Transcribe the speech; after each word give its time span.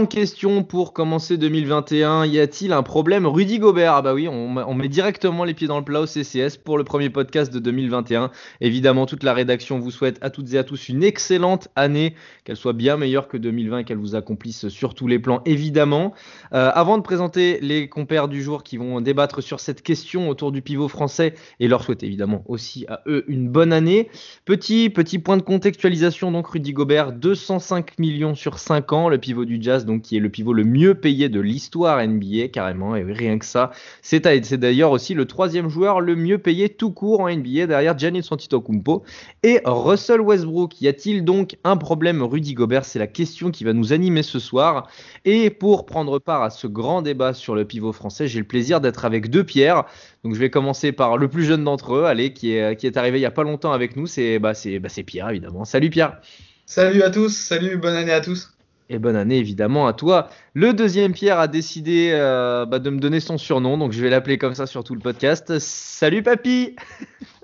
Grande 0.00 0.08
question 0.08 0.62
pour 0.62 0.94
commencer 0.94 1.36
2021. 1.36 2.24
Y 2.24 2.38
a-t-il 2.38 2.72
un 2.72 2.82
problème 2.82 3.26
Rudy 3.26 3.58
Gobert? 3.58 3.92
Ah 3.92 4.00
bah 4.00 4.14
oui, 4.14 4.28
on, 4.28 4.74
met 4.74 4.88
directement 4.88 5.44
les 5.44 5.52
pieds 5.52 5.66
dans 5.66 5.76
le 5.76 5.84
plat 5.84 6.00
au 6.00 6.06
CCS 6.06 6.56
pour 6.56 6.78
le 6.78 6.84
premier 6.84 7.10
podcast 7.10 7.52
de 7.52 7.58
2021. 7.58 8.30
Évidemment, 8.62 9.04
toute 9.04 9.24
la 9.24 9.34
rédaction 9.34 9.78
vous 9.78 9.90
souhaite 9.90 10.16
à 10.22 10.30
toutes 10.30 10.54
et 10.54 10.58
à 10.58 10.64
tous 10.64 10.88
une 10.88 11.04
excellente 11.04 11.68
année, 11.76 12.14
qu'elle 12.44 12.56
soit 12.56 12.72
bien 12.72 12.96
meilleure 12.96 13.28
que 13.28 13.36
2020 13.36 13.80
et 13.80 13.84
qu'elle 13.84 13.98
vous 13.98 14.14
accomplisse 14.14 14.68
sur 14.68 14.94
tous 14.94 15.06
les 15.06 15.18
plans, 15.18 15.42
évidemment. 15.44 16.14
Euh, 16.54 16.70
avant 16.72 16.96
de 16.96 17.02
présenter 17.02 17.58
les 17.60 17.90
compères 17.90 18.28
du 18.28 18.42
jour 18.42 18.62
qui 18.62 18.78
vont 18.78 19.02
débattre 19.02 19.42
sur 19.42 19.60
cette 19.60 19.82
question 19.82 20.30
autour 20.30 20.50
du 20.50 20.62
pivot 20.62 20.88
français 20.88 21.34
et 21.58 21.68
leur 21.68 21.84
souhaiter 21.84 22.06
évidemment 22.06 22.42
aussi 22.46 22.86
à 22.88 23.02
eux 23.06 23.26
une 23.28 23.50
bonne 23.50 23.74
année. 23.74 24.08
Petit, 24.46 24.88
petit 24.88 25.18
point 25.18 25.36
de 25.36 25.42
contextualisation, 25.42 26.32
donc 26.32 26.46
Rudy 26.46 26.72
Gobert, 26.72 27.12
205 27.12 27.98
millions 27.98 28.34
sur 28.34 28.58
5 28.58 28.94
ans, 28.94 29.10
le 29.10 29.18
pivot 29.18 29.44
du 29.44 29.58
Jazz, 29.60 29.84
donc 29.90 30.02
qui 30.02 30.16
est 30.16 30.20
le 30.20 30.28
pivot 30.28 30.52
le 30.52 30.64
mieux 30.64 30.94
payé 30.94 31.28
de 31.28 31.40
l'histoire 31.40 32.06
NBA, 32.06 32.48
carrément, 32.48 32.94
et 32.94 33.02
rien 33.02 33.38
que 33.38 33.44
ça. 33.44 33.70
C'est 34.02 34.20
d'ailleurs 34.56 34.92
aussi 34.92 35.14
le 35.14 35.24
troisième 35.24 35.68
joueur 35.68 36.00
le 36.00 36.14
mieux 36.16 36.38
payé 36.38 36.68
tout 36.68 36.92
court 36.92 37.20
en 37.20 37.30
NBA, 37.30 37.66
derrière 37.66 37.98
Giannis 37.98 38.26
Antetokounmpo 38.30 39.02
et 39.42 39.60
Russell 39.64 40.20
Westbrook. 40.20 40.80
Y 40.80 40.88
a-t-il 40.88 41.24
donc 41.24 41.56
un 41.64 41.76
problème 41.76 42.22
Rudy 42.22 42.54
Gobert? 42.54 42.84
C'est 42.84 42.98
la 42.98 43.06
question 43.06 43.50
qui 43.50 43.64
va 43.64 43.72
nous 43.72 43.92
animer 43.92 44.22
ce 44.22 44.38
soir. 44.38 44.88
Et 45.24 45.50
pour 45.50 45.86
prendre 45.86 46.18
part 46.18 46.42
à 46.42 46.50
ce 46.50 46.66
grand 46.66 47.02
débat 47.02 47.34
sur 47.34 47.54
le 47.54 47.64
pivot 47.64 47.92
français, 47.92 48.28
j'ai 48.28 48.38
le 48.38 48.46
plaisir 48.46 48.80
d'être 48.80 49.04
avec 49.04 49.28
deux 49.28 49.44
pierres. 49.44 49.84
Donc 50.24 50.34
je 50.34 50.38
vais 50.38 50.50
commencer 50.50 50.92
par 50.92 51.16
le 51.16 51.28
plus 51.28 51.44
jeune 51.44 51.64
d'entre 51.64 51.94
eux, 51.94 52.04
allez, 52.04 52.32
qui 52.32 52.52
est, 52.52 52.76
qui 52.76 52.86
est 52.86 52.96
arrivé 52.96 53.18
il 53.18 53.22
y 53.22 53.26
a 53.26 53.30
pas 53.30 53.42
longtemps 53.42 53.72
avec 53.72 53.96
nous, 53.96 54.06
c'est 54.06 54.38
bah, 54.38 54.52
bah, 54.80 54.88
Pierre 55.06 55.30
évidemment. 55.30 55.64
Salut 55.64 55.90
Pierre. 55.90 56.20
Salut 56.66 57.02
à 57.02 57.10
tous, 57.10 57.36
salut, 57.36 57.76
bonne 57.78 57.96
année 57.96 58.12
à 58.12 58.20
tous. 58.20 58.50
Et 58.92 58.98
bonne 58.98 59.14
année 59.14 59.38
évidemment 59.38 59.86
à 59.86 59.92
toi. 59.92 60.28
Le 60.52 60.74
deuxième 60.74 61.12
Pierre 61.12 61.38
a 61.38 61.46
décidé 61.46 62.10
euh, 62.12 62.66
bah, 62.66 62.80
de 62.80 62.90
me 62.90 62.98
donner 62.98 63.20
son 63.20 63.38
surnom, 63.38 63.78
donc 63.78 63.92
je 63.92 64.02
vais 64.02 64.10
l'appeler 64.10 64.36
comme 64.36 64.54
ça 64.54 64.66
sur 64.66 64.82
tout 64.82 64.94
le 64.94 65.00
podcast. 65.00 65.60
Salut 65.60 66.24
papy 66.24 66.74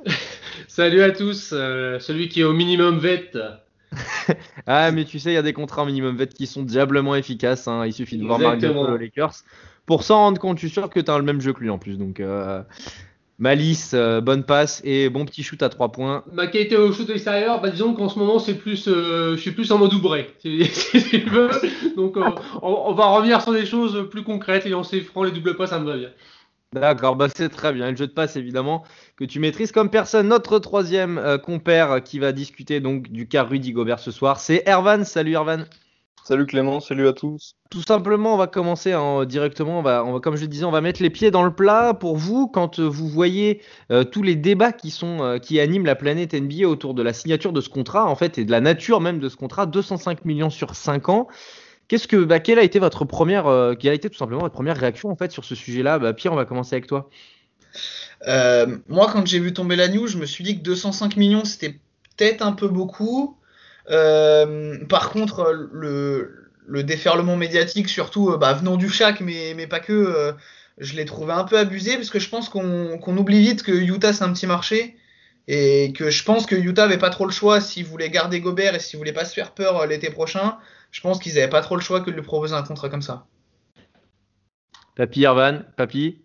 Salut 0.69 1.03
à 1.03 1.13
tous, 1.13 1.51
euh, 1.53 2.01
celui 2.01 2.29
qui 2.29 2.41
est 2.41 2.45
au 2.45 2.53
minimum 2.53 2.99
vet. 2.99 3.31
ah 4.67 4.91
mais 4.91 5.05
tu 5.05 5.21
sais, 5.21 5.31
il 5.31 5.35
y 5.35 5.39
a 5.39 5.43
des 5.43 5.53
contrats 5.53 5.85
au 5.85 5.87
minimum 5.87 6.17
vet 6.17 6.27
qui 6.27 6.49
sont 6.49 6.65
diablement 6.65 7.15
efficaces. 7.15 7.69
Hein. 7.69 7.87
Il 7.87 7.93
suffit 7.93 8.19
de 8.19 8.27
voir 8.27 8.41
Marc 8.41 8.61
Lakers. 8.61 9.45
Pour 9.87 10.03
s'en 10.03 10.17
rendre 10.17 10.41
compte, 10.41 10.59
je 10.59 10.67
suis 10.67 10.75
sûr 10.75 10.91
que 10.91 10.99
tu 10.99 11.13
as 11.13 11.17
le 11.17 11.23
même 11.23 11.41
jeu 11.41 11.53
que 11.53 11.61
lui 11.61 11.71
en 11.71 11.79
plus. 11.79 11.97
Donc 11.97 12.19
euh, 12.19 12.61
Malice, 13.39 13.93
euh, 13.93 14.23
bonne 14.23 14.45
passe 14.45 14.81
et 14.83 15.11
bon 15.11 15.27
petit 15.27 15.43
shoot 15.43 15.63
à 15.63 15.69
3 15.69 15.93
points. 15.93 16.25
Ma 16.33 16.47
qualité 16.47 16.77
au 16.77 16.91
shoot 16.93 17.09
extérieur, 17.11 17.61
bah 17.61 17.69
disons 17.69 17.93
qu'en 17.93 18.09
ce 18.09 18.19
moment 18.19 18.39
c'est 18.39 18.55
plus, 18.55 18.89
euh, 18.89 19.37
je 19.37 19.41
suis 19.41 19.51
plus 19.51 19.71
en 19.73 19.79
mode 19.79 19.93
oubré, 19.93 20.31
si. 20.39 20.71
Donc 21.97 22.17
euh, 22.17 22.31
on, 22.63 22.95
va 22.95 23.07
revenir 23.07 23.43
sur 23.43 23.53
des 23.53 23.67
choses 23.67 24.09
plus 24.11 24.23
concrètes 24.23 24.65
et 24.65 24.75
on 24.75 24.83
sait 24.83 25.01
franc 25.01 25.23
les 25.23 25.33
doubles 25.33 25.57
pas, 25.57 25.67
ça 25.67 25.79
me 25.79 25.85
va 25.85 25.99
bien. 25.99 26.11
D'accord, 26.73 27.15
bah 27.17 27.29
c'est 27.35 27.51
très 27.51 27.73
bien. 27.73 27.91
le 27.91 27.97
jeu 27.97 28.07
de 28.07 28.13
passe 28.13 28.37
évidemment 28.37 28.85
que 29.17 29.25
tu 29.25 29.39
maîtrises 29.39 29.71
comme 29.71 29.91
personne. 29.91 30.29
Notre 30.29 30.59
troisième 30.59 31.39
compère 31.45 32.03
qui 32.03 32.19
va 32.19 32.33
discuter 32.33 32.81
donc 32.81 33.09
du 33.09 33.29
cas 33.29 33.45
Rudy 33.45 33.73
Gobert 33.73 34.01
ce 34.01 34.11
soir, 34.11 34.41
c'est 34.41 34.63
Ervan. 34.67 35.05
Salut 35.05 35.33
Ervan. 35.33 35.65
Salut 36.27 36.47
Clément, 36.47 36.81
salut 36.81 37.07
à 37.07 37.13
tous. 37.13 37.55
Tout 37.71 37.83
simplement, 37.83 38.35
on 38.35 38.37
va 38.37 38.49
commencer 38.49 38.91
hein, 38.91 39.25
directement. 39.27 39.79
On 39.79 39.83
va, 39.83 40.05
on 40.05 40.15
va, 40.15 40.19
comme 40.19 40.35
je 40.35 40.45
disais, 40.45 40.65
on 40.65 40.73
va 40.73 40.81
mettre 40.81 41.01
les 41.01 41.09
pieds 41.09 41.31
dans 41.31 41.45
le 41.45 41.55
plat. 41.55 41.95
Pour 41.95 42.17
vous, 42.17 42.49
quand 42.49 42.81
euh, 42.81 42.83
vous 42.83 43.09
voyez 43.09 43.63
euh, 43.93 44.03
tous 44.03 44.25
les 44.25 44.35
débats 44.35 44.73
qui 44.73 44.91
sont, 44.91 45.23
euh, 45.23 45.39
qui 45.39 45.61
animent 45.61 45.87
la 45.87 45.95
planète 45.95 46.35
NBA 46.35 46.67
autour 46.67 46.95
de 46.95 47.03
la 47.05 47.13
signature 47.13 47.53
de 47.53 47.61
ce 47.61 47.69
contrat, 47.69 48.07
en 48.07 48.17
fait, 48.17 48.39
et 48.39 48.45
de 48.45 48.51
la 48.51 48.61
nature 48.61 49.01
même 49.01 49.21
de 49.21 49.29
ce 49.29 49.37
contrat, 49.37 49.67
205 49.67 50.25
millions 50.25 50.51
sur 50.51 50.75
5 50.75 51.11
ans. 51.11 51.29
Qu'est-ce 51.87 52.09
que, 52.09 52.17
bah, 52.17 52.41
quelle 52.41 52.59
a 52.59 52.65
été 52.65 52.81
votre 52.81 53.05
première, 53.05 53.45
quelle 53.79 53.93
a 53.93 53.95
été 53.95 54.11
tout 54.11 54.19
simplement 54.19 54.41
votre 54.41 54.55
première 54.55 54.77
réaction 54.77 55.11
en 55.11 55.15
fait 55.15 55.31
sur 55.31 55.45
ce 55.45 55.55
sujet-là? 55.55 56.01
Bah, 56.01 56.13
Pierre, 56.13 56.33
on 56.33 56.37
va 56.37 56.45
commencer 56.45 56.75
avec 56.75 56.89
toi. 56.89 57.09
moi, 58.89 59.09
quand 59.13 59.25
j'ai 59.25 59.39
vu 59.39 59.53
tomber 59.53 59.77
la 59.77 59.87
news, 59.87 60.09
je 60.09 60.19
me 60.19 60.27
suis 60.27 60.43
dit 60.43 60.59
que 60.59 60.65
205 60.65 61.17
millions, 61.17 61.45
c'était 61.45 61.79
peut-être 62.17 62.43
un 62.43 62.51
peu 62.51 62.67
beaucoup. 62.67 63.37
Euh, 63.91 64.85
par 64.87 65.11
contre, 65.11 65.69
le, 65.73 66.51
le, 66.67 66.83
déferlement 66.83 67.37
médiatique, 67.37 67.89
surtout 67.89 68.31
euh, 68.31 68.37
bah, 68.37 68.53
venant 68.53 68.77
du 68.77 68.89
Shaq, 68.89 69.21
mais, 69.21 69.55
mais 69.57 69.67
pas 69.67 69.81
que, 69.81 69.93
euh, 69.93 70.33
je 70.79 70.95
l'ai 70.95 71.05
trouvé 71.05 71.33
un 71.33 71.45
peu 71.45 71.59
abusé 71.59 71.95
parce 71.97 72.11
que 72.11 72.19
je 72.19 72.29
pense 72.29 72.49
qu'on 72.49 73.17
oublie 73.17 73.41
vite 73.41 73.63
que 73.63 73.73
Utah 73.73 74.13
c'est 74.13 74.25
un 74.25 74.33
petit 74.33 74.47
marché 74.47 74.97
et 75.49 75.93
que 75.95 76.11
je 76.11 76.25
pense 76.25 76.45
que 76.47 76.57
Utah 76.57 76.85
avait 76.85 76.99
pas 76.99 77.11
trop 77.11 77.25
le 77.25 77.33
choix 77.33 77.61
s'ils 77.61 77.87
voulaient 77.87 78.11
garder 78.11 78.41
Gobert 78.41 78.75
et 78.75 78.81
s'ils 78.81 78.99
voulaient 78.99 79.13
pas 79.13 79.25
se 79.25 79.33
faire 79.33 79.53
peur 79.53 79.87
l'été 79.87 80.11
prochain. 80.11 80.59
Je 80.91 81.01
pense 81.01 81.19
qu'ils 81.19 81.39
avaient 81.39 81.49
pas 81.49 81.63
trop 81.63 81.77
le 81.77 81.83
choix 81.83 82.01
que 82.01 82.11
de 82.11 82.17
lui 82.17 82.23
proposer 82.23 82.55
un 82.55 82.63
contrat 82.63 82.89
comme 82.89 83.03
ça. 83.03 83.27
Papy 84.97 85.21
Irvan, 85.21 85.61
Papy? 85.77 86.23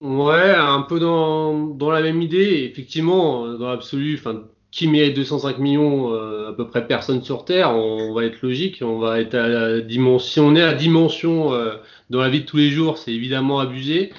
Ouais, 0.00 0.54
un 0.54 0.82
peu 0.82 0.98
dans, 0.98 1.68
dans 1.68 1.90
la 1.90 2.00
même 2.02 2.22
idée. 2.22 2.68
Effectivement, 2.70 3.46
dans 3.56 3.70
l'absolu, 3.70 4.16
enfin, 4.18 4.44
qui 4.76 4.88
mérite 4.88 5.16
205 5.16 5.58
millions, 5.58 6.12
euh, 6.12 6.50
à 6.50 6.52
peu 6.52 6.68
près 6.68 6.86
personne 6.86 7.22
sur 7.22 7.46
Terre, 7.46 7.74
on, 7.74 8.12
va 8.12 8.26
être 8.26 8.42
logique, 8.42 8.80
on 8.82 8.98
va 8.98 9.20
être 9.20 9.34
à 9.34 9.48
la 9.48 9.80
dimension, 9.80 10.28
si 10.28 10.38
on 10.38 10.54
est 10.54 10.62
à 10.62 10.74
dimension 10.74 11.54
euh, 11.54 11.76
dans 12.10 12.20
la 12.20 12.28
vie 12.28 12.40
de 12.42 12.44
tous 12.44 12.58
les 12.58 12.68
jours, 12.68 12.98
c'est 12.98 13.12
évidemment 13.12 13.58
abusé. 13.58 14.12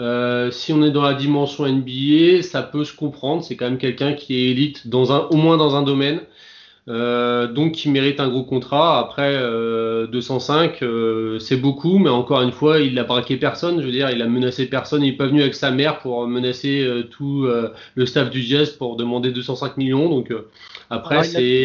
Euh, 0.00 0.50
si 0.50 0.72
on 0.72 0.82
est 0.82 0.90
dans 0.90 1.02
la 1.02 1.14
dimension 1.14 1.64
NBA, 1.64 2.42
ça 2.42 2.60
peut 2.60 2.82
se 2.82 2.92
comprendre, 2.92 3.44
c'est 3.44 3.54
quand 3.54 3.66
même 3.66 3.78
quelqu'un 3.78 4.14
qui 4.14 4.34
est 4.34 4.50
élite 4.50 4.82
au 4.92 5.36
moins 5.36 5.56
dans 5.56 5.76
un 5.76 5.82
domaine. 5.82 6.20
Euh, 6.90 7.46
donc 7.46 7.72
qui 7.72 7.88
mérite 7.88 8.18
un 8.18 8.28
gros 8.28 8.42
contrat. 8.42 8.98
Après, 8.98 9.32
205, 10.08 10.82
euh, 10.82 10.86
euh, 10.86 11.38
c'est 11.38 11.56
beaucoup, 11.56 11.98
mais 11.98 12.10
encore 12.10 12.42
une 12.42 12.50
fois, 12.50 12.80
il 12.80 12.94
n'a 12.94 13.04
braqué 13.04 13.36
personne. 13.36 13.80
Je 13.80 13.86
veux 13.86 13.92
dire, 13.92 14.10
il 14.10 14.20
a 14.20 14.26
menacé 14.26 14.66
personne. 14.66 15.04
Il 15.04 15.12
n'est 15.12 15.16
pas 15.16 15.26
venu 15.26 15.40
avec 15.40 15.54
sa 15.54 15.70
mère 15.70 16.00
pour 16.00 16.26
menacer 16.26 16.88
tout 17.10 17.46
le 17.94 18.06
staff 18.06 18.30
du 18.30 18.42
Jazz 18.42 18.70
pour 18.70 18.96
demander 18.96 19.30
205 19.30 19.76
millions. 19.76 20.08
Donc 20.08 20.32
après, 20.90 21.24
c'est. 21.24 21.64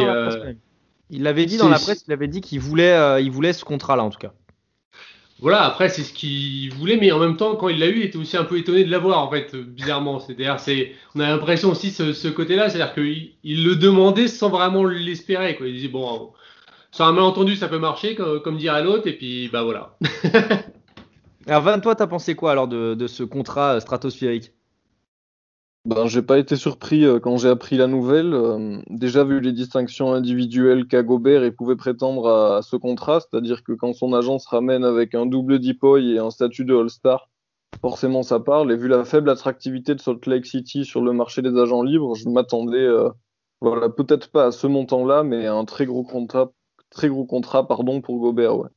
Il 1.12 1.22
l'avait 1.22 1.46
dit 1.46 1.58
dans 1.58 1.70
la 1.70 1.78
presse, 1.78 2.04
il 2.08 2.14
avait 2.14 2.28
dit 2.28 2.42
qu'il 2.42 2.60
voulait, 2.60 3.24
il 3.24 3.32
voulait 3.32 3.54
ce 3.54 3.66
contrat-là 3.66 4.04
en 4.04 4.10
tout 4.10 4.20
cas. 4.20 4.34
Voilà, 5.40 5.64
après 5.64 5.90
c'est 5.90 6.04
ce 6.04 6.14
qu'il 6.14 6.74
voulait, 6.74 6.98
mais 6.98 7.12
en 7.12 7.20
même 7.20 7.36
temps, 7.36 7.56
quand 7.58 7.68
il 7.68 7.78
l'a 7.80 7.88
eu, 7.88 7.98
il 7.98 8.04
était 8.06 8.18
aussi 8.18 8.38
un 8.38 8.46
peu 8.46 8.58
étonné 8.58 8.86
de 8.86 8.92
l'avoir, 8.92 9.20
en 9.20 9.30
fait, 9.30 9.54
bizarrement. 9.56 10.20
C'est-à-dire, 10.20 10.60
c'est, 10.60 10.94
on 11.14 11.20
a 11.20 11.28
l'impression 11.28 11.72
aussi 11.72 11.92
ce, 11.92 12.14
ce 12.14 12.30
côté-là, 12.30 12.70
c'est-à-dire 12.70 12.94
qu'il 12.94 13.34
il 13.44 13.66
le 13.66 13.76
demandait 13.76 14.30
sans 14.30 14.50
vraiment 14.50 14.86
l'espérer, 14.86 15.58
quoi. 15.58 15.68
Il 15.68 15.76
disait 15.76 15.88
bon, 15.90 16.34
sur 16.92 17.06
un 17.06 17.12
malentendu, 17.12 17.58
ça 17.58 17.68
peut 17.68 17.80
marcher, 17.80 18.16
comme, 18.16 18.42
comme 18.42 18.58
dirait 18.58 18.84
l'autre, 18.84 19.08
et 19.08 19.18
puis 19.18 19.50
bah 19.50 19.64
voilà. 19.64 19.98
alors 21.48 21.62
Van, 21.64 21.80
toi, 21.82 21.96
t'as 21.96 22.08
pensé 22.08 22.36
quoi 22.36 22.52
alors 22.52 22.68
de, 22.70 22.94
de 22.96 23.08
ce 23.08 23.24
contrat 23.24 23.80
stratosphérique? 23.82 24.55
Ben, 25.86 26.08
j'ai 26.08 26.24
pas 26.24 26.40
été 26.40 26.56
surpris 26.56 27.06
euh, 27.06 27.20
quand 27.20 27.38
j'ai 27.38 27.50
appris 27.50 27.78
la 27.78 27.86
nouvelle. 27.86 28.34
Euh, 28.34 28.82
déjà 28.90 29.24
vu 29.24 29.40
les 29.40 29.52
distinctions 29.52 30.14
individuelles 30.14 30.88
qu'a 30.88 31.04
Gobert, 31.04 31.46
il 31.46 31.56
pouvait 31.56 31.76
prétendre 31.76 32.28
à, 32.28 32.62
ce 32.64 32.76
contrat, 32.76 33.20
c'est-à-dire 33.20 33.64
que 33.64 33.72
quand 33.74 33.94
son 33.94 34.14
agent 34.14 34.40
se 34.40 34.50
ramène 34.50 34.84
avec 34.84 35.14
un 35.14 35.28
double 35.28 35.60
Depoy 35.60 36.14
et 36.14 36.18
un 36.18 36.32
statut 36.32 36.66
de 36.66 36.76
All-Star, 36.76 37.30
forcément 37.82 38.24
ça 38.24 38.40
parle. 38.40 38.72
Et 38.72 38.78
vu 38.78 38.88
la 38.88 39.06
faible 39.06 39.30
attractivité 39.30 39.94
de 39.94 40.02
Salt 40.02 40.26
Lake 40.26 40.48
City 40.48 40.86
sur 40.86 41.02
le 41.02 41.14
marché 41.14 41.44
des 41.44 41.56
agents 41.56 41.84
libres, 41.84 42.16
je 42.16 42.30
m'attendais, 42.30 42.78
euh, 42.80 43.10
voilà, 43.62 43.90
peut-être 43.90 44.32
pas 44.32 44.48
à 44.48 44.52
ce 44.52 44.66
montant-là, 44.66 45.24
mais 45.24 45.46
à 45.46 45.54
un 45.54 45.66
très 45.66 45.86
gros 45.86 46.04
contrat, 46.04 46.52
très 46.90 47.10
gros 47.10 47.26
contrat, 47.26 47.68
pardon, 47.68 48.02
pour 48.02 48.20
Gobert, 48.20 48.58
ouais. 48.58 48.70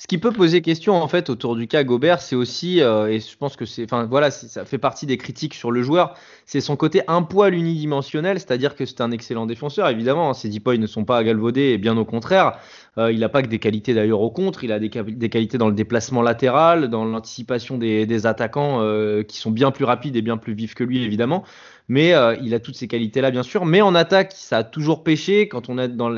Ce 0.00 0.06
qui 0.06 0.16
peut 0.16 0.32
poser 0.32 0.62
question 0.62 0.94
en 0.94 1.08
fait 1.08 1.28
autour 1.28 1.56
du 1.56 1.68
cas 1.68 1.84
Gobert, 1.84 2.22
c'est 2.22 2.34
aussi, 2.34 2.80
euh, 2.80 3.08
et 3.08 3.20
je 3.20 3.36
pense 3.36 3.54
que 3.54 3.66
c'est, 3.66 3.84
enfin 3.84 4.06
voilà, 4.06 4.30
ça 4.30 4.64
fait 4.64 4.78
partie 4.78 5.04
des 5.04 5.18
critiques 5.18 5.52
sur 5.52 5.70
le 5.70 5.82
joueur, 5.82 6.14
c'est 6.46 6.62
son 6.62 6.74
côté 6.74 7.02
un 7.06 7.20
poil 7.22 7.52
unidimensionnel, 7.52 8.38
c'est-à-dire 8.38 8.76
que 8.76 8.86
c'est 8.86 9.02
un 9.02 9.10
excellent 9.10 9.44
défenseur, 9.44 9.90
évidemment, 9.90 10.32
ses 10.32 10.58
points 10.58 10.78
ne 10.78 10.86
sont 10.86 11.04
pas 11.04 11.18
à 11.18 11.24
galvauder, 11.24 11.72
et 11.72 11.78
bien 11.78 11.98
au 11.98 12.06
contraire, 12.06 12.58
euh, 12.96 13.12
il 13.12 13.20
n'a 13.20 13.28
pas 13.28 13.42
que 13.42 13.48
des 13.48 13.58
qualités 13.58 13.92
d'ailleurs 13.92 14.22
au 14.22 14.30
contre, 14.30 14.64
il 14.64 14.72
a 14.72 14.78
des, 14.78 14.88
qualités 14.88 15.58
dans 15.58 15.68
le 15.68 15.74
déplacement 15.74 16.22
latéral, 16.22 16.88
dans 16.88 17.04
l'anticipation 17.04 17.76
des, 17.76 18.26
attaquants 18.26 18.80
euh, 18.80 19.22
qui 19.22 19.36
sont 19.36 19.50
bien 19.50 19.70
plus 19.70 19.84
rapides 19.84 20.16
et 20.16 20.22
bien 20.22 20.38
plus 20.38 20.54
vifs 20.54 20.74
que 20.74 20.82
lui, 20.82 21.04
évidemment 21.04 21.44
mais 21.90 22.14
euh, 22.14 22.36
il 22.40 22.54
a 22.54 22.60
toutes 22.60 22.76
ces 22.76 22.86
qualités-là, 22.86 23.32
bien 23.32 23.42
sûr. 23.42 23.66
Mais 23.66 23.82
en 23.82 23.96
attaque, 23.96 24.30
ça 24.32 24.58
a 24.58 24.64
toujours 24.64 25.02
pêché. 25.02 25.48
Quand 25.48 25.68
on 25.68 25.76
est 25.76 25.88
dans, 25.88 26.08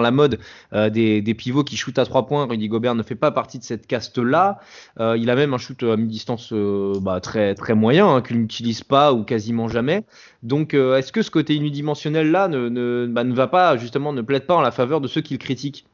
la 0.00 0.10
mode 0.12 0.38
euh, 0.72 0.88
des, 0.88 1.34
pivots 1.34 1.64
qui 1.64 1.76
shootent 1.76 1.98
à 1.98 2.04
trois 2.04 2.28
points, 2.28 2.46
Rudy 2.46 2.68
Gobert 2.68 2.94
ne 2.94 3.02
fait 3.02 3.16
pas 3.16 3.32
partie 3.32 3.58
de 3.58 3.64
cette 3.64 3.88
caste-là. 3.88 4.60
Euh, 5.00 5.16
il 5.18 5.28
a 5.28 5.34
même 5.34 5.52
un 5.52 5.58
shoot 5.58 5.82
à 5.82 5.96
mi-distance 5.96 6.52
bah, 7.02 7.18
très, 7.20 7.56
moyen, 7.74 8.06
hein, 8.06 8.22
qu'il 8.22 8.38
n'utilise 8.38 8.84
pas 8.84 9.12
ou 9.12 9.24
quasiment 9.24 9.66
jamais. 9.66 10.04
Donc, 10.44 10.74
est-ce 10.74 11.10
que 11.10 11.22
ce 11.22 11.32
côté 11.32 11.56
unidimensionnel-là 11.56 12.46
ne, 12.46 12.68
ne, 12.68 13.08
bah, 13.10 13.24
ne 13.24 13.34
va 13.34 13.48
pas, 13.48 13.76
justement, 13.76 14.12
ne 14.12 14.22
plaide 14.22 14.46
pas 14.46 14.54
en 14.54 14.60
la 14.60 14.70
faveur 14.70 15.00
de 15.00 15.08
ceux 15.08 15.22
qui 15.22 15.34
le 15.34 15.38
critiquent 15.38 15.86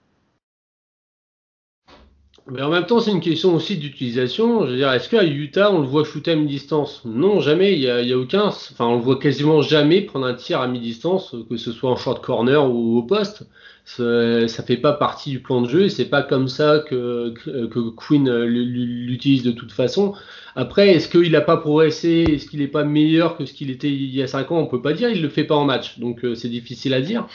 mais 2.50 2.60
en 2.60 2.70
même 2.70 2.86
temps, 2.86 2.98
c'est 2.98 3.12
une 3.12 3.20
question 3.20 3.54
aussi 3.54 3.76
d'utilisation. 3.76 4.66
Je 4.66 4.72
veux 4.72 4.76
dire, 4.76 4.92
est-ce 4.92 5.08
qu'à 5.08 5.24
Utah, 5.24 5.72
on 5.72 5.80
le 5.80 5.86
voit 5.86 6.04
shooter 6.04 6.32
à 6.32 6.36
mi-distance? 6.36 7.02
Non, 7.04 7.40
jamais. 7.40 7.74
Il 7.74 7.80
y, 7.80 7.88
a, 7.88 8.18
aucun. 8.18 8.46
Enfin, 8.46 8.86
on 8.86 8.96
le 8.96 9.02
voit 9.02 9.18
quasiment 9.18 9.62
jamais 9.62 10.00
prendre 10.00 10.26
un 10.26 10.34
tir 10.34 10.60
à 10.60 10.66
mi-distance, 10.66 11.36
que 11.48 11.56
ce 11.56 11.70
soit 11.70 11.90
en 11.90 11.96
short 11.96 12.24
corner 12.24 12.68
ou 12.68 12.98
au 12.98 13.02
poste. 13.02 13.44
Ça, 13.84 14.48
ça 14.48 14.62
fait 14.62 14.76
pas 14.76 14.92
partie 14.92 15.30
du 15.30 15.40
plan 15.40 15.60
de 15.60 15.68
jeu 15.68 15.88
c'est 15.88 16.04
pas 16.04 16.22
comme 16.22 16.46
ça 16.46 16.84
que, 16.88 17.34
que 17.34 17.90
Quinn 17.90 18.44
l'utilise 18.44 19.42
de 19.42 19.50
toute 19.50 19.72
façon. 19.72 20.14
Après, 20.54 20.90
est-ce 20.90 21.08
qu'il 21.08 21.32
n'a 21.32 21.40
pas 21.40 21.56
progressé? 21.56 22.24
Est-ce 22.28 22.46
qu'il 22.46 22.60
n'est 22.60 22.68
pas 22.68 22.84
meilleur 22.84 23.36
que 23.36 23.44
ce 23.44 23.52
qu'il 23.52 23.70
était 23.70 23.90
il 23.90 24.14
y 24.14 24.22
a 24.22 24.26
5 24.26 24.52
ans? 24.52 24.58
On 24.58 24.66
peut 24.66 24.82
pas 24.82 24.92
dire. 24.92 25.08
Il 25.08 25.22
le 25.22 25.28
fait 25.28 25.44
pas 25.44 25.56
en 25.56 25.64
match, 25.64 25.98
donc 25.98 26.24
euh, 26.24 26.34
c'est 26.34 26.48
difficile 26.48 26.94
à 26.94 27.00
dire. 27.00 27.26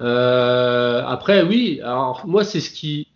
Euh, 0.00 1.02
après, 1.06 1.42
oui. 1.42 1.80
Alors 1.82 2.22
moi, 2.26 2.44
c'est 2.44 2.60
ce 2.60 2.70
qui 2.70 3.06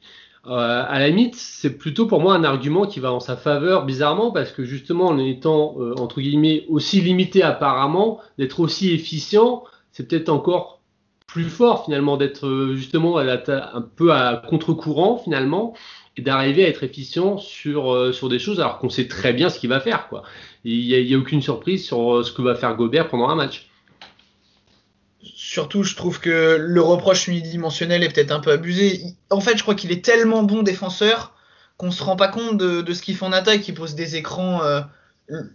euh, 0.46 0.84
à 0.88 0.98
la 0.98 1.08
limite, 1.08 1.36
c'est 1.36 1.78
plutôt 1.78 2.06
pour 2.06 2.20
moi 2.20 2.34
un 2.34 2.42
argument 2.42 2.86
qui 2.86 2.98
va 2.98 3.12
en 3.12 3.20
sa 3.20 3.36
faveur, 3.36 3.84
bizarrement, 3.84 4.32
parce 4.32 4.50
que 4.50 4.64
justement, 4.64 5.06
en 5.06 5.18
étant, 5.18 5.76
euh, 5.78 5.94
entre 5.98 6.20
guillemets, 6.20 6.64
aussi 6.68 7.00
limité 7.00 7.42
apparemment, 7.42 8.20
d'être 8.38 8.58
aussi 8.58 8.92
efficient, 8.92 9.62
c'est 9.92 10.08
peut-être 10.08 10.30
encore 10.30 10.80
plus 11.28 11.44
fort 11.44 11.84
finalement 11.84 12.16
d'être 12.16 12.46
euh, 12.46 12.74
justement 12.74 13.18
un 13.18 13.82
peu 13.96 14.12
à 14.12 14.42
contre-courant 14.48 15.16
finalement 15.16 15.74
et 16.16 16.22
d'arriver 16.22 16.64
à 16.66 16.68
être 16.68 16.82
efficient 16.82 17.38
sur, 17.38 18.12
sur 18.12 18.28
des 18.28 18.38
choses 18.38 18.60
alors 18.60 18.78
qu'on 18.78 18.90
sait 18.90 19.08
très 19.08 19.32
bien 19.32 19.48
ce 19.48 19.58
qu'il 19.58 19.70
va 19.70 19.80
faire. 19.80 20.08
quoi. 20.08 20.24
Il 20.64 20.86
n'y 20.86 21.14
a, 21.14 21.16
a, 21.16 21.18
aucune 21.18 21.40
surprise 21.40 21.86
sur 21.86 22.24
ce 22.24 22.32
que 22.32 22.42
va 22.42 22.54
faire 22.54 22.76
Gobert 22.76 23.08
pendant 23.08 23.28
un 23.28 23.34
match. 23.34 23.70
Surtout, 25.22 25.84
je 25.84 25.94
trouve 25.94 26.20
que 26.20 26.56
le 26.58 26.80
reproche 26.80 27.28
unidimensionnel 27.28 28.02
est 28.02 28.08
peut-être 28.08 28.32
un 28.32 28.40
peu 28.40 28.50
abusé. 28.50 29.02
En 29.30 29.40
fait, 29.40 29.56
je 29.56 29.62
crois 29.62 29.74
qu'il 29.74 29.92
est 29.92 30.04
tellement 30.04 30.42
bon 30.42 30.62
défenseur 30.62 31.34
qu'on 31.76 31.90
se 31.90 32.02
rend 32.02 32.16
pas 32.16 32.28
compte 32.28 32.58
de, 32.58 32.92
ce 32.92 33.02
qu'il 33.02 33.16
fait 33.16 33.24
en 33.24 33.32
attaque. 33.32 33.66
Il 33.68 33.74
pose 33.74 33.94
des 33.94 34.16
écrans 34.16 34.62
euh, 34.64 34.80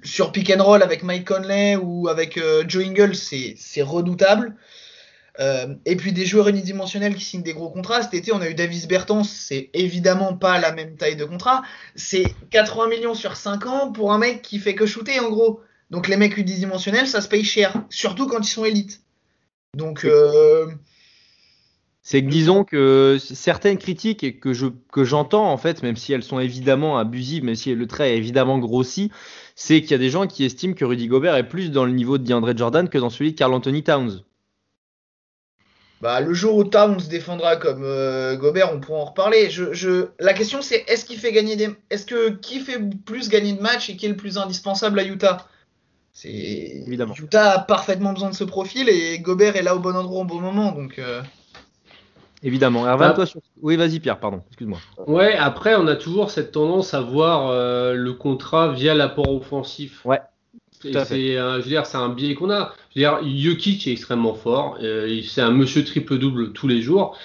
sur 0.04 0.32
pick 0.32 0.52
and 0.56 0.64
roll 0.64 0.84
avec 0.84 1.04
Mike 1.04 1.28
Conley 1.28 1.76
ou 1.76 2.08
avec 2.08 2.38
euh, 2.38 2.64
Joe 2.68 2.86
Ingles, 2.86 3.16
c'est 3.16 3.82
redoutable. 3.82 4.56
Euh, 5.40 5.76
et 5.86 5.96
puis 5.96 6.14
des 6.14 6.26
joueurs 6.26 6.48
unidimensionnels 6.48 7.14
qui 7.14 7.24
signent 7.24 7.44
des 7.44 7.54
gros 7.54 7.70
contrats. 7.70 8.02
Cet 8.02 8.14
été, 8.16 8.32
on 8.34 8.42
a 8.42 8.50
eu 8.50 8.56
Davis 8.56 8.88
Bertans, 8.88 9.24
c'est 9.24 9.70
évidemment 9.74 10.34
pas 10.34 10.58
la 10.60 10.72
même 10.72 10.96
taille 10.96 11.16
de 11.16 11.26
contrat. 11.26 11.62
C'est 11.96 12.26
80 12.50 12.88
millions 12.90 13.14
sur 13.14 13.36
5 13.36 13.66
ans 13.68 13.92
pour 13.92 14.14
un 14.14 14.18
mec 14.18 14.42
qui 14.42 14.58
fait 14.60 14.74
que 14.76 14.86
shooter 14.86 15.20
en 15.20 15.30
gros. 15.30 15.62
Donc 15.92 16.08
les 16.08 16.18
mecs 16.18 16.38
unidimensionnels, 16.38 17.08
ça 17.08 17.22
se 17.22 17.28
paye 17.28 17.44
cher, 17.44 17.74
surtout 17.90 18.28
quand 18.28 18.40
ils 18.40 18.52
sont 18.52 18.66
élites. 18.66 19.02
Donc. 19.78 20.04
Euh, 20.04 20.68
c'est 22.02 22.24
que 22.24 22.30
disons 22.30 22.64
que 22.64 23.18
certaines 23.20 23.78
critiques 23.78 24.40
que 24.40 24.54
je 24.54 24.68
que 24.94 25.04
j'entends 25.04 25.52
en 25.52 25.58
fait, 25.58 25.84
même 25.84 25.98
si 25.98 26.14
elles 26.14 26.24
sont 26.24 26.40
évidemment 26.40 26.98
abusives, 26.98 27.44
même 27.44 27.56
si 27.56 27.76
le 27.76 27.86
trait 27.86 28.14
est 28.14 28.18
évidemment 28.18 28.60
grossi, 28.60 29.12
c'est 29.56 29.82
qu'il 29.82 29.92
y 29.92 29.94
a 29.94 29.98
des 29.98 30.10
gens 30.10 30.26
qui 30.26 30.46
estiment 30.46 30.74
que 30.74 30.86
Rudy 30.86 31.08
Gobert 31.08 31.36
est 31.36 31.50
plus 31.50 31.70
dans 31.70 31.84
le 31.84 31.92
niveau 31.92 32.18
de 32.18 32.24
DeAndre 32.24 32.58
Jordan 32.58 32.88
que 32.88 32.98
dans 32.98 33.10
celui 33.10 33.34
de 33.34 33.38
Carl 33.38 33.54
Anthony 33.54 33.84
Towns. 33.84 34.24
Bah, 36.00 36.22
le 36.22 36.34
jour 36.34 36.56
où 36.56 36.64
Towns 36.64 37.02
défendra 37.10 37.58
comme 37.58 37.84
euh, 37.84 38.38
Gobert, 38.38 38.72
on 38.74 38.80
pourra 38.80 39.00
en 39.00 39.06
reparler. 39.06 39.50
Je, 39.50 40.08
La 40.20 40.34
question 40.34 40.62
c'est 40.62 40.86
est-ce 40.88 41.04
qu'il 41.04 41.20
fait 41.20 41.34
gagner 41.34 41.58
des, 41.58 41.70
est-ce 41.90 42.06
que 42.06 42.30
qui 42.30 42.62
fait 42.62 42.80
plus 43.06 43.28
gagner 43.28 43.52
de 43.54 43.62
matchs 43.62 43.90
et 43.90 43.98
qui 43.98 44.06
est 44.06 44.10
le 44.10 44.16
plus 44.16 44.38
indispensable 44.38 45.00
à 45.00 45.04
Utah? 45.04 45.46
C'est 46.20 46.30
évidemment. 46.88 47.14
Utah 47.16 47.52
a 47.52 47.60
parfaitement 47.60 48.12
besoin 48.12 48.32
de 48.32 48.36
ce 48.36 48.44
profil 48.44 48.90
et 48.90 49.20
Gobert 49.20 49.56
est 49.56 49.62
là 49.62 49.76
au 49.76 49.80
bon 49.80 49.96
endroit 49.96 50.22
au 50.22 50.26
bon 50.26 50.42
moment, 50.42 50.72
donc. 50.72 50.98
Euh. 50.98 51.22
Évidemment. 52.42 52.88
Hervé, 52.88 53.14
toi 53.14 53.28
sur... 53.28 53.40
Oui, 53.62 53.76
vas-y 53.76 54.00
Pierre, 54.00 54.20
pardon, 54.20 54.42
excuse-moi. 54.48 54.80
Ouais, 55.06 55.36
après 55.36 55.76
on 55.76 55.86
a 55.86 55.96
toujours 55.96 56.32
cette 56.32 56.54
tendance 56.54 56.96
à 56.96 57.02
voir 57.02 57.50
euh, 57.52 57.94
le 57.94 58.14
contrat 58.14 58.72
via 58.72 58.96
l'apport 58.96 59.32
offensif. 59.32 60.04
Ouais. 60.06 60.20
C'est, 60.82 60.92
je 60.92 61.58
veux 61.58 61.70
dire, 61.70 61.86
c'est 61.86 61.98
un 61.98 62.10
biais 62.10 62.34
qu'on 62.34 62.50
a. 62.50 62.74
Je 62.96 63.00
veux 63.00 63.08
dire, 63.08 63.20
Jokic 63.24 63.86
est 63.86 63.92
extrêmement 63.92 64.34
fort. 64.34 64.80
Euh, 64.82 65.22
c'est 65.22 65.42
un 65.42 65.52
monsieur 65.52 65.84
triple-double 65.84 66.52
tous 66.54 66.68
les 66.68 66.82
jours. 66.82 67.16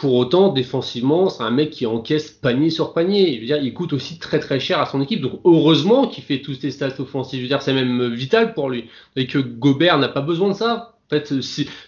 Pour 0.00 0.14
autant, 0.14 0.50
défensivement, 0.50 1.28
c'est 1.28 1.42
un 1.42 1.50
mec 1.50 1.70
qui 1.70 1.84
encaisse 1.84 2.30
panier 2.30 2.70
sur 2.70 2.92
panier. 2.92 3.38
Dire, 3.38 3.56
il 3.60 3.74
coûte 3.74 3.92
aussi 3.92 4.20
très 4.20 4.38
très 4.38 4.60
cher 4.60 4.80
à 4.80 4.86
son 4.86 5.02
équipe. 5.02 5.20
Donc 5.20 5.40
heureusement 5.44 6.06
qu'il 6.06 6.22
fait 6.22 6.40
tous 6.40 6.54
ces 6.54 6.70
stats 6.70 7.00
offensifs. 7.00 7.38
Je 7.38 7.42
veux 7.42 7.48
dire, 7.48 7.62
c'est 7.62 7.74
même 7.74 8.14
vital 8.14 8.54
pour 8.54 8.70
lui. 8.70 8.84
Et 9.16 9.26
que 9.26 9.38
Gobert 9.38 9.98
n'a 9.98 10.08
pas 10.08 10.20
besoin 10.20 10.50
de 10.50 10.54
ça. 10.54 10.94
En 11.06 11.16
fait, 11.16 11.34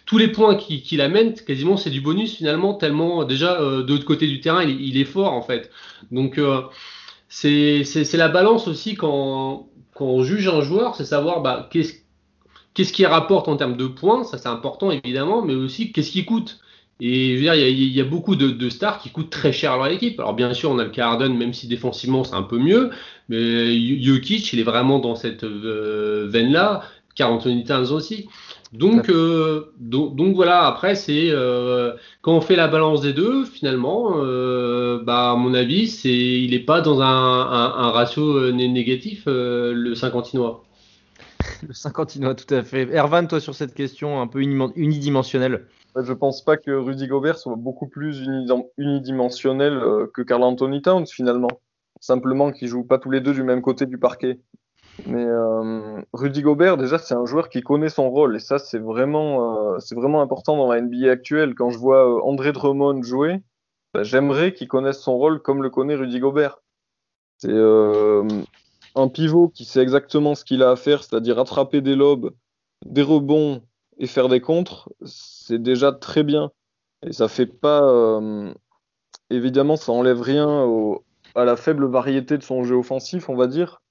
tous 0.06 0.18
les 0.18 0.28
points 0.28 0.56
qu'il 0.56 1.00
amène, 1.00 1.34
quasiment, 1.34 1.76
c'est 1.76 1.90
du 1.90 2.00
bonus 2.00 2.36
finalement, 2.36 2.74
tellement 2.74 3.24
déjà 3.24 3.60
euh, 3.60 3.82
de 3.84 3.92
l'autre 3.92 4.06
côté 4.06 4.26
du 4.26 4.40
terrain, 4.40 4.64
il, 4.64 4.96
est 4.96 5.04
fort 5.04 5.34
en 5.34 5.42
fait. 5.42 5.70
Donc 6.10 6.38
euh, 6.38 6.62
c'est 7.28 7.84
la 8.14 8.28
balance 8.28 8.66
aussi 8.66 8.94
quand, 8.94 9.68
quand 9.94 10.06
on 10.06 10.22
juge 10.22 10.48
un 10.48 10.62
joueur, 10.62 10.96
c'est 10.96 11.04
savoir 11.04 11.42
bah, 11.42 11.68
qu'est-ce 11.70 12.92
qu'il 12.92 13.06
rapporte 13.06 13.46
en 13.48 13.56
termes 13.56 13.76
de 13.76 13.86
points, 13.86 14.24
ça 14.24 14.38
c'est 14.38 14.48
important 14.48 14.90
évidemment, 14.90 15.42
mais 15.42 15.54
aussi 15.54 15.92
qu'est-ce 15.92 16.10
qu'il 16.10 16.24
coûte. 16.24 16.58
Et 17.00 17.30
je 17.30 17.34
veux 17.36 17.42
dire, 17.42 17.54
il 17.54 17.96
y, 17.96 18.00
a, 18.00 18.04
beaucoup 18.04 18.36
de, 18.36 18.68
stars 18.68 18.98
qui 18.98 19.10
coûtent 19.10 19.30
très 19.30 19.52
cher 19.52 19.72
à 19.72 19.76
leur 19.76 19.86
équipe. 19.86 20.20
Alors 20.20 20.34
bien 20.34 20.52
sûr, 20.52 20.70
on 20.70 20.78
a 20.78 20.84
le 20.84 20.90
cas 20.90 21.06
Harden, 21.06 21.30
même 21.30 21.54
si 21.54 21.66
défensivement 21.66 22.24
c'est 22.24 22.34
un 22.34 22.42
peu 22.42 22.58
mieux, 22.58 22.90
mais 23.28 24.00
Jokic, 24.02 24.52
il 24.52 24.60
est 24.60 24.64
vraiment 24.64 24.98
dans 24.98 25.14
cette 25.14 25.44
euh, 25.44 26.26
veine-là. 26.28 26.82
Carl 27.16 27.32
Anthony 27.32 27.64
Towns 27.64 27.90
aussi. 27.90 28.28
Donc, 28.72 29.08
euh, 29.08 29.72
donc, 29.78 30.36
voilà, 30.36 30.64
après, 30.64 30.94
c'est 30.94 31.28
euh, 31.30 31.92
quand 32.22 32.34
on 32.34 32.40
fait 32.40 32.54
la 32.54 32.68
balance 32.68 33.00
des 33.00 33.12
deux, 33.12 33.44
finalement, 33.44 34.10
bah, 35.02 35.32
à 35.32 35.36
mon 35.36 35.54
avis, 35.54 35.88
c'est 35.88 36.08
il 36.08 36.52
n'est 36.52 36.60
pas 36.60 36.80
dans 36.80 37.02
un, 37.02 37.90
ratio 37.90 38.52
négatif, 38.52 39.24
le 39.26 39.94
cinquantinois. 39.94 40.62
Le 41.68 41.74
cinquantinois, 41.74 42.34
tout 42.34 42.54
à 42.54 42.62
fait. 42.62 42.88
Ervan, 42.90 43.26
toi, 43.26 43.40
sur 43.40 43.54
cette 43.54 43.74
question 43.74 44.20
un 44.20 44.26
peu 44.26 44.40
unidimensionnelle 44.40 45.66
je 45.96 46.12
pense 46.12 46.44
pas 46.44 46.56
que 46.56 46.70
Rudy 46.70 47.06
Gobert 47.06 47.38
soit 47.38 47.56
beaucoup 47.56 47.88
plus 47.88 48.26
unidimensionnel 48.78 49.74
euh, 49.74 50.06
que 50.12 50.22
Carl 50.22 50.42
Anthony 50.42 50.82
Towns 50.82 51.06
finalement. 51.06 51.50
Simplement 52.00 52.52
qu'ils 52.52 52.68
jouent 52.68 52.84
pas 52.84 52.98
tous 52.98 53.10
les 53.10 53.20
deux 53.20 53.34
du 53.34 53.42
même 53.42 53.62
côté 53.62 53.86
du 53.86 53.98
parquet. 53.98 54.40
Mais 55.06 55.24
euh, 55.24 56.00
Rudy 56.12 56.42
Gobert, 56.42 56.76
déjà, 56.76 56.98
c'est 56.98 57.14
un 57.14 57.26
joueur 57.26 57.48
qui 57.48 57.62
connaît 57.62 57.88
son 57.88 58.10
rôle. 58.10 58.36
Et 58.36 58.40
ça, 58.40 58.58
c'est 58.58 58.78
vraiment, 58.78 59.74
euh, 59.74 59.78
vraiment 59.92 60.22
important 60.22 60.56
dans 60.56 60.70
la 60.70 60.80
NBA 60.80 61.10
actuelle. 61.10 61.54
Quand 61.54 61.70
je 61.70 61.78
vois 61.78 62.24
André 62.24 62.52
Drummond 62.52 63.02
jouer, 63.02 63.42
bah, 63.94 64.02
j'aimerais 64.02 64.52
qu'il 64.52 64.68
connaisse 64.68 65.00
son 65.00 65.16
rôle 65.16 65.40
comme 65.42 65.62
le 65.62 65.70
connaît 65.70 65.94
Rudy 65.94 66.20
Gobert. 66.20 66.62
C'est 67.38 67.52
un 68.94 69.08
pivot 69.08 69.48
qui 69.48 69.64
sait 69.64 69.80
exactement 69.80 70.34
ce 70.34 70.44
qu'il 70.44 70.62
a 70.62 70.70
à 70.70 70.76
faire, 70.76 71.04
c'est-à-dire 71.04 71.38
attraper 71.38 71.80
des 71.80 71.96
lobes, 71.96 72.32
des 72.84 73.02
rebonds 73.02 73.62
et 73.98 74.06
faire 74.06 74.28
des 74.28 74.40
contres 74.40 74.88
c'est 75.50 75.60
déjà 75.60 75.92
très 75.92 76.22
bien. 76.22 76.52
Et 77.04 77.12
ça 77.12 77.28
fait 77.28 77.46
pas. 77.46 77.82
Euh, 77.82 78.52
évidemment, 79.30 79.76
ça 79.76 79.92
enlève 79.92 80.20
rien 80.20 80.64
à 81.34 81.44
la 81.44 81.56
faible 81.56 81.86
variété 81.86 82.38
de 82.38 82.42
son 82.42 82.62
jeu 82.62 82.76
offensif, 82.76 83.28
on 83.28 83.36
va 83.36 83.46
dire. 83.46 83.82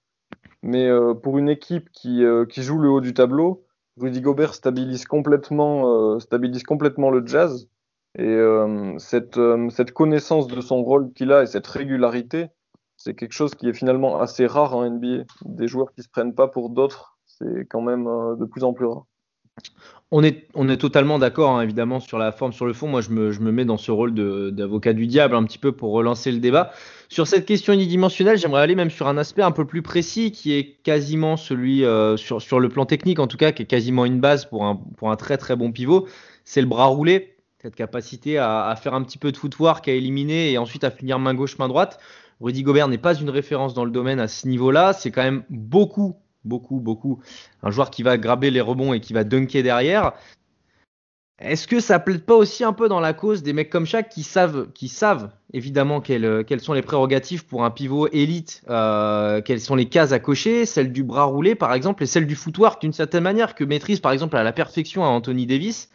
Mais 0.62 0.88
euh, 0.88 1.13
pour 1.13 1.38
une 1.38 1.50
équipe 1.50 1.89
qui, 1.91 2.24
euh, 2.24 2.46
qui, 2.46 2.63
joue 2.63 2.77
le 2.77 2.89
haut 2.89 3.01
du 3.01 3.13
tableau, 3.13 3.65
Rudy 3.98 4.22
Gobert 4.22 4.53
stabilise 4.53 5.06
complètement, 5.06 5.84
le 7.12 7.25
jazz. 7.25 7.68
Et 8.18 8.38
cette 9.00 9.91
connaissance 9.94 10.48
de 10.48 10.62
son 10.62 10.84
rôle 10.84 11.12
qu'il 11.13 11.32
a 11.32 11.44
et 11.44 11.46
cette 11.46 11.68
régularité, 11.68 12.48
c'est 13.00 13.15
quelque 13.15 13.34
chose 13.34 13.56
qui 13.56 13.68
est 13.68 13.74
finalement 13.74 14.20
assez 14.20 14.46
rare 14.46 14.75
en 14.75 14.88
NBA. 14.88 15.24
Des 15.46 15.68
joueurs 15.68 15.94
qui 15.96 16.03
se 16.03 16.10
prennent 16.10 16.36
pas 16.36 16.50
pour 16.50 16.70
d'autres, 16.70 17.18
c'est 17.25 17.65
quand 17.70 17.82
même 17.82 18.03
de 18.03 18.46
plus 18.46 18.63
en 18.63 18.74
plus 18.74 18.86
rare. 18.86 19.06
On 20.12 20.24
est, 20.24 20.77
totalement 20.77 21.20
d'accord, 21.20 21.51
hein, 21.51 21.62
évidemment, 21.62 22.00
sur 22.00 22.18
la 22.18 22.32
forme, 22.32 22.51
sur 22.51 22.65
le 22.65 22.74
fond. 22.74 22.88
Moi, 22.88 23.01
je 23.01 23.12
me, 23.12 23.51
mets 23.51 23.65
dans 23.65 23.77
ce 23.77 23.91
rôle 23.91 24.13
d'avocat 24.13 24.94
du 24.94 25.06
diable 25.06 25.36
un 25.36 25.44
petit 25.44 25.60
peu 25.60 25.72
pour 25.72 25.91
relancer 25.91 26.32
le 26.32 26.39
débat. 26.39 26.72
Sur 27.10 27.27
cette 27.27 27.46
question 27.46 27.74
unidimensionnelle, 27.74 28.38
j'aimerais 28.38 28.62
aller 28.62 28.75
même 28.75 28.89
sur 28.89 29.08
un 29.08 29.18
aspect 29.18 29.44
un 29.44 29.51
peu 29.51 29.65
plus 29.65 29.84
précis 29.84 30.32
qui 30.32 30.53
est 30.53 30.82
quasiment 30.84 31.38
celui, 31.38 31.86
euh, 31.86 32.18
sur, 32.18 32.60
le 32.60 32.70
plan 32.70 32.86
technique 32.86 33.20
en 33.20 33.27
tout 33.27 33.38
cas, 33.38 33.51
qui 33.51 33.63
est 33.63 33.68
quasiment 33.68 34.06
une 34.06 34.20
base 34.20 34.46
pour 34.46 34.65
un, 34.65 34.77
pour 34.98 35.12
un 35.12 35.15
très 35.15 35.38
très 35.38 35.56
bon 35.56 35.72
pivot. 35.72 36.08
C'est 36.44 36.62
le 36.62 36.68
bras 36.68 36.86
roulé, 36.86 37.36
cette 37.62 37.75
capacité 37.75 38.39
à, 38.39 38.65
à, 38.65 38.75
faire 38.75 38.96
un 38.96 39.03
petit 39.03 39.20
peu 39.20 39.32
de 39.32 39.38
footwork, 39.38 39.88
à 39.88 39.91
éliminer 39.91 40.51
et 40.51 40.58
ensuite 40.58 40.84
à 40.84 40.89
finir 40.89 41.20
main 41.20 41.36
gauche, 41.36 41.60
main 41.60 41.68
droite. 41.68 42.00
Rudy 42.39 42.63
Gobert 42.63 42.88
n'est 42.88 42.98
pas 42.98 43.15
une 43.15 43.29
référence 43.29 43.74
dans 43.74 43.86
le 43.86 43.91
domaine 43.91 44.19
à 44.19 44.27
ce 44.27 44.48
niveau-là. 44.48 44.93
C'est 44.93 45.12
quand 45.12 45.24
même 45.24 45.43
beaucoup 45.50 46.15
beaucoup, 46.46 46.79
beaucoup. 46.79 47.22
Un 47.63 47.72
joueur 47.72 47.89
qui 47.89 48.03
va 48.03 48.17
graber 48.17 48.51
les 48.51 48.62
rebonds 48.62 48.93
et 48.93 49.00
qui 49.00 49.13
va 49.13 49.24
dunker 49.24 49.63
derrière. 49.63 50.13
Est-ce 51.41 51.67
que 51.67 51.79
ça 51.79 52.00
plaide 52.00 52.25
pas 52.25 52.36
aussi 52.36 52.65
un 52.65 52.74
peu 52.74 52.89
dans 52.89 53.00
la 53.00 53.13
cause 53.13 53.43
des 53.43 53.53
mecs 53.53 53.69
comme 53.69 53.86
Shaq 53.86 54.10
qui 54.10 54.24
savent, 54.24 54.69
qui 54.74 54.89
savent 54.89 55.31
évidemment, 55.53 56.01
quelles, 56.01 56.43
quelles, 56.43 56.60
sont 56.60 56.74
les 56.74 56.81
prérogatives 56.81 57.46
pour 57.46 57.63
un 57.63 57.72
pivot 57.72 58.10
élite 58.12 58.62
euh, 58.69 59.41
Quelles 59.41 59.62
sont 59.62 59.75
les 59.75 59.88
cases 59.88 60.12
à 60.12 60.19
cocher 60.19 60.65
Celle 60.65 60.91
du 60.91 61.01
bras 61.01 61.24
roulé, 61.24 61.55
par 61.55 61.74
exemple, 61.74 62.03
et 62.03 62.08
celle 62.08 62.27
du 62.27 62.36
footwork, 62.36 62.81
d'une 62.81 62.91
certaine 62.91 63.24
manière, 63.24 63.55
que 63.55 63.63
maîtrise, 63.63 64.01
par 64.01 64.12
exemple, 64.12 64.36
à 64.36 64.43
la 64.43 64.51
perfection 64.51 65.03
Anthony 65.03 65.46
Davis? 65.46 65.89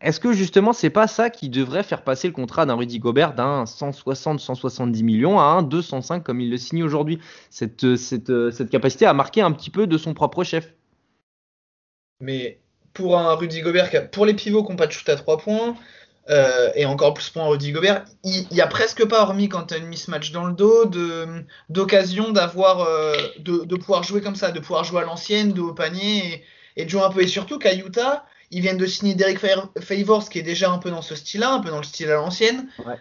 Est-ce 0.00 0.20
que 0.20 0.32
justement, 0.32 0.72
c'est 0.72 0.90
pas 0.90 1.08
ça 1.08 1.28
qui 1.28 1.48
devrait 1.48 1.82
faire 1.82 2.02
passer 2.02 2.28
le 2.28 2.32
contrat 2.32 2.66
d'un 2.66 2.74
Rudy 2.74 3.00
Gobert 3.00 3.34
d'un 3.34 3.64
160-170 3.64 5.02
millions 5.02 5.40
à 5.40 5.44
un 5.44 5.62
205 5.62 6.22
comme 6.22 6.40
il 6.40 6.50
le 6.50 6.56
signe 6.56 6.84
aujourd'hui? 6.84 7.18
Cette, 7.50 7.96
cette, 7.96 8.50
cette 8.50 8.70
capacité 8.70 9.06
à 9.06 9.12
marquer 9.12 9.40
un 9.40 9.50
petit 9.50 9.70
peu 9.70 9.88
de 9.88 9.98
son 9.98 10.14
propre 10.14 10.44
chef. 10.44 10.72
Mais 12.20 12.60
pour 12.94 13.18
un 13.18 13.34
Rudy 13.34 13.60
Gobert, 13.60 14.10
pour 14.10 14.26
les 14.26 14.34
pivots 14.34 14.64
qui 14.64 14.70
n'ont 14.70 14.76
pas 14.76 14.86
de 14.86 14.92
shoot 14.92 15.08
à 15.08 15.16
3 15.16 15.38
points, 15.38 15.76
euh, 16.30 16.70
et 16.74 16.84
encore 16.84 17.14
plus 17.14 17.30
pour 17.30 17.42
un 17.42 17.48
Rudy 17.48 17.72
Gobert, 17.72 18.04
il 18.22 18.46
n'y 18.50 18.60
a 18.60 18.66
presque 18.66 19.06
pas, 19.06 19.22
hormis 19.22 19.48
quand 19.48 19.64
tu 19.64 19.74
as 19.74 19.76
une 19.78 19.86
mismatch 19.86 20.30
dans 20.32 20.44
le 20.44 20.52
dos, 20.52 20.90
d'occasion 21.70 22.32
d'avoir, 22.32 22.82
euh, 22.82 23.14
de, 23.38 23.64
de, 23.64 23.76
pouvoir 23.76 24.02
jouer 24.02 24.20
comme 24.20 24.36
ça, 24.36 24.50
de 24.50 24.60
pouvoir 24.60 24.84
jouer 24.84 25.00
à 25.00 25.04
l'ancienne, 25.04 25.52
de 25.52 25.60
haut 25.60 25.72
panier, 25.72 26.44
et, 26.76 26.82
et, 26.82 26.84
de 26.84 26.90
jouer 26.90 27.02
un 27.02 27.10
peu. 27.10 27.22
Et 27.22 27.28
surtout 27.28 27.58
qu'à 27.58 27.74
Utah, 27.74 28.26
ils 28.50 28.60
viennent 28.60 28.78
de 28.78 28.86
signer 28.86 29.14
Derek 29.14 29.38
Favors, 29.38 30.28
qui 30.28 30.38
est 30.38 30.42
déjà 30.42 30.70
un 30.70 30.78
peu 30.78 30.90
dans 30.90 31.02
ce 31.02 31.14
style-là, 31.14 31.52
un 31.52 31.60
peu 31.60 31.70
dans 31.70 31.78
le 31.78 31.84
style 31.84 32.10
à 32.10 32.14
l'ancienne. 32.14 32.68
Ouais. 32.84 32.94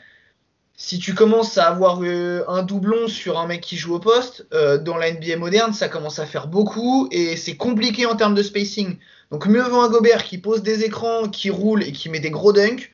Si 0.80 1.00
tu 1.00 1.16
commences 1.16 1.58
à 1.58 1.68
avoir 1.70 2.04
euh, 2.04 2.44
un 2.48 2.62
doublon 2.62 3.08
sur 3.08 3.40
un 3.40 3.48
mec 3.48 3.62
qui 3.62 3.78
joue 3.78 3.96
au 3.96 4.00
poste, 4.00 4.46
euh, 4.54 4.78
dans 4.78 4.98
la 4.98 5.12
NBA 5.12 5.38
moderne, 5.38 5.74
ça 5.74 5.90
commence 5.90 6.20
à 6.20 6.28
faire 6.28 6.48
beaucoup 6.48 7.08
et 7.12 7.36
c'est 7.36 7.56
compliqué 7.56 8.06
en 8.06 8.16
termes 8.16 8.36
de 8.36 8.44
spacing. 8.44 8.98
Donc 9.32 9.48
mieux 9.48 9.64
vaut 9.64 9.80
un 9.80 9.90
Gobert 9.90 10.24
qui 10.24 10.38
pose 10.38 10.62
des 10.62 10.84
écrans, 10.84 11.30
qui 11.30 11.50
roule 11.50 11.82
et 11.82 11.92
qui 11.92 12.10
met 12.10 12.20
des 12.20 12.30
gros 12.30 12.54
dunks, 12.54 12.94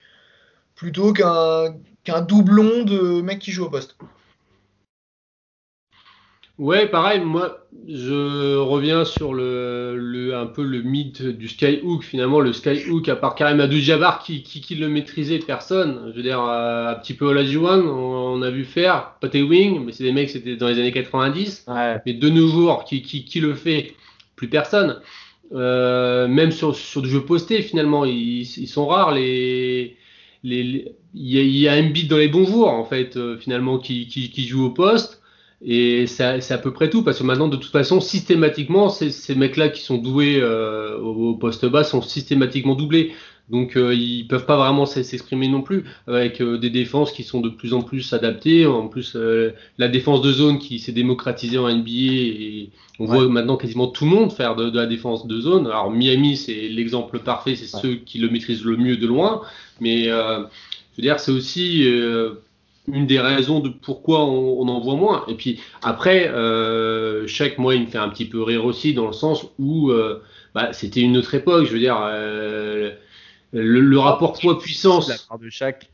plutôt 0.75 1.11
qu'un 1.11 1.75
qu'un 2.05 2.21
doublon 2.21 2.83
de 2.83 3.21
mec 3.21 3.39
qui 3.39 3.51
joue 3.51 3.65
au 3.65 3.69
poste. 3.69 3.95
Ouais, 6.59 6.87
pareil, 6.87 7.19
moi 7.21 7.63
je 7.87 8.55
reviens 8.57 9.03
sur 9.05 9.33
le, 9.33 9.97
le, 9.97 10.35
un 10.35 10.45
peu 10.45 10.63
le 10.63 10.81
mythe 10.83 11.21
du 11.23 11.47
skyhook. 11.47 12.03
Finalement, 12.03 12.39
le 12.39 12.53
skyhook, 12.53 13.09
à 13.09 13.15
part 13.15 13.35
Karim 13.35 13.59
Abdul-Jabbar 13.59 14.19
qui, 14.19 14.43
qui, 14.43 14.61
qui, 14.61 14.75
le 14.75 14.87
maîtrisait, 14.87 15.39
personne. 15.39 16.11
Je 16.11 16.17
veux 16.17 16.21
dire, 16.23 16.39
un 16.39 16.93
petit 16.95 17.13
peu 17.15 17.25
Olajuwon, 17.25 17.81
on, 17.87 18.39
on 18.39 18.41
a 18.41 18.51
vu 18.51 18.63
faire, 18.65 19.15
Patty 19.19 19.41
Wing, 19.41 19.83
mais 19.83 19.91
c'est 19.91 20.03
des 20.03 20.11
mecs, 20.11 20.29
c'était 20.29 20.55
dans 20.55 20.67
les 20.67 20.79
années 20.79 20.91
90. 20.91 21.65
Ouais. 21.67 21.97
Mais 22.05 22.13
de 22.13 22.29
nos 22.29 22.47
jours, 22.47 22.85
qui, 22.85 23.01
qui, 23.01 23.25
qui 23.25 23.39
le 23.39 23.55
fait 23.55 23.93
Plus 24.35 24.47
personne. 24.49 25.01
Euh, 25.53 26.27
même 26.27 26.51
sur, 26.51 26.75
sur 26.75 27.01
du 27.01 27.09
jeu 27.09 27.21
posté, 27.25 27.61
finalement, 27.61 28.05
ils, 28.05 28.41
ils 28.41 28.67
sont 28.67 28.87
rares 28.87 29.11
les. 29.11 29.97
les 30.43 30.93
il 31.15 31.29
y, 31.29 31.37
a, 31.37 31.41
il 31.41 31.57
y 31.57 31.67
a 31.67 31.73
un 31.73 31.89
beat 31.89 32.09
dans 32.09 32.17
les 32.17 32.27
bons 32.27 32.45
jours, 32.45 32.69
en 32.69 32.85
fait, 32.85 33.17
euh, 33.17 33.37
finalement, 33.37 33.77
qui, 33.77 34.07
qui, 34.07 34.29
qui 34.29 34.47
joue 34.47 34.65
au 34.65 34.69
poste. 34.71 35.22
Et 35.65 36.07
c'est 36.07 36.51
à 36.51 36.57
peu 36.57 36.73
près 36.73 36.89
tout, 36.89 37.03
parce 37.03 37.19
que 37.19 37.23
maintenant, 37.23 37.47
de 37.47 37.55
toute 37.55 37.71
façon, 37.71 38.01
systématiquement, 38.01 38.89
ces, 38.89 39.11
ces 39.11 39.33
mecs-là 39.33 39.69
qui 39.69 39.81
sont 39.81 39.97
doués 39.97 40.39
euh, 40.41 40.97
au, 40.99 41.35
poste 41.35 41.65
bas 41.65 41.85
sont 41.85 42.01
systématiquement 42.01 42.75
doublés. 42.75 43.13
Donc, 43.49 43.77
euh, 43.77 43.93
ils 43.93 44.25
peuvent 44.27 44.45
pas 44.45 44.57
vraiment 44.57 44.85
s'exprimer 44.85 45.47
non 45.47 45.61
plus, 45.61 45.85
avec 46.07 46.41
euh, 46.41 46.57
des 46.57 46.69
défenses 46.69 47.11
qui 47.11 47.23
sont 47.23 47.39
de 47.41 47.49
plus 47.49 47.73
en 47.73 47.81
plus 47.81 48.13
adaptées. 48.13 48.65
En 48.65 48.87
plus, 48.87 49.13
euh, 49.15 49.51
la 49.77 49.87
défense 49.87 50.21
de 50.21 50.31
zone 50.33 50.59
qui 50.59 50.79
s'est 50.79 50.91
démocratisée 50.91 51.57
en 51.57 51.69
NBA, 51.69 51.89
et 51.91 52.69
on 52.99 53.05
ouais. 53.05 53.17
voit 53.17 53.27
maintenant 53.29 53.55
quasiment 53.55 53.87
tout 53.87 54.03
le 54.03 54.11
monde 54.11 54.33
faire 54.33 54.55
de, 54.55 54.69
de 54.69 54.77
la 54.77 54.85
défense 54.85 55.27
de 55.27 55.39
zone. 55.39 55.67
Alors, 55.67 55.91
Miami, 55.91 56.35
c'est 56.35 56.67
l'exemple 56.67 57.19
parfait, 57.19 57.55
c'est 57.55 57.73
ouais. 57.73 57.81
ceux 57.81 57.95
qui 57.95 58.17
le 58.17 58.29
maîtrisent 58.29 58.65
le 58.65 58.75
mieux 58.75 58.97
de 58.97 59.07
loin. 59.07 59.41
Mais, 59.79 60.05
je 60.05 60.45
veux 60.97 61.03
dire, 61.03 61.19
c'est 61.19 61.31
aussi 61.31 61.85
une 62.87 63.07
des 63.07 63.19
raisons 63.19 63.59
de 63.59 63.69
pourquoi 63.69 64.25
on, 64.25 64.61
on, 64.61 64.67
en 64.67 64.79
voit 64.79 64.95
moins. 64.95 65.23
Et 65.27 65.35
puis 65.35 65.59
après, 65.81 66.27
euh, 66.27 67.25
chaque 67.27 67.57
mois, 67.57 67.75
il 67.75 67.83
me 67.83 67.87
fait 67.87 67.97
un 67.97 68.09
petit 68.09 68.25
peu 68.25 68.41
rire 68.43 68.65
aussi 68.65 68.93
dans 68.93 69.07
le 69.07 69.13
sens 69.13 69.45
où 69.57 69.91
euh, 69.91 70.21
bah, 70.53 70.73
c'était 70.73 71.01
une 71.01 71.17
autre 71.17 71.33
époque. 71.33 71.65
Je 71.65 71.71
veux 71.71 71.79
dire, 71.79 71.99
euh, 72.01 72.91
le, 73.53 73.79
le, 73.79 73.99
rapport 73.99 74.33
poids-puissance. 74.33 75.07
La 75.07 75.15
part 75.29 75.39
de 75.39 75.49
chaque. 75.49 75.89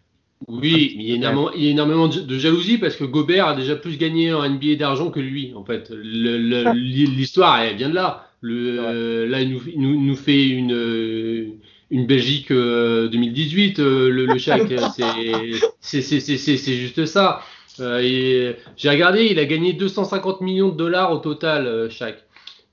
Oui, 0.47 0.95
mais 0.97 1.03
il 1.03 1.09
y, 1.09 1.11
a 1.11 1.15
énormément, 1.15 1.51
il 1.51 1.63
y 1.63 1.67
a 1.67 1.71
énormément 1.71 2.07
de 2.07 2.37
jalousie 2.37 2.77
parce 2.77 2.95
que 2.95 3.03
Gobert 3.03 3.45
a 3.45 3.55
déjà 3.55 3.75
plus 3.75 3.97
gagné 3.97 4.33
en 4.33 4.49
NBA 4.49 4.75
d'argent 4.75 5.11
que 5.11 5.19
lui, 5.19 5.53
en 5.53 5.65
fait. 5.65 5.91
L'histoire, 5.91 7.59
elle 7.59 7.75
vient 7.75 7.89
de 7.89 7.95
là. 7.95 8.25
Le, 8.41 9.25
là, 9.25 9.41
il 9.41 9.51
nous, 9.51 9.61
il 9.67 9.81
nous, 9.81 9.99
nous 9.99 10.15
fait 10.15 10.47
une 10.47 11.59
une 11.91 12.05
Belgique 12.05 12.51
euh, 12.51 13.07
2018, 13.09 13.79
euh, 13.79 14.09
le, 14.09 14.25
le 14.25 14.37
Shaq, 14.37 14.63
c'est 15.81 16.01
juste 16.01 17.05
ça. 17.05 17.41
Euh, 17.79 18.53
J'ai 18.77 18.89
regardé, 18.89 19.27
il 19.31 19.39
a 19.39 19.45
gagné 19.45 19.73
250 19.73 20.41
millions 20.41 20.69
de 20.69 20.75
dollars 20.77 21.11
au 21.11 21.17
total, 21.17 21.65
euh, 21.65 21.89
Shaq. 21.89 22.23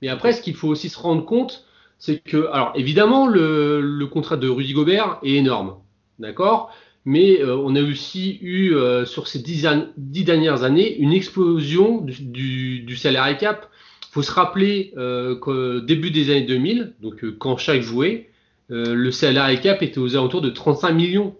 Mais 0.01 0.09
après, 0.09 0.33
ce 0.33 0.41
qu'il 0.41 0.55
faut 0.55 0.67
aussi 0.67 0.89
se 0.89 0.99
rendre 0.99 1.25
compte, 1.25 1.65
c'est 1.99 2.19
que, 2.19 2.47
alors 2.51 2.73
évidemment, 2.75 3.27
le, 3.27 3.81
le, 3.81 4.07
contrat 4.07 4.37
de 4.37 4.47
Rudy 4.47 4.73
Gobert 4.73 5.19
est 5.23 5.33
énorme, 5.33 5.77
d'accord? 6.19 6.71
Mais 7.05 7.41
euh, 7.41 7.55
on 7.55 7.75
a 7.75 7.81
aussi 7.81 8.37
eu 8.41 8.73
euh, 8.75 9.05
sur 9.05 9.27
ces 9.27 9.39
dix, 9.39 9.65
dix, 9.97 10.23
dernières 10.23 10.63
années 10.63 10.97
une 10.97 11.13
explosion 11.13 12.01
du, 12.01 12.21
du, 12.21 12.79
du 12.81 12.95
salarié 12.97 13.37
cap. 13.37 13.69
Il 14.09 14.13
faut 14.13 14.21
se 14.21 14.31
rappeler 14.31 14.93
euh, 14.97 15.35
qu'au 15.35 15.79
début 15.79 16.11
des 16.11 16.29
années 16.29 16.45
2000, 16.45 16.95
donc 17.01 17.23
quand 17.39 17.57
chaque 17.57 17.81
jouait, 17.81 18.29
euh, 18.71 18.93
le 18.93 19.11
salarié 19.11 19.59
cap 19.59 19.81
était 19.81 19.99
aux 19.99 20.15
alentours 20.15 20.41
de 20.41 20.49
35 20.49 20.91
millions. 20.91 21.35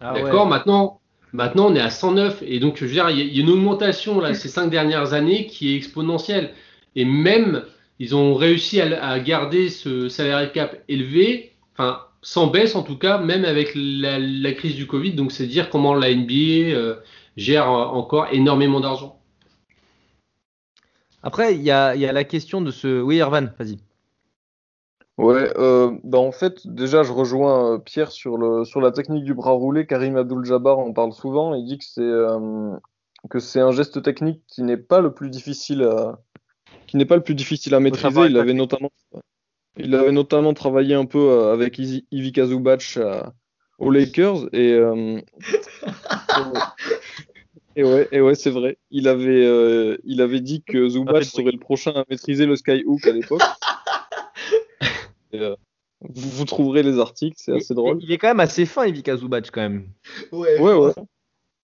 Ah 0.00 0.14
D'accord 0.14 0.44
ouais. 0.44 0.50
Maintenant, 0.50 1.00
maintenant, 1.32 1.70
on 1.70 1.74
est 1.74 1.80
à 1.80 1.90
109. 1.90 2.42
Et 2.46 2.60
donc, 2.60 2.76
je 2.76 2.84
veux 2.84 2.90
dire, 2.90 3.10
il 3.10 3.18
y, 3.18 3.36
y, 3.36 3.40
a 3.40 3.42
une 3.42 3.50
augmentation 3.50 4.20
là, 4.20 4.34
ces 4.34 4.48
cinq 4.48 4.68
dernières 4.68 5.12
années 5.12 5.46
qui 5.46 5.72
est 5.72 5.76
exponentielle. 5.76 6.52
Et 6.96 7.04
même, 7.04 7.64
ils 7.98 8.14
ont 8.16 8.34
réussi 8.34 8.80
à, 8.80 9.04
à 9.04 9.18
garder 9.20 9.68
ce 9.70 10.08
salarié 10.08 10.50
cap 10.50 10.82
élevé, 10.88 11.52
enfin, 11.74 12.00
sans 12.22 12.48
baisse 12.48 12.74
en 12.74 12.82
tout 12.82 12.98
cas, 12.98 13.18
même 13.18 13.44
avec 13.44 13.72
la, 13.74 14.18
la 14.18 14.52
crise 14.52 14.74
du 14.74 14.86
Covid. 14.86 15.12
Donc, 15.12 15.32
c'est 15.32 15.46
dire 15.46 15.70
comment 15.70 15.94
la 15.94 16.14
NBA 16.14 16.74
euh, 16.74 16.96
gère 17.36 17.70
encore 17.70 18.28
énormément 18.32 18.80
d'argent. 18.80 19.20
Après, 21.22 21.54
il 21.54 21.62
y 21.62 21.70
a, 21.70 21.94
y 21.96 22.06
a, 22.06 22.12
la 22.12 22.24
question 22.24 22.60
de 22.60 22.70
ce. 22.70 23.00
Oui, 23.00 23.18
Ervan, 23.18 23.48
vas-y. 23.58 23.78
Ouais, 25.18 25.52
euh, 25.58 25.92
bah 26.04 26.18
en 26.18 26.30
fait, 26.30 26.64
déjà, 26.64 27.02
je 27.02 27.12
rejoins 27.12 27.74
euh, 27.74 27.78
Pierre 27.78 28.12
sur, 28.12 28.38
le, 28.38 28.64
sur 28.64 28.80
la 28.80 28.92
technique 28.92 29.24
du 29.24 29.34
bras 29.34 29.50
roulé. 29.50 29.84
Karim 29.84 30.16
Abdul-Jabbar 30.16 30.78
en 30.78 30.92
parle 30.92 31.12
souvent. 31.12 31.56
Il 31.56 31.64
dit 31.64 31.76
que 31.76 31.84
c'est 31.84 32.02
euh, 32.02 32.70
que 33.28 33.40
c'est 33.40 33.58
un 33.58 33.72
geste 33.72 34.00
technique 34.00 34.42
qui 34.46 34.62
n'est 34.62 34.76
pas 34.76 35.00
le 35.00 35.12
plus 35.12 35.28
difficile 35.28 35.82
à 35.82 36.20
qui 36.86 36.96
n'est 36.96 37.04
pas 37.04 37.16
le 37.16 37.24
plus 37.24 37.34
difficile 37.34 37.74
à 37.74 37.80
maîtriser. 37.80 38.26
Il 38.26 38.38
avait 38.38 38.54
notamment 38.54 38.92
il 39.76 39.92
avait 39.96 40.12
notamment 40.12 40.54
travaillé 40.54 40.94
un 40.94 41.04
peu 41.04 41.18
euh, 41.18 41.52
avec 41.52 41.80
Ivica 42.12 42.46
Zubac 42.46 43.00
aux 43.80 43.90
Lakers 43.90 44.48
et 44.52 44.70
et 47.74 47.82
ouais, 47.82 48.08
et 48.12 48.20
ouais 48.20 48.36
c'est 48.36 48.50
vrai. 48.50 48.78
Il 48.92 49.08
avait 49.08 49.98
il 50.04 50.20
avait 50.20 50.40
dit 50.40 50.62
que 50.62 50.88
Zubac 50.88 51.24
serait 51.24 51.50
le 51.50 51.58
prochain 51.58 51.90
à 51.90 52.04
maîtriser 52.08 52.46
le 52.46 52.54
skyhook 52.54 53.04
à 53.04 53.10
l'époque. 53.10 53.42
Euh, 55.34 55.56
vous, 56.00 56.30
vous, 56.30 56.44
trouverez 56.44 56.82
les 56.82 56.98
articles, 56.98 57.36
c'est 57.38 57.56
assez 57.56 57.74
drôle. 57.74 57.98
Il 58.02 58.12
est 58.12 58.18
quand 58.18 58.28
même 58.28 58.40
assez 58.40 58.66
fin, 58.66 58.86
Ivica 58.86 59.16
Zubac, 59.16 59.50
quand 59.50 59.62
même. 59.62 59.88
Ouais, 60.32 60.60
ouais. 60.60 60.74
ouais. 60.74 60.92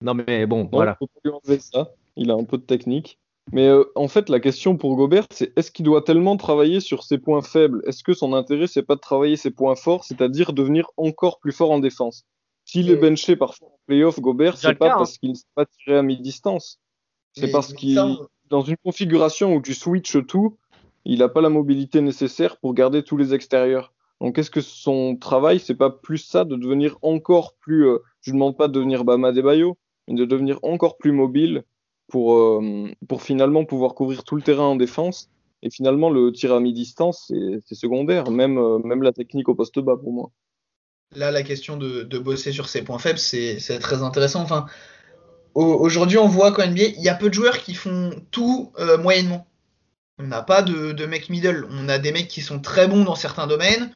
Non, 0.01 0.13
mais 0.13 0.45
bon, 0.45 0.63
non, 0.63 0.69
voilà. 0.71 0.95
Faut 0.95 1.07
pas 1.07 1.19
lui 1.23 1.31
enlever 1.31 1.59
ça. 1.59 1.91
Il 2.15 2.31
a 2.31 2.33
un 2.33 2.43
peu 2.43 2.57
de 2.57 2.63
technique. 2.63 3.17
Mais 3.51 3.67
euh, 3.67 3.83
en 3.95 4.07
fait, 4.07 4.29
la 4.29 4.39
question 4.39 4.77
pour 4.77 4.95
Gobert, 4.95 5.25
c'est 5.31 5.57
est-ce 5.57 5.71
qu'il 5.71 5.85
doit 5.85 6.03
tellement 6.03 6.37
travailler 6.37 6.79
sur 6.79 7.03
ses 7.03 7.17
points 7.17 7.41
faibles? 7.41 7.81
Est-ce 7.87 8.03
que 8.03 8.13
son 8.13 8.33
intérêt, 8.33 8.67
c'est 8.67 8.83
pas 8.83 8.95
de 8.95 8.99
travailler 8.99 9.37
ses 9.37 9.51
points 9.51 9.75
forts, 9.75 10.03
c'est-à-dire 10.03 10.53
devenir 10.53 10.89
encore 10.97 11.39
plus 11.39 11.51
fort 11.51 11.71
en 11.71 11.79
défense? 11.79 12.25
S'il 12.65 12.91
est 12.91 12.95
benché 12.95 13.35
parfois 13.35 13.69
en 13.69 13.79
playoff, 13.87 14.19
Gobert, 14.19 14.57
c'est 14.57 14.75
pas 14.75 14.89
parce 14.89 15.17
qu'il 15.17 15.31
ne 15.31 15.35
sait 15.35 15.47
pas 15.55 15.65
tirer 15.65 15.97
à 15.97 16.03
mi-distance. 16.03 16.79
C'est 17.33 17.49
parce 17.49 17.73
qu'il, 17.73 17.99
dans 18.49 18.61
une 18.61 18.77
configuration 18.77 19.55
où 19.55 19.61
tu 19.61 19.73
switches 19.73 20.25
tout, 20.27 20.57
il 21.05 21.19
n'a 21.19 21.29
pas 21.29 21.41
la 21.41 21.49
mobilité 21.49 22.01
nécessaire 22.01 22.57
pour 22.57 22.73
garder 22.73 23.03
tous 23.03 23.17
les 23.17 23.33
extérieurs. 23.33 23.93
Donc, 24.21 24.37
est-ce 24.37 24.51
que 24.51 24.61
son 24.61 25.15
travail, 25.15 25.59
c'est 25.59 25.75
pas 25.75 25.89
plus 25.89 26.17
ça, 26.17 26.43
de 26.43 26.55
devenir 26.55 26.97
encore 27.01 27.55
plus, 27.55 27.87
euh, 27.87 27.99
je 28.21 28.31
ne 28.31 28.35
demande 28.35 28.57
pas 28.57 28.67
de 28.67 28.73
devenir 28.73 29.05
Bama 29.05 29.31
Debayo, 29.31 29.77
mais 30.07 30.15
de 30.15 30.25
devenir 30.25 30.59
encore 30.63 30.97
plus 30.97 31.13
mobile 31.13 31.63
pour, 32.07 32.37
euh, 32.37 32.89
pour 33.07 33.21
finalement 33.21 33.63
pouvoir 33.63 33.93
couvrir 33.95 34.23
tout 34.23 34.35
le 34.35 34.41
terrain 34.41 34.65
en 34.65 34.75
défense? 34.75 35.29
Et 35.61 35.69
finalement, 35.69 36.09
le 36.09 36.31
tir 36.31 36.53
à 36.53 36.59
mi-distance, 36.59 37.31
c'est 37.65 37.75
secondaire, 37.75 38.29
même, 38.29 38.57
euh, 38.57 38.79
même 38.79 39.03
la 39.03 39.11
technique 39.11 39.49
au 39.49 39.55
poste 39.55 39.79
bas 39.79 39.97
pour 39.97 40.11
moi. 40.13 40.31
Là, 41.15 41.31
la 41.31 41.43
question 41.43 41.75
de, 41.75 42.03
bosser 42.19 42.51
sur 42.51 42.69
ses 42.69 42.83
points 42.83 42.99
faibles, 42.99 43.19
c'est 43.19 43.57
très 43.79 44.03
intéressant. 44.03 44.41
Enfin, 44.41 44.67
aujourd'hui, 45.55 46.17
on 46.17 46.27
voit 46.27 46.51
qu'en 46.51 46.67
NBA, 46.67 46.83
il 46.97 47.01
y 47.01 47.09
a 47.09 47.15
peu 47.15 47.29
de 47.29 47.33
joueurs 47.33 47.57
qui 47.57 47.73
font 47.73 48.11
tout 48.31 48.71
moyennement. 49.01 49.47
On 50.19 50.27
n'a 50.27 50.41
pas 50.41 50.61
de, 50.61 50.91
de 50.91 51.05
mecs 51.05 51.29
middle. 51.29 51.67
On 51.71 51.89
a 51.89 51.97
des 51.97 52.11
mecs 52.11 52.27
qui 52.27 52.41
sont 52.41 52.59
très 52.59 52.87
bons 52.87 53.05
dans 53.05 53.15
certains 53.15 53.47
domaines 53.47 53.91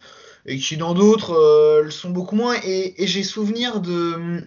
et 0.46 0.58
qui 0.58 0.78
dans 0.78 0.94
d'autres 0.94 1.34
euh, 1.34 1.84
le 1.84 1.92
sont 1.92 2.10
beaucoup 2.10 2.36
moins. 2.36 2.56
Et, 2.64 3.04
et 3.04 3.08
j'ai 3.08 3.24
souvenir 3.24 3.82
de 3.82 4.42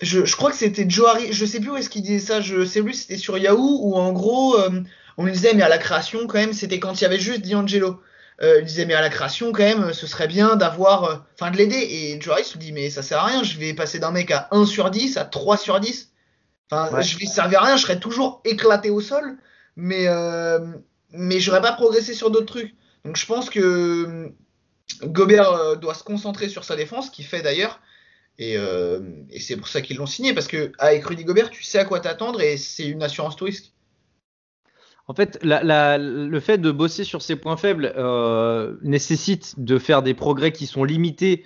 je, 0.00 0.24
je, 0.24 0.36
crois 0.36 0.50
que 0.50 0.56
c'était 0.56 0.88
Joe 0.88 1.06
je 1.30 1.44
sais 1.44 1.60
plus 1.60 1.70
où 1.70 1.76
est-ce 1.76 1.90
qu'il 1.90 2.02
disait 2.02 2.18
ça, 2.18 2.40
je 2.40 2.64
sais 2.64 2.82
plus 2.82 2.94
c'était 2.94 3.18
sur 3.18 3.36
Yahoo 3.36 3.80
ou 3.82 3.96
en 3.96 4.12
gros 4.12 4.58
euh, 4.58 4.82
on 5.18 5.24
lui 5.24 5.32
disait 5.32 5.52
mais 5.54 5.62
à 5.62 5.68
la 5.68 5.78
création 5.78 6.26
quand 6.26 6.38
même 6.38 6.52
c'était 6.52 6.80
quand 6.80 6.98
il 7.00 7.02
y 7.02 7.06
avait 7.06 7.18
juste 7.18 7.46
D'Angelo. 7.46 8.00
Euh, 8.42 8.60
il 8.60 8.64
disait 8.64 8.86
mais 8.86 8.94
à 8.94 9.02
la 9.02 9.10
création 9.10 9.52
quand 9.52 9.62
même 9.62 9.92
ce 9.92 10.06
serait 10.06 10.28
bien 10.28 10.56
d'avoir, 10.56 11.04
euh, 11.04 11.16
enfin 11.38 11.50
de 11.50 11.58
l'aider 11.58 11.76
et 11.76 12.18
Harris 12.30 12.52
lui 12.52 12.58
dit 12.58 12.72
mais 12.72 12.88
ça 12.88 13.02
sert 13.02 13.18
à 13.18 13.26
rien, 13.26 13.42
je 13.42 13.58
vais 13.58 13.74
passer 13.74 13.98
d'un 13.98 14.12
mec 14.12 14.30
à 14.30 14.48
1 14.50 14.64
sur 14.64 14.90
10 14.90 15.18
à 15.18 15.24
3 15.24 15.58
sur 15.58 15.78
10. 15.78 16.10
Enfin 16.70 16.90
ouais. 16.94 17.02
je 17.02 17.18
vais 17.18 17.26
servir 17.26 17.62
à 17.62 17.66
rien, 17.66 17.76
je 17.76 17.82
serais 17.82 18.00
toujours 18.00 18.40
éclaté 18.46 18.88
au 18.88 19.02
sol 19.02 19.36
mais 19.80 20.06
euh, 20.08 20.58
mais 21.12 21.40
j'aurais 21.40 21.62
pas 21.62 21.72
progressé 21.72 22.14
sur 22.14 22.30
d'autres 22.30 22.46
trucs. 22.46 22.74
Donc 23.04 23.16
je 23.16 23.26
pense 23.26 23.50
que 23.50 24.30
Gobert 25.02 25.78
doit 25.78 25.94
se 25.94 26.04
concentrer 26.04 26.48
sur 26.48 26.64
sa 26.64 26.76
défense, 26.76 27.10
qui 27.10 27.22
fait 27.22 27.42
d'ailleurs. 27.42 27.80
Et, 28.40 28.56
euh, 28.56 29.00
c'est 29.38 29.56
pour 29.56 29.68
ça 29.68 29.82
qu'ils 29.82 29.98
l'ont 29.98 30.06
signé, 30.06 30.32
parce 30.32 30.48
que 30.48 30.72
avec 30.78 31.04
Rudy 31.04 31.24
Gobert, 31.24 31.50
tu 31.50 31.62
sais 31.62 31.78
à 31.78 31.84
quoi 31.84 32.00
t'attendre 32.00 32.40
et 32.40 32.56
c'est 32.56 32.88
une 32.88 33.02
assurance 33.02 33.36
tout 33.36 33.44
risque. 33.44 33.72
En 35.06 35.14
fait, 35.14 35.38
le 35.42 36.40
fait 36.40 36.58
de 36.58 36.70
bosser 36.70 37.04
sur 37.04 37.20
ses 37.20 37.36
points 37.36 37.56
faibles 37.56 37.92
euh, 37.96 38.76
nécessite 38.82 39.54
de 39.58 39.78
faire 39.78 40.02
des 40.02 40.14
progrès 40.14 40.52
qui 40.52 40.66
sont 40.66 40.84
limités, 40.84 41.44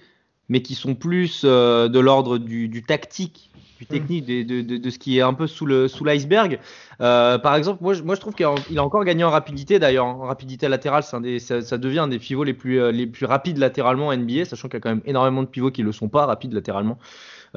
mais 0.48 0.62
qui 0.62 0.74
sont 0.74 0.94
plus 0.94 1.42
euh, 1.44 1.88
de 1.88 1.98
l'ordre 1.98 2.38
du, 2.38 2.82
tactique, 2.86 3.50
du 3.84 3.98
technique, 3.98 4.24
de, 4.24 4.42
de, 4.42 4.62
de, 4.62 4.76
de, 4.76 4.90
ce 4.90 4.98
qui 4.98 5.18
est 5.18 5.22
un 5.22 5.34
peu 5.34 5.46
sous 5.46 5.66
l'iceberg. 5.66 6.58
Sous 6.62 7.02
euh, 7.04 7.38
par 7.38 7.56
exemple, 7.56 7.82
moi, 7.82 7.94
moi 8.04 8.14
je 8.14 8.20
trouve 8.20 8.34
qu'il 8.34 8.46
a 8.46 8.82
encore 8.84 9.04
gagné 9.04 9.24
en 9.24 9.30
rapidité 9.30 9.78
d'ailleurs. 9.78 10.06
En 10.06 10.18
rapidité 10.20 10.68
latérale, 10.68 11.02
un 11.12 11.20
des, 11.20 11.38
ça, 11.38 11.60
ça, 11.62 11.78
devient 11.78 12.00
un 12.00 12.08
des 12.08 12.18
pivots 12.18 12.44
les 12.44 12.54
plus, 12.54 12.92
les 12.92 13.06
plus 13.06 13.26
rapides 13.26 13.58
latéralement 13.58 14.08
en 14.08 14.16
NBA, 14.16 14.44
sachant 14.44 14.68
qu'il 14.68 14.76
y 14.76 14.78
a 14.78 14.80
quand 14.80 14.90
même 14.90 15.02
énormément 15.04 15.42
de 15.42 15.48
pivots 15.48 15.70
qui 15.70 15.82
ne 15.82 15.86
le 15.86 15.92
sont 15.92 16.08
pas 16.08 16.26
rapides 16.26 16.52
latéralement 16.52 16.98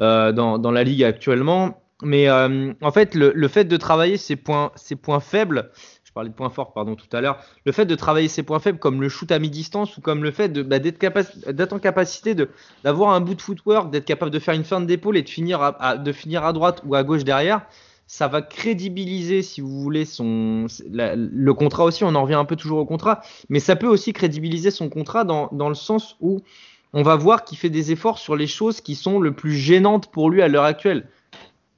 euh, 0.00 0.32
dans, 0.32 0.58
dans, 0.58 0.70
la 0.70 0.84
ligue 0.84 1.02
actuellement. 1.02 1.82
Mais 2.02 2.28
euh, 2.28 2.72
en 2.80 2.92
fait, 2.92 3.16
le, 3.16 3.32
le, 3.34 3.48
fait 3.48 3.64
de 3.64 3.76
travailler 3.76 4.16
ses 4.16 4.36
points, 4.36 4.70
ses 4.76 4.94
points 4.94 5.18
faibles, 5.18 5.70
je 5.97 5.97
parlais 6.18 6.30
de 6.30 6.34
points 6.34 6.50
forts 6.50 6.72
pardon 6.72 6.96
tout 6.96 7.06
à 7.16 7.20
l'heure, 7.20 7.38
le 7.64 7.70
fait 7.70 7.86
de 7.86 7.94
travailler 7.94 8.26
ses 8.26 8.42
points 8.42 8.58
faibles 8.58 8.80
comme 8.80 9.00
le 9.00 9.08
shoot 9.08 9.30
à 9.30 9.38
mi-distance 9.38 9.96
ou 9.96 10.00
comme 10.00 10.24
le 10.24 10.32
fait 10.32 10.48
bah, 10.48 10.80
d'être 10.80 10.98
capac 10.98 11.28
en 11.70 11.78
capacité 11.78 12.34
d'avoir 12.82 13.10
un 13.10 13.20
bout 13.20 13.36
de 13.36 13.40
footwork, 13.40 13.92
d'être 13.92 14.04
capable 14.04 14.32
de 14.32 14.40
faire 14.40 14.54
une 14.54 14.64
fin 14.64 14.80
d'épaule 14.80 15.16
et 15.16 15.22
de 15.22 15.28
finir 15.28 15.62
à, 15.62 15.96
de 15.96 16.10
finir 16.10 16.44
à 16.44 16.52
droite 16.52 16.82
ou 16.84 16.96
à 16.96 17.04
gauche 17.04 17.22
derrière, 17.22 17.66
ça 18.08 18.26
va 18.26 18.42
crédibiliser, 18.42 19.42
si 19.42 19.60
vous 19.60 19.80
voulez, 19.80 20.04
son 20.04 20.66
le 20.90 21.52
contrat 21.52 21.84
aussi. 21.84 22.02
On 22.02 22.14
en 22.16 22.22
revient 22.22 22.34
un 22.34 22.44
peu 22.44 22.56
toujours 22.56 22.80
au 22.80 22.86
contrat, 22.86 23.20
mais 23.48 23.60
ça 23.60 23.76
peut 23.76 23.86
aussi 23.86 24.12
crédibiliser 24.12 24.72
son 24.72 24.88
contrat 24.88 25.22
dans, 25.22 25.48
dans 25.52 25.68
le 25.68 25.76
sens 25.76 26.16
où 26.20 26.40
on 26.94 27.02
va 27.04 27.14
voir 27.14 27.44
qu'il 27.44 27.58
fait 27.58 27.70
des 27.70 27.92
efforts 27.92 28.18
sur 28.18 28.34
les 28.34 28.48
choses 28.48 28.80
qui 28.80 28.96
sont 28.96 29.20
le 29.20 29.32
plus 29.32 29.52
gênantes 29.52 30.10
pour 30.10 30.30
lui 30.30 30.42
à 30.42 30.48
l'heure 30.48 30.64
actuelle. 30.64 31.06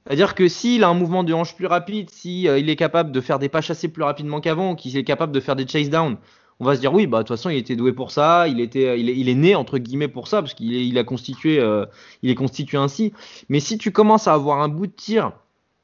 C'est-à-dire 0.05 0.35
que 0.35 0.47
s'il 0.47 0.83
a 0.83 0.89
un 0.89 0.93
mouvement 0.93 1.23
de 1.23 1.33
hanche 1.33 1.55
plus 1.55 1.67
rapide, 1.67 2.09
si 2.09 2.47
euh, 2.47 2.57
il 2.57 2.69
est 2.69 2.75
capable 2.75 3.11
de 3.11 3.21
faire 3.21 3.39
des 3.39 3.49
pas 3.49 3.61
chassés 3.61 3.87
plus 3.87 4.03
rapidement 4.03 4.41
qu'avant, 4.41 4.75
qu'il 4.75 4.95
est 4.97 5.03
capable 5.03 5.31
de 5.31 5.39
faire 5.39 5.55
des 5.55 5.67
chase 5.67 5.89
down, 5.89 6.17
on 6.59 6.65
va 6.65 6.75
se 6.75 6.79
dire 6.79 6.93
oui, 6.93 7.07
bah 7.07 7.19
de 7.19 7.23
toute 7.23 7.35
façon 7.35 7.49
il 7.49 7.57
était 7.57 7.75
doué 7.75 7.91
pour 7.91 8.11
ça, 8.11 8.47
il 8.47 8.59
il 8.59 9.29
est, 9.29 9.35
né 9.35 9.55
entre 9.55 9.77
guillemets 9.77 10.07
pour 10.07 10.27
ça 10.27 10.41
parce 10.41 10.53
qu'il 10.53 10.95
est, 10.95 10.99
a 10.99 11.03
constitué, 11.03 11.59
euh, 11.59 11.85
il 12.21 12.29
est 12.29 12.35
constitué 12.35 12.77
ainsi. 12.77 13.13
Mais 13.49 13.59
si 13.59 13.77
tu 13.77 13.91
commences 13.91 14.27
à 14.27 14.33
avoir 14.33 14.61
un 14.61 14.67
bout 14.67 14.87
de 14.87 14.91
tir, 14.91 15.31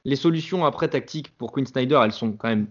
les 0.05 0.15
solutions 0.15 0.65
après 0.65 0.87
tactiques 0.87 1.35
pour 1.37 1.51
Quinn 1.51 1.65
Snyder, 1.65 1.99
elles 2.03 2.11
sont 2.11 2.31
quand 2.31 2.47
même 2.47 2.67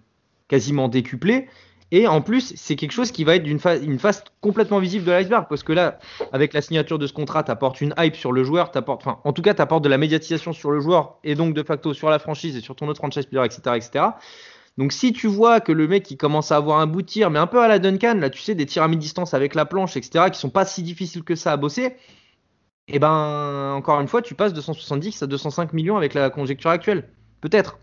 quasiment 0.48 0.88
décuplées. 0.88 1.48
Et 1.92 2.06
en 2.08 2.20
plus, 2.20 2.52
c'est 2.56 2.74
quelque 2.74 2.92
chose 2.92 3.12
qui 3.12 3.22
va 3.24 3.36
être 3.36 3.44
d'une 3.44 3.60
face, 3.60 3.80
une 3.82 3.98
face 3.98 4.24
complètement 4.40 4.80
visible 4.80 5.04
de 5.04 5.12
l'iceberg. 5.12 5.46
Parce 5.48 5.62
que 5.62 5.72
là, 5.72 5.98
avec 6.32 6.52
la 6.52 6.60
signature 6.60 6.98
de 6.98 7.06
ce 7.06 7.12
contrat, 7.12 7.44
tu 7.44 7.50
apportes 7.50 7.80
une 7.80 7.94
hype 7.98 8.16
sur 8.16 8.32
le 8.32 8.42
joueur, 8.42 8.70
apportes, 8.74 9.06
enfin, 9.06 9.20
en 9.24 9.32
tout 9.32 9.42
cas, 9.42 9.54
tu 9.54 9.62
apportes 9.62 9.84
de 9.84 9.88
la 9.88 9.98
médiatisation 9.98 10.52
sur 10.52 10.70
le 10.70 10.80
joueur 10.80 11.18
et 11.22 11.34
donc 11.34 11.54
de 11.54 11.62
facto 11.62 11.94
sur 11.94 12.10
la 12.10 12.18
franchise 12.18 12.56
et 12.56 12.60
sur 12.60 12.74
ton 12.74 12.88
autre 12.88 12.98
franchise 12.98 13.26
player, 13.26 13.44
etc., 13.44 13.76
etc. 13.76 14.04
Donc 14.78 14.92
si 14.92 15.12
tu 15.12 15.26
vois 15.26 15.60
que 15.60 15.72
le 15.72 15.88
mec 15.88 16.02
qui 16.02 16.16
commence 16.16 16.52
à 16.52 16.56
avoir 16.56 16.80
un 16.80 16.86
bout 16.86 17.02
de 17.02 17.06
tir, 17.06 17.30
mais 17.30 17.38
un 17.38 17.46
peu 17.46 17.62
à 17.62 17.68
la 17.68 17.78
Duncan, 17.78 18.14
là 18.14 18.28
tu 18.28 18.42
sais, 18.42 18.54
des 18.54 18.66
tirs 18.66 18.82
à 18.82 18.88
mi-distance 18.88 19.32
avec 19.32 19.54
la 19.54 19.64
planche, 19.64 19.96
etc., 19.96 20.26
qui 20.30 20.38
sont 20.38 20.50
pas 20.50 20.66
si 20.66 20.82
difficiles 20.82 21.22
que 21.22 21.34
ça 21.34 21.52
à 21.52 21.56
bosser, 21.56 21.96
et 22.88 22.98
ben 22.98 23.72
encore 23.74 24.00
une 24.00 24.08
fois, 24.08 24.22
tu 24.22 24.34
passes 24.34 24.52
de 24.52 24.60
170 24.60 25.22
à 25.22 25.26
205 25.26 25.72
millions 25.72 25.96
avec 25.96 26.14
la 26.14 26.30
conjecture 26.30 26.70
actuelle. 26.70 27.08
Peut-être. 27.40 27.78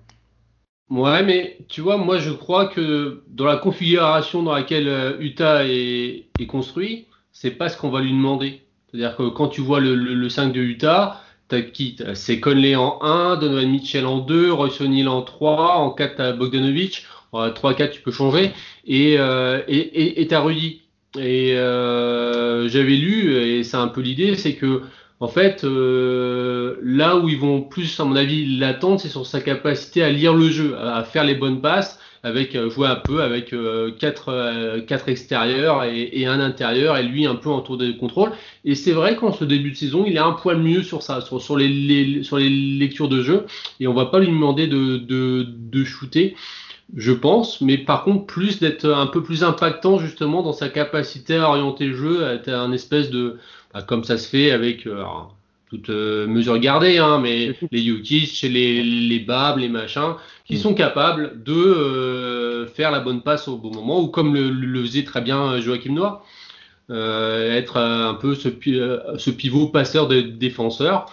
Ouais, 0.89 1.23
mais 1.23 1.57
tu 1.69 1.81
vois, 1.81 1.97
moi 1.97 2.19
je 2.19 2.29
crois 2.31 2.67
que 2.67 3.23
dans 3.27 3.45
la 3.45 3.57
configuration 3.57 4.43
dans 4.43 4.53
laquelle 4.53 5.15
Utah 5.19 5.65
est, 5.65 6.29
est 6.37 6.45
construit, 6.45 7.07
c'est 7.31 7.51
pas 7.51 7.69
ce 7.69 7.77
qu'on 7.77 7.89
va 7.89 8.01
lui 8.01 8.11
demander. 8.11 8.61
C'est-à-dire 8.91 9.15
que 9.15 9.29
quand 9.29 9.47
tu 9.47 9.61
vois 9.61 9.79
le, 9.79 9.95
le, 9.95 10.13
le 10.13 10.29
5 10.29 10.51
de 10.53 10.61
Utah, 10.61 11.21
t'as 11.47 11.61
qui? 11.61 11.97
C'est 12.13 12.39
Conley 12.39 12.75
en 12.75 13.01
1, 13.01 13.37
Donovan 13.37 13.69
Mitchell 13.71 14.05
en 14.05 14.19
2, 14.19 14.51
Royce 14.53 14.79
O'Neal 14.81 15.07
en 15.07 15.23
3, 15.23 15.77
en 15.77 15.89
4 15.91 16.15
t'as 16.17 16.33
Bogdanovic, 16.33 17.05
3-4 17.31 17.91
tu 17.93 18.01
peux 18.01 18.11
changer, 18.11 18.51
et 18.85 19.17
euh, 19.17 19.63
et 19.67 20.21
et 20.21 20.27
t'as 20.27 20.41
Rudy. 20.41 20.81
Et 21.17 21.53
euh, 21.57 22.67
j'avais 22.69 22.95
lu, 22.95 23.35
et 23.35 23.63
c'est 23.63 23.77
un 23.77 23.87
peu 23.87 24.01
l'idée, 24.01 24.35
c'est 24.35 24.55
que 24.55 24.81
en 25.23 25.29
fait, 25.29 25.63
euh, 25.63 26.75
là 26.83 27.15
où 27.15 27.29
ils 27.29 27.39
vont 27.39 27.61
plus, 27.61 27.97
à 27.97 28.03
mon 28.03 28.17
avis, 28.17 28.57
l'attendre, 28.57 28.99
c'est 28.99 29.07
sur 29.07 29.25
sa 29.25 29.39
capacité 29.39 30.03
à 30.03 30.09
lire 30.09 30.33
le 30.33 30.49
jeu, 30.49 30.75
à 30.77 31.01
faire 31.05 31.23
les 31.23 31.33
bonnes 31.33 31.61
passes, 31.61 31.97
avec 32.23 32.55
euh, 32.55 32.69
jouer 32.69 32.89
un 32.89 32.97
peu 32.97 33.23
avec 33.23 33.53
euh, 33.53 33.89
quatre, 33.91 34.33
euh, 34.33 34.81
quatre 34.81 35.07
extérieurs 35.07 35.85
et, 35.85 36.25
un 36.25 36.41
intérieur, 36.41 36.97
et 36.97 37.03
lui 37.03 37.25
un 37.25 37.35
peu 37.35 37.49
en 37.49 37.61
tour 37.61 37.77
de 37.77 37.93
contrôle. 37.93 38.33
Et 38.65 38.75
c'est 38.75 38.91
vrai 38.91 39.15
qu'en 39.15 39.31
ce 39.31 39.45
début 39.45 39.71
de 39.71 39.77
saison, 39.77 40.03
il 40.05 40.17
est 40.17 40.19
un 40.19 40.33
poil 40.33 40.57
mieux 40.57 40.83
sur 40.83 41.01
ça, 41.01 41.21
sur, 41.21 41.55
les, 41.55 42.21
sur 42.23 42.37
les 42.37 42.49
lectures 42.49 43.07
de 43.07 43.23
jeu, 43.23 43.45
et 43.79 43.87
on 43.87 43.93
va 43.93 44.07
pas 44.07 44.19
lui 44.19 44.27
demander 44.27 44.67
de, 44.67 44.97
de, 44.97 45.83
shooter 45.85 46.35
je 46.97 47.13
pense, 47.13 47.61
mais 47.61 47.77
par 47.77 48.03
contre 48.03 48.25
plus 48.25 48.59
d'être 48.59 48.85
un 48.85 49.07
peu 49.07 49.23
plus 49.23 49.43
impactant 49.43 49.97
justement 49.97 50.43
dans 50.43 50.51
sa 50.51 50.67
capacité 50.67 51.37
à 51.37 51.47
orienter 51.49 51.85
le 51.85 51.95
jeu, 51.95 52.25
à 52.25 52.33
être 52.33 52.49
un 52.49 52.71
espèce 52.73 53.09
de, 53.09 53.37
comme 53.81 54.03
ça 54.03 54.17
se 54.17 54.27
fait 54.27 54.51
avec 54.51 54.85
euh, 54.85 54.97
alors, 54.97 55.35
toute 55.69 55.89
euh, 55.89 56.27
mesure 56.27 56.59
gardée, 56.59 56.99
hein, 56.99 57.19
mais 57.19 57.55
les 57.71 57.83
Jokic, 57.83 58.41
les, 58.43 58.83
les 58.83 59.19
Bab, 59.19 59.57
les 59.57 59.69
machins, 59.69 60.15
qui 60.45 60.57
sont 60.57 60.75
capables 60.75 61.41
de 61.43 61.53
euh, 61.53 62.67
faire 62.67 62.91
la 62.91 62.99
bonne 62.99 63.21
passe 63.21 63.47
au 63.47 63.57
bon 63.57 63.71
moment, 63.73 63.99
ou 63.99 64.07
comme 64.07 64.35
le, 64.35 64.49
le 64.49 64.81
faisait 64.83 65.03
très 65.03 65.21
bien 65.21 65.59
Joachim 65.59 65.93
Noir, 65.93 66.23
euh, 66.91 67.57
être 67.57 67.77
un 67.77 68.13
peu 68.13 68.35
ce, 68.35 68.49
ce 69.17 69.29
pivot 69.31 69.67
passeur 69.67 70.07
de 70.07 70.21
défenseur. 70.21 71.05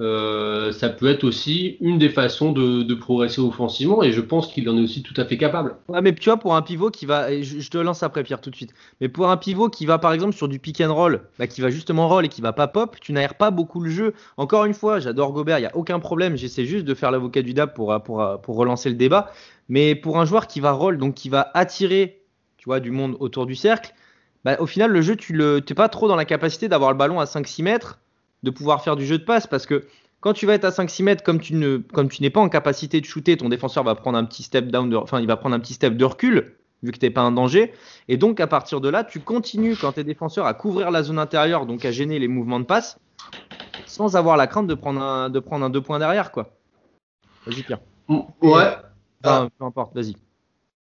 Euh, 0.00 0.70
ça 0.72 0.88
peut 0.88 1.08
être 1.08 1.24
aussi 1.24 1.76
une 1.80 1.98
des 1.98 2.08
façons 2.08 2.52
de, 2.52 2.94
progresser 2.94 3.40
offensivement 3.40 4.02
et 4.02 4.12
je 4.12 4.20
pense 4.20 4.48
qu'il 4.48 4.68
en 4.68 4.76
est 4.76 4.80
aussi 4.80 5.02
tout 5.02 5.14
à 5.16 5.24
fait 5.24 5.36
capable. 5.36 5.76
Ouais, 5.88 6.02
mais 6.02 6.14
tu 6.14 6.28
vois, 6.28 6.36
pour 6.36 6.54
un 6.54 6.62
pivot 6.62 6.90
qui 6.90 7.06
va, 7.06 7.30
je, 7.42 7.68
te 7.68 7.78
lance 7.78 8.02
après 8.02 8.22
Pierre 8.22 8.40
tout 8.40 8.50
de 8.50 8.56
suite, 8.56 8.74
mais 9.00 9.08
pour 9.08 9.30
un 9.30 9.36
pivot 9.36 9.68
qui 9.68 9.86
va 9.86 9.98
par 9.98 10.12
exemple 10.12 10.34
sur 10.34 10.48
du 10.48 10.58
pick 10.58 10.80
and 10.80 10.92
roll, 10.92 11.22
bah, 11.38 11.46
qui 11.46 11.60
va 11.60 11.70
justement 11.70 12.08
roll 12.08 12.24
et 12.24 12.28
qui 12.28 12.40
va 12.40 12.52
pas 12.52 12.66
pop, 12.66 12.96
tu 13.00 13.12
n'aères 13.12 13.34
pas 13.34 13.50
beaucoup 13.50 13.80
le 13.80 13.90
jeu. 13.90 14.14
Encore 14.36 14.64
une 14.64 14.74
fois, 14.74 15.00
j'adore 15.00 15.32
Gobert, 15.32 15.58
il 15.58 15.62
n'y 15.62 15.68
a 15.68 15.76
aucun 15.76 16.00
problème, 16.00 16.36
j'essaie 16.36 16.64
juste 16.64 16.84
de 16.84 16.94
faire 16.94 17.10
l'avocat 17.10 17.42
du 17.42 17.54
DAB 17.54 17.74
pour, 17.74 18.00
pour, 18.02 18.40
pour 18.42 18.56
relancer 18.56 18.88
le 18.88 18.96
débat, 18.96 19.30
mais 19.68 19.94
pour 19.94 20.18
un 20.18 20.24
joueur 20.24 20.46
qui 20.46 20.60
va 20.60 20.72
roll, 20.72 20.98
donc 20.98 21.14
qui 21.14 21.28
va 21.28 21.50
attirer 21.54 22.22
tu 22.56 22.64
vois, 22.66 22.80
du 22.80 22.90
monde 22.90 23.16
autour 23.20 23.46
du 23.46 23.54
cercle, 23.54 23.94
bah, 24.44 24.56
au 24.60 24.66
final, 24.66 24.90
le 24.90 25.00
jeu, 25.00 25.16
tu 25.16 25.32
n'es 25.34 25.60
pas 25.74 25.88
trop 25.88 26.08
dans 26.08 26.16
la 26.16 26.24
capacité 26.24 26.68
d'avoir 26.68 26.90
le 26.90 26.98
ballon 26.98 27.20
à 27.20 27.24
5-6 27.24 27.62
mètres 27.62 27.98
de 28.42 28.50
pouvoir 28.50 28.82
faire 28.82 28.96
du 28.96 29.06
jeu 29.06 29.18
de 29.18 29.24
passe 29.24 29.46
parce 29.46 29.66
que 29.66 29.86
quand 30.20 30.32
tu 30.32 30.46
vas 30.46 30.54
être 30.54 30.64
à 30.64 30.70
5-6 30.70 31.02
mètres, 31.04 31.22
comme 31.22 31.40
tu 31.40 31.54
ne, 31.54 31.78
comme 31.78 32.08
tu 32.08 32.22
n'es 32.22 32.30
pas 32.30 32.40
en 32.40 32.48
capacité 32.48 33.00
de 33.00 33.06
shooter, 33.06 33.36
ton 33.36 33.48
défenseur 33.48 33.84
va 33.84 33.94
prendre 33.94 34.18
un 34.18 34.24
petit 34.24 34.42
step 34.42 34.66
down, 34.66 34.90
de, 34.90 34.96
enfin 34.96 35.20
il 35.20 35.26
va 35.26 35.36
prendre 35.36 35.54
un 35.54 35.60
petit 35.60 35.74
step 35.74 35.96
de 35.96 36.04
recul 36.04 36.56
vu 36.82 36.92
que 36.92 36.98
tu 36.98 37.06
n'es 37.06 37.10
pas 37.10 37.20
un 37.22 37.32
danger. 37.32 37.72
Et 38.08 38.16
donc 38.16 38.40
à 38.40 38.46
partir 38.46 38.80
de 38.80 38.88
là, 38.88 39.04
tu 39.04 39.20
continues 39.20 39.76
quand 39.76 39.92
tu 39.92 40.00
es 40.00 40.04
défenseur 40.04 40.46
à 40.46 40.54
couvrir 40.54 40.90
la 40.90 41.02
zone 41.02 41.18
intérieure, 41.18 41.66
donc 41.66 41.84
à 41.84 41.92
gêner 41.92 42.18
les 42.18 42.28
mouvements 42.28 42.60
de 42.60 42.64
passe, 42.64 42.98
sans 43.86 44.16
avoir 44.16 44.36
la 44.36 44.46
crainte 44.46 44.66
de 44.66 44.74
prendre 44.74 45.00
un, 45.00 45.30
de 45.30 45.40
prendre 45.40 45.64
un 45.64 45.70
deux 45.70 45.82
points 45.82 45.98
derrière 45.98 46.32
quoi. 46.32 46.50
Vas-y 47.46 47.62
Pierre. 47.62 47.80
Ouais. 48.08 48.76
Enfin, 49.24 49.48
peu 49.58 49.64
importe, 49.64 49.94
vas-y. 49.94 50.16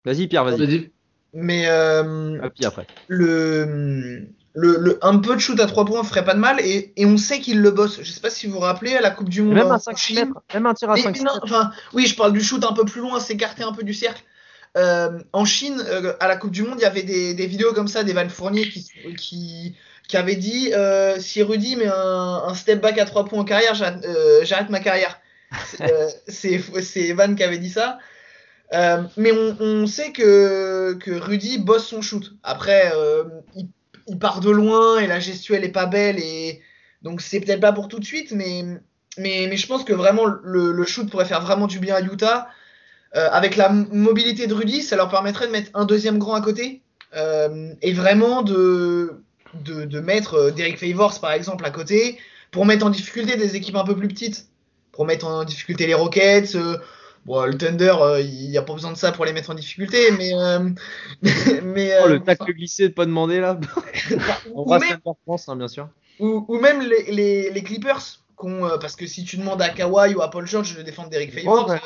Vas-y 0.03 0.27
Pierre, 0.27 0.43
vas-y. 0.43 0.77
Vas 0.79 0.88
Mais 1.34 1.67
euh, 1.67 2.39
ah, 2.43 2.49
puis 2.49 2.65
après. 2.65 2.86
le 3.08 4.27
le, 4.55 4.77
le, 4.79 4.99
un 5.01 5.17
peu 5.17 5.35
de 5.35 5.39
shoot 5.39 5.59
à 5.59 5.67
3 5.67 5.85
points 5.85 6.03
ferait 6.03 6.23
pas 6.23 6.33
de 6.33 6.39
mal 6.39 6.59
et, 6.61 6.93
et 6.95 7.05
on 7.05 7.17
sait 7.17 7.39
qu'il 7.41 7.61
le 7.61 7.71
bosse. 7.71 7.99
Je 8.01 8.09
sais 8.09 8.21
pas 8.21 8.29
si 8.29 8.47
vous 8.47 8.53
vous 8.53 8.59
rappelez 8.59 8.95
à 8.95 9.01
la 9.01 9.11
Coupe 9.11 9.29
du 9.29 9.41
Monde. 9.41 9.55
Même, 9.55 9.71
un 9.71 9.79
5 9.79 9.97
Chine, 9.97 10.33
même 10.53 10.65
un 10.65 10.73
tir 10.73 10.89
à 10.89 10.95
5 10.95 11.19
non, 11.21 11.31
enfin, 11.43 11.71
Oui, 11.93 12.07
je 12.07 12.15
parle 12.15 12.31
du 12.31 12.41
shoot 12.41 12.63
un 12.63 12.73
peu 12.73 12.85
plus 12.85 13.01
loin, 13.01 13.19
s'écarter 13.19 13.63
un 13.63 13.73
peu 13.73 13.83
du 13.83 13.93
cercle. 13.93 14.23
Euh, 14.77 15.19
en 15.33 15.43
Chine, 15.43 15.83
euh, 15.85 16.13
à 16.21 16.27
la 16.27 16.37
Coupe 16.37 16.51
du 16.51 16.63
Monde, 16.63 16.75
il 16.77 16.83
y 16.83 16.85
avait 16.85 17.03
des, 17.03 17.33
des 17.33 17.47
vidéos 17.47 17.73
comme 17.73 17.89
ça 17.89 18.03
d'Evan 18.03 18.29
Fournier 18.29 18.69
qui, 18.69 18.89
qui, 19.17 19.75
qui 20.07 20.17
avait 20.17 20.35
dit 20.35 20.71
euh, 20.73 21.19
si 21.19 21.43
Rudy 21.43 21.75
met 21.75 21.87
un, 21.87 22.43
un, 22.47 22.53
step 22.53 22.81
back 22.81 22.97
à 22.97 23.05
3 23.05 23.25
points 23.25 23.39
en 23.39 23.45
carrière, 23.45 23.75
j'arrête 23.75 24.69
ma 24.69 24.79
carrière. 24.79 25.19
C'est 26.27 26.61
Evan 26.95 27.35
qui 27.35 27.43
avait 27.43 27.57
dit 27.57 27.69
ça. 27.69 27.99
Mais 28.71 29.33
on, 29.33 29.57
on, 29.59 29.85
sait 29.87 30.13
que, 30.13 30.93
que 30.93 31.11
Rudy 31.11 31.57
bosse 31.57 31.87
son 31.87 32.01
shoot. 32.01 32.33
Après, 32.43 32.91
il 33.55 33.67
il 34.07 34.19
part 34.19 34.39
de 34.39 34.49
loin 34.49 34.99
et 34.99 35.07
la 35.07 35.19
gestuelle 35.19 35.63
est 35.63 35.69
pas 35.69 35.85
belle 35.85 36.19
et 36.19 36.61
donc 37.01 37.21
c'est 37.21 37.39
peut-être 37.39 37.61
pas 37.61 37.73
pour 37.73 37.87
tout 37.87 37.99
de 37.99 38.05
suite, 38.05 38.31
mais 38.31 38.79
je 39.17 39.67
pense 39.67 39.83
que 39.83 39.93
vraiment 39.93 40.25
le, 40.25 40.83
shoot 40.85 41.09
pourrait 41.09 41.25
faire 41.25 41.41
vraiment 41.41 41.67
du 41.67 41.79
bien 41.79 41.95
à 41.95 42.01
Utah. 42.01 42.47
Euh, 43.15 43.29
avec 43.31 43.55
la 43.55 43.69
mobilité 43.69 44.45
de 44.45 44.53
Rudy, 44.53 44.81
ça 44.81 44.97
leur 44.97 45.09
permettrait 45.09 45.47
de 45.47 45.51
mettre 45.51 45.69
un 45.73 45.85
deuxième 45.85 46.17
grand 46.17 46.33
à 46.33 46.41
côté 46.41 46.81
euh, 47.15 47.73
et 47.81 47.93
vraiment 47.93 48.41
de, 48.41 49.21
mettre 50.03 50.33
euh, 50.33 50.51
Derek 50.51 50.77
Favors 50.77 51.21
par 51.21 51.31
exemple 51.31 51.63
à 51.63 51.69
côté 51.69 52.17
pour 52.51 52.65
mettre 52.65 52.85
en 52.85 52.89
difficulté 52.89 53.37
des 53.37 53.55
équipes 53.55 53.77
un 53.77 53.85
peu 53.85 53.95
plus 53.95 54.09
petites, 54.09 54.47
pour 54.91 55.05
mettre 55.05 55.27
en 55.27 55.45
difficulté 55.45 55.87
les 55.87 55.93
Rockets. 55.93 56.57
Bon, 57.25 57.45
le 57.45 57.57
Thunder, 57.57 57.95
euh, 58.01 58.21
il 58.21 58.49
n'y 58.49 58.57
a 58.57 58.61
pas 58.61 58.73
besoin 58.73 58.91
de 58.91 58.97
ça 58.97 59.11
pour 59.11 59.25
les 59.25 59.33
mettre 59.33 59.49
en 59.49 59.55
difficulté, 59.55 60.11
mais. 60.11 60.33
euh, 60.33 60.69
mais 61.63 61.93
Oh, 62.03 62.07
le 62.07 62.15
euh, 62.15 62.19
tacle 62.19 62.53
glissé 62.53 62.89
de 62.89 62.93
pas 62.93 63.05
demander 63.05 63.39
là. 63.39 63.59
On 64.55 64.63
va 64.65 64.79
même, 64.79 64.99
France, 65.23 65.49
hein, 65.49 65.55
bien 65.55 65.67
sûr. 65.67 65.89
ou, 66.19 66.45
ou 66.47 66.59
même 66.59 66.81
les, 66.81 67.11
les, 67.11 67.51
les 67.51 67.63
Clippers, 67.63 68.21
euh, 68.43 68.77
parce 68.77 68.95
que 68.95 69.07
si 69.07 69.23
tu 69.23 69.38
demandes 69.38 69.61
à 69.61 69.69
Kawhi 69.69 70.13
ou 70.15 70.21
à 70.21 70.29
Paul 70.29 70.45
George 70.45 70.75
de 70.77 70.81
défendre 70.81 71.09
Derek 71.09 71.33
Favors, 71.33 71.69
Ouais. 71.69 71.79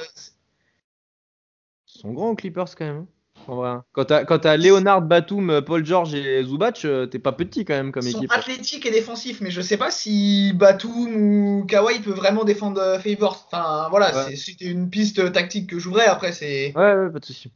Ils 1.96 2.00
sont 2.02 2.12
grands 2.14 2.36
Clippers 2.36 2.76
quand 2.76 2.86
même. 2.86 3.06
En 3.50 3.56
vrai. 3.56 3.70
hein. 3.70 3.84
Quand 3.94 4.06
t'as 4.06 4.58
Leonard, 4.58 5.02
Batum, 5.02 5.62
Paul 5.66 5.84
George 5.86 6.14
et 6.14 6.44
Zubac, 6.44 6.86
euh, 6.86 7.08
t'es 7.08 7.18
pas 7.20 7.32
petit 7.32 7.66
quand 7.66 7.74
même 7.74 7.92
comme 7.92 8.06
Ils 8.06 8.12
sont 8.12 8.20
équipe. 8.20 8.32
athlétiques 8.32 8.86
et 8.86 8.92
défensifs, 8.92 9.42
mais 9.42 9.50
je 9.50 9.60
sais 9.62 9.78
pas 9.78 9.90
si 9.90 10.54
Batum 10.54 11.16
ou 11.16 11.66
Kawhi 11.68 12.00
peut 12.00 12.12
vraiment 12.12 12.44
défendre 12.44 12.80
euh, 12.80 13.00
Favors. 13.00 13.48
Enfin 13.52 13.88
voilà, 13.90 14.16
Ouais. 14.16 14.24
c'est- 14.30 14.36
c'était 14.36 14.66
une 14.66 14.90
piste 14.90 15.32
tactique 15.32 15.68
que 15.70 15.80
j'ouvrais. 15.80 16.06
Après, 16.06 16.32
c'est. 16.32 16.74
Ouais, 16.76 16.94
ouais, 16.96 17.10
pas 17.12 17.20
de 17.20 17.26
souci. 17.26 17.52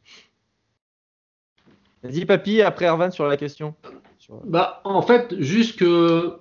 Vas-y, 2.03 2.25
papy, 2.25 2.61
après 2.61 2.85
Ervan 2.85 3.11
sur 3.11 3.27
la 3.27 3.37
question. 3.37 3.75
Sur- 4.19 4.41
Bah, 4.45 4.81
en 4.83 5.01
fait, 5.01 5.35
juste 5.39 5.79
que 5.79 6.33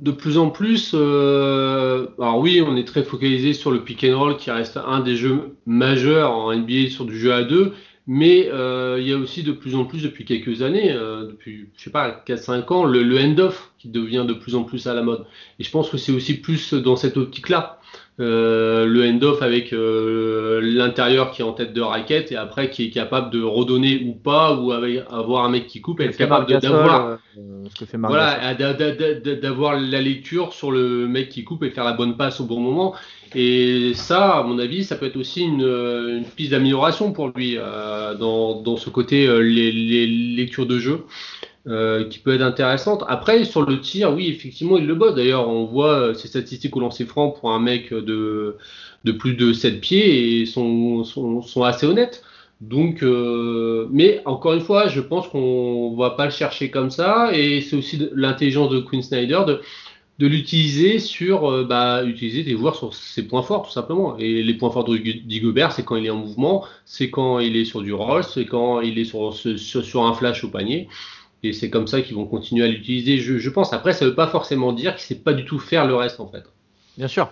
de 0.00 0.10
plus 0.10 0.36
en 0.36 0.50
plus, 0.50 0.92
euh, 0.94 2.08
alors 2.18 2.38
oui, 2.38 2.60
on 2.66 2.76
est 2.76 2.86
très 2.86 3.02
focalisé 3.02 3.52
sur 3.52 3.70
le 3.70 3.82
pick 3.84 4.04
and 4.04 4.18
roll 4.18 4.36
qui 4.36 4.50
reste 4.50 4.76
un 4.78 5.00
des 5.00 5.16
jeux 5.16 5.56
majeurs 5.64 6.32
en 6.32 6.52
NBA 6.52 6.90
sur 6.90 7.04
du 7.04 7.18
jeu 7.18 7.32
à 7.32 7.44
deux, 7.44 7.72
mais 8.06 8.48
euh, 8.48 8.98
il 9.00 9.08
y 9.08 9.12
a 9.12 9.16
aussi 9.16 9.42
de 9.42 9.52
plus 9.52 9.74
en 9.74 9.84
plus 9.84 10.02
depuis 10.02 10.24
quelques 10.24 10.62
années, 10.62 10.92
euh, 10.92 11.26
depuis, 11.26 11.68
je 11.76 11.84
sais 11.84 11.90
pas, 11.90 12.22
4-5 12.26 12.72
ans, 12.72 12.84
le, 12.84 13.02
le 13.02 13.18
end-off 13.18 13.72
qui 13.78 13.88
devient 13.88 14.24
de 14.26 14.34
plus 14.34 14.54
en 14.54 14.62
plus 14.62 14.86
à 14.86 14.94
la 14.94 15.02
mode. 15.02 15.26
Et 15.58 15.64
je 15.64 15.70
pense 15.70 15.90
que 15.90 15.96
c'est 15.96 16.12
aussi 16.12 16.34
plus 16.34 16.72
dans 16.74 16.96
cette 16.96 17.16
optique-là. 17.16 17.75
Euh, 18.18 18.86
le 18.86 19.04
end-off 19.06 19.42
avec 19.42 19.74
euh, 19.74 20.60
l'intérieur 20.62 21.32
qui 21.32 21.42
est 21.42 21.44
en 21.44 21.52
tête 21.52 21.74
de 21.74 21.82
raquette 21.82 22.32
et 22.32 22.36
après 22.36 22.70
qui 22.70 22.84
est 22.84 22.90
capable 22.90 23.30
de 23.30 23.42
redonner 23.42 24.04
ou 24.06 24.14
pas, 24.14 24.54
ou 24.54 24.72
avec, 24.72 25.02
avoir 25.10 25.44
un 25.44 25.50
mec 25.50 25.66
qui 25.66 25.82
coupe 25.82 26.00
et 26.00 26.04
être 26.04 26.16
capable 26.16 26.46
d'avoir 26.62 27.06
euh, 27.10 27.16
voilà, 28.08 28.54
d'a- 28.54 28.72
d'a- 28.72 28.92
d'a- 28.92 29.14
d'a- 29.14 29.34
d'avoir 29.34 29.78
la 29.78 30.00
lecture 30.00 30.54
sur 30.54 30.70
le 30.70 31.06
mec 31.06 31.28
qui 31.28 31.44
coupe 31.44 31.62
et 31.64 31.70
faire 31.70 31.84
la 31.84 31.92
bonne 31.92 32.16
passe 32.16 32.40
au 32.40 32.46
bon 32.46 32.60
moment. 32.60 32.94
Et 33.34 33.92
ça, 33.94 34.38
à 34.38 34.42
mon 34.44 34.58
avis, 34.58 34.84
ça 34.84 34.96
peut 34.96 35.06
être 35.06 35.16
aussi 35.16 35.42
une, 35.42 35.60
une 35.62 36.24
piste 36.24 36.52
d'amélioration 36.52 37.12
pour 37.12 37.28
lui 37.36 37.56
euh, 37.58 38.14
dans, 38.14 38.62
dans 38.62 38.76
ce 38.78 38.88
côté 38.88 39.26
euh, 39.26 39.40
les, 39.40 39.72
les 39.72 40.06
lectures 40.06 40.64
de 40.66 40.78
jeu 40.78 41.04
euh, 41.66 42.04
qui 42.08 42.18
peut 42.18 42.34
être 42.34 42.42
intéressante. 42.42 43.04
Après, 43.08 43.44
sur 43.44 43.62
le 43.62 43.80
tir, 43.80 44.12
oui, 44.14 44.28
effectivement, 44.28 44.76
il 44.76 44.86
le 44.86 44.94
bosse. 44.94 45.14
D'ailleurs, 45.14 45.48
on 45.48 45.64
voit 45.64 45.92
euh, 45.98 46.14
ses 46.14 46.28
statistiques 46.28 46.76
au 46.76 46.80
lancer 46.80 47.04
franc 47.04 47.30
pour 47.30 47.50
un 47.50 47.58
mec 47.58 47.92
de, 47.92 48.56
de 49.04 49.12
plus 49.12 49.34
de 49.34 49.52
7 49.52 49.80
pieds 49.80 50.40
et 50.40 50.46
sont, 50.46 51.04
sont, 51.04 51.42
sont 51.42 51.62
assez 51.64 51.86
honnêtes. 51.86 52.22
Donc, 52.60 53.02
euh, 53.02 53.86
mais 53.90 54.22
encore 54.24 54.54
une 54.54 54.60
fois, 54.60 54.88
je 54.88 55.00
pense 55.00 55.28
qu'on 55.28 55.94
va 55.96 56.10
pas 56.10 56.24
le 56.24 56.30
chercher 56.30 56.70
comme 56.70 56.90
ça, 56.90 57.30
et 57.34 57.60
c'est 57.60 57.76
aussi 57.76 58.08
l'intelligence 58.14 58.70
de 58.70 58.78
Quinn 58.80 59.02
Snyder 59.02 59.40
de, 59.46 59.60
de 60.18 60.26
l'utiliser 60.26 60.98
sur, 60.98 61.50
euh, 61.50 61.64
bah, 61.64 62.04
utiliser 62.04 62.42
des 62.42 62.52
joueurs 62.56 62.76
sur 62.76 62.94
ses 62.94 63.26
points 63.26 63.42
forts 63.42 63.66
tout 63.66 63.72
simplement. 63.72 64.16
Et 64.18 64.42
les 64.42 64.54
points 64.54 64.70
forts 64.70 64.84
de 64.84 64.92
Rudy 64.92 65.40
Gobert, 65.40 65.72
c'est 65.72 65.84
quand 65.84 65.96
il 65.96 66.06
est 66.06 66.10
en 66.10 66.16
mouvement, 66.16 66.64
c'est 66.86 67.10
quand 67.10 67.40
il 67.40 67.56
est 67.56 67.66
sur 67.66 67.82
du 67.82 67.92
roll, 67.92 68.24
c'est 68.24 68.46
quand 68.46 68.80
il 68.80 68.98
est 68.98 69.04
sur, 69.04 69.34
sur, 69.34 69.84
sur 69.84 70.06
un 70.06 70.14
flash 70.14 70.42
au 70.44 70.48
panier. 70.48 70.88
Et 71.42 71.52
c'est 71.52 71.70
comme 71.70 71.86
ça 71.86 72.00
qu'ils 72.00 72.16
vont 72.16 72.26
continuer 72.26 72.64
à 72.64 72.68
l'utiliser, 72.68 73.18
je, 73.18 73.38
je 73.38 73.50
pense. 73.50 73.72
Après, 73.72 73.92
ça 73.92 74.04
veut 74.04 74.14
pas 74.14 74.26
forcément 74.26 74.72
dire 74.72 74.94
qu'il 74.96 75.02
sait 75.04 75.22
pas 75.22 75.32
du 75.32 75.44
tout 75.44 75.58
faire 75.58 75.86
le 75.86 75.94
reste 75.94 76.20
en 76.20 76.26
fait. 76.26 76.44
Bien 76.96 77.08
sûr. 77.08 77.30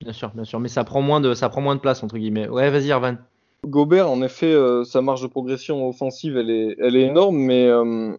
Bien 0.00 0.12
sûr, 0.12 0.30
bien 0.34 0.44
sûr. 0.44 0.60
Mais 0.60 0.68
ça 0.68 0.84
prend 0.84 1.00
moins 1.00 1.20
de, 1.20 1.34
ça 1.34 1.48
prend 1.48 1.60
moins 1.60 1.76
de 1.76 1.80
place, 1.80 2.02
entre 2.02 2.18
guillemets. 2.18 2.48
Ouais, 2.48 2.70
vas-y, 2.70 2.90
Ervan. 2.90 3.16
Gobert, 3.64 4.10
en 4.10 4.20
effet, 4.22 4.52
euh, 4.52 4.84
sa 4.84 5.00
marge 5.00 5.22
de 5.22 5.26
progression 5.28 5.88
offensive, 5.88 6.36
elle 6.36 6.50
est, 6.50 6.76
elle 6.78 6.96
est 6.96 7.06
énorme, 7.06 7.36
mais 7.36 7.66
euh, 7.66 8.14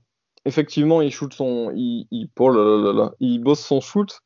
effectivement, 0.46 1.02
il 1.02 1.12
shoot 1.12 1.32
son, 1.34 1.72
il, 1.76 2.08
il, 2.10 2.30
oh 2.40 2.50
là 2.50 2.64
là 2.64 2.84
là 2.84 2.94
là, 2.94 3.12
il 3.20 3.40
bosse 3.40 3.60
son 3.64 3.82
shoot. 3.82 4.20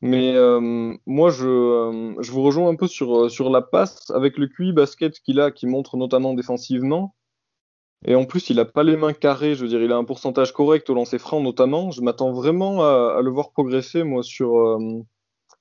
Mais 0.00 0.34
euh, 0.34 0.92
moi, 1.06 1.30
je, 1.30 1.46
euh, 1.46 2.14
je 2.20 2.30
vous 2.30 2.42
rejoins 2.42 2.68
un 2.68 2.74
peu 2.74 2.86
sur, 2.86 3.30
sur 3.30 3.48
la 3.48 3.62
passe 3.62 4.10
avec 4.10 4.36
le 4.36 4.48
QI 4.48 4.72
basket 4.72 5.18
qu'il 5.20 5.40
a, 5.40 5.50
qui 5.50 5.66
montre 5.66 5.96
notamment 5.96 6.34
défensivement. 6.34 7.14
Et 8.06 8.14
en 8.14 8.24
plus, 8.26 8.50
il 8.50 8.60
a 8.60 8.64
pas 8.64 8.82
les 8.82 8.96
mains 8.96 9.12
carrées. 9.12 9.54
Je 9.54 9.62
veux 9.62 9.68
dire, 9.68 9.82
il 9.82 9.92
a 9.92 9.96
un 9.96 10.04
pourcentage 10.04 10.52
correct 10.52 10.88
au 10.90 10.94
lancer 10.94 11.18
franc, 11.18 11.40
notamment. 11.40 11.90
Je 11.90 12.02
m'attends 12.02 12.32
vraiment 12.32 12.84
à, 12.84 13.20
le 13.22 13.30
voir 13.30 13.50
progresser, 13.50 14.04
moi, 14.04 14.22
sur, 14.22 14.58
euh, 14.58 14.78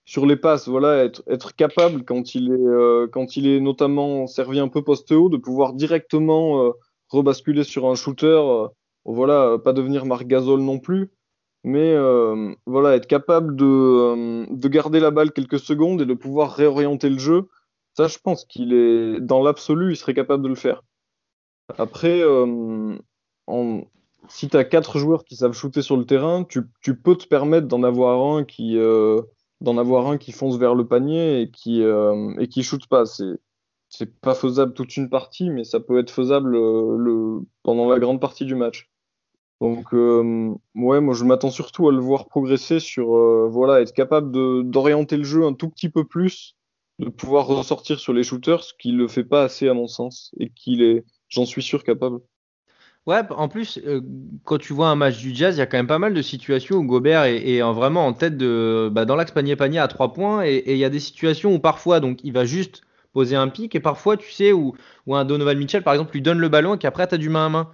sur 0.06 0.26
les 0.26 0.36
passes. 0.36 0.68
Voilà, 0.68 1.06
être, 1.06 1.24
être 1.28 1.56
capable, 1.56 2.04
quand 2.04 2.36
il, 2.36 2.50
est, 2.52 2.68
euh, 2.68 3.08
quand 3.08 3.38
il 3.38 3.48
est 3.48 3.62
notamment 3.62 4.28
servi 4.28 4.60
un 4.60 4.68
peu 4.68 4.84
poste 4.84 5.12
haut, 5.14 5.30
de 5.30 5.38
pouvoir 5.38 5.74
directement 5.74 6.66
euh, 6.66 6.72
rebasculer 7.10 7.64
sur 7.64 7.88
un 7.90 7.96
shooter. 7.96 8.42
voilà, 9.06 9.58
pas 9.64 9.74
devenir 9.74 10.06
Marc 10.06 10.28
Gasol 10.28 10.62
non 10.62 10.80
plus. 10.80 11.12
Mais 11.66 11.96
voilà, 12.66 12.96
être 12.96 13.08
capable 13.08 13.56
de, 13.56 14.46
de 14.54 14.68
garder 14.68 15.00
la 15.00 15.12
balle 15.12 15.32
quelques 15.32 15.60
secondes 15.60 16.02
et 16.02 16.06
de 16.06 16.14
pouvoir 16.14 16.54
réorienter 16.56 17.10
le 17.10 17.20
jeu. 17.20 17.48
Ça, 17.96 18.08
je 18.08 18.18
pense 18.22 18.44
qu'il 18.44 18.74
est, 18.74 19.22
dans 19.22 19.42
l'absolu, 19.42 19.94
il 19.94 19.96
serait 19.96 20.14
capable 20.14 20.44
de 20.44 20.50
le 20.50 20.56
faire. 20.56 20.82
Après, 21.78 22.22
euh, 22.22 22.98
si 24.30 24.50
tu 24.50 24.58
as 24.58 24.64
quatre 24.64 24.98
joueurs 24.98 25.26
qui 25.26 25.36
savent 25.36 25.54
shooter 25.54 25.82
sur 25.82 25.98
le 25.98 26.06
terrain, 26.06 26.46
tu, 26.46 26.64
peux 26.96 27.16
te 27.16 27.28
permettre 27.28 27.68
d'en 27.68 27.84
avoir 27.84 28.36
un 28.36 28.44
qui, 28.44 28.78
euh, 28.78 29.22
d'en 29.62 29.78
avoir 29.78 30.08
un 30.08 30.18
qui 30.18 30.32
fonce 30.32 30.58
vers 30.58 30.76
le 30.76 30.88
panier 30.88 31.42
et 31.42 31.52
qui, 31.52 31.82
euh, 31.82 32.34
et 32.40 32.48
qui 32.48 32.64
shoot 32.64 32.86
pas. 32.88 33.06
C'est, 33.06 33.40
c'est 33.90 34.20
pas 34.20 34.34
faisable 34.34 34.74
toute 34.74 34.98
une 34.98 35.10
partie, 35.10 35.50
mais 35.50 35.64
ça 35.64 35.80
peut 35.80 36.00
être 36.00 36.10
faisable 36.10 36.56
euh, 36.56 36.98
le, 36.98 37.42
pendant 37.64 37.90
la 37.90 38.00
grande 38.00 38.22
partie 38.22 38.46
du 38.46 38.56
match. 38.56 38.90
Donc, 39.62 39.94
ouais, 39.94 41.00
moi 41.00 41.14
je 41.14 41.24
m'attends 41.24 41.52
surtout 41.52 41.88
à 41.88 41.94
le 41.94 42.00
voir 42.00 42.28
progresser 42.28 42.82
sur, 42.82 43.08
voilà, 43.48 43.80
être 43.80 43.94
capable 43.94 44.30
d'orienter 44.70 45.16
le 45.16 45.24
jeu 45.24 45.46
un 45.46 45.54
tout 45.54 45.70
petit 45.70 45.88
peu 45.88 46.04
plus, 46.04 46.58
de 47.00 47.08
pouvoir 47.08 47.48
ressortir 47.48 47.98
sur 47.98 48.12
les 48.12 48.24
shooters, 48.24 48.62
ce 48.62 48.74
qui 48.78 48.92
le 48.92 49.08
fait 49.08 49.24
pas 49.24 49.44
assez 49.44 49.70
à 49.70 49.74
mon 49.74 49.88
sens, 49.88 50.34
et 50.38 50.50
qu'il 50.50 50.82
est, 50.82 51.06
j'en 51.34 51.46
suis 51.46 51.62
sûr, 51.64 51.84
capable. 51.84 52.20
Ouais, 53.06 53.22
en 53.32 53.50
plus, 53.50 53.80
euh, 53.86 54.02
quand 54.46 54.58
tu 54.60 54.74
vois 54.74 54.88
un 54.88 54.96
match 54.96 55.18
du 55.20 55.36
Jazz, 55.36 55.56
il 55.58 55.60
y 55.60 55.62
a 55.62 55.66
quand 55.66 55.78
même 55.78 55.88
pas 55.88 56.00
mal 56.00 56.14
de 56.14 56.22
situations 56.22 56.78
où 56.78 56.86
Gobert 56.86 57.24
est, 57.26 57.46
est 57.50 57.62
en- 57.62 57.74
vraiment 57.74 58.06
en 58.08 58.14
tête 58.14 58.38
de, 58.38 58.90
bah, 58.94 59.04
dans 59.06 59.16
l'axe 59.18 59.32
panier-panier 59.32 59.80
à 59.80 59.88
3 59.90 60.14
points, 60.14 60.46
et 60.46 60.64
il 60.74 60.78
y 60.78 60.86
a 60.86 60.90
des 60.90 61.02
situations 61.02 61.54
où 61.54 61.60
parfois, 61.60 62.00
donc, 62.00 62.20
il 62.24 62.32
va 62.34 62.46
juste 62.46 62.82
poser 63.14 63.36
un 63.36 63.50
pic, 63.50 63.76
et 63.76 63.82
parfois, 63.82 64.16
tu 64.18 64.32
sais, 64.32 64.54
où, 64.54 64.76
où 65.06 65.16
un 65.16 65.26
Donovan 65.26 65.58
Mitchell, 65.58 65.84
par 65.84 65.94
exemple, 65.94 66.14
lui 66.14 66.22
donne 66.22 66.40
le 66.40 66.50
ballon 66.50 66.76
et 66.76 66.78
qu'après, 66.78 67.08
tu 67.08 67.16
as 67.16 67.18
du 67.18 67.30
main 67.30 67.46
à 67.48 67.50
main. 67.50 67.70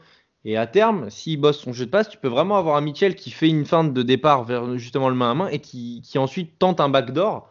Et 0.46 0.58
à 0.58 0.66
terme, 0.68 1.10
s'il 1.10 1.40
bosse 1.40 1.60
son 1.60 1.74
jeu 1.74 1.86
de 1.86 1.92
passe, 1.92 2.10
tu 2.10 2.18
peux 2.18 2.28
vraiment 2.30 2.58
avoir 2.58 2.76
un 2.78 2.82
Mitchell 2.82 3.16
qui 3.16 3.30
fait 3.32 3.50
une 3.50 3.66
feinte 3.66 3.94
de 3.94 4.02
départ 4.04 4.44
vers 4.46 4.78
justement 4.78 5.10
le 5.10 5.16
main 5.16 5.32
à 5.32 5.34
main 5.36 5.48
et 5.50 5.60
qui, 5.60 6.02
qui 6.04 6.18
ensuite 6.18 6.58
tente 6.60 6.80
un 6.80 6.90
backdoor. 6.90 7.50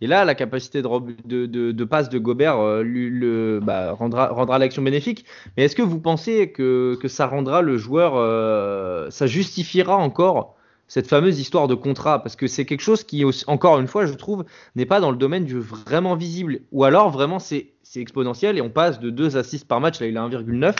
Et 0.00 0.06
là, 0.06 0.24
la 0.24 0.34
capacité 0.34 0.82
de, 0.82 1.84
passe 1.84 2.08
de 2.10 2.18
Gobert 2.18 2.58
euh, 2.58 3.60
bah, 3.62 3.92
rendra, 3.92 4.58
l'action 4.58 4.82
bénéfique. 4.82 5.24
Mais 5.56 5.64
est-ce 5.64 5.76
que 5.76 5.82
vous 5.82 6.00
pensez 6.00 6.52
que, 6.52 6.98
ça 7.06 7.26
rendra 7.26 7.62
le 7.62 7.78
joueur, 7.78 8.14
euh, 8.16 9.08
ça 9.10 9.26
justifiera 9.26 9.96
encore 9.96 10.54
cette 10.86 11.06
fameuse 11.06 11.40
histoire 11.40 11.66
de 11.66 11.74
contrat? 11.74 12.22
Parce 12.22 12.36
que 12.36 12.46
c'est 12.46 12.66
quelque 12.66 12.82
chose 12.82 13.04
qui, 13.04 13.24
encore 13.46 13.78
une 13.80 13.86
fois, 13.86 14.04
je 14.04 14.12
trouve, 14.12 14.44
n'est 14.74 14.86
pas 14.86 15.00
dans 15.00 15.10
le 15.10 15.16
domaine 15.16 15.46
du 15.46 15.58
vraiment 15.58 16.14
visible. 16.14 16.60
Ou 16.72 16.84
alors, 16.84 17.10
vraiment, 17.10 17.38
c'est 17.38 17.72
exponentiel 17.94 18.58
et 18.58 18.60
on 18.60 18.68
passe 18.68 19.00
de 19.00 19.08
2 19.08 19.38
assists 19.38 19.66
par 19.66 19.80
match, 19.80 20.00
là 20.00 20.06
il 20.06 20.18
a 20.18 20.28
1,9, 20.28 20.74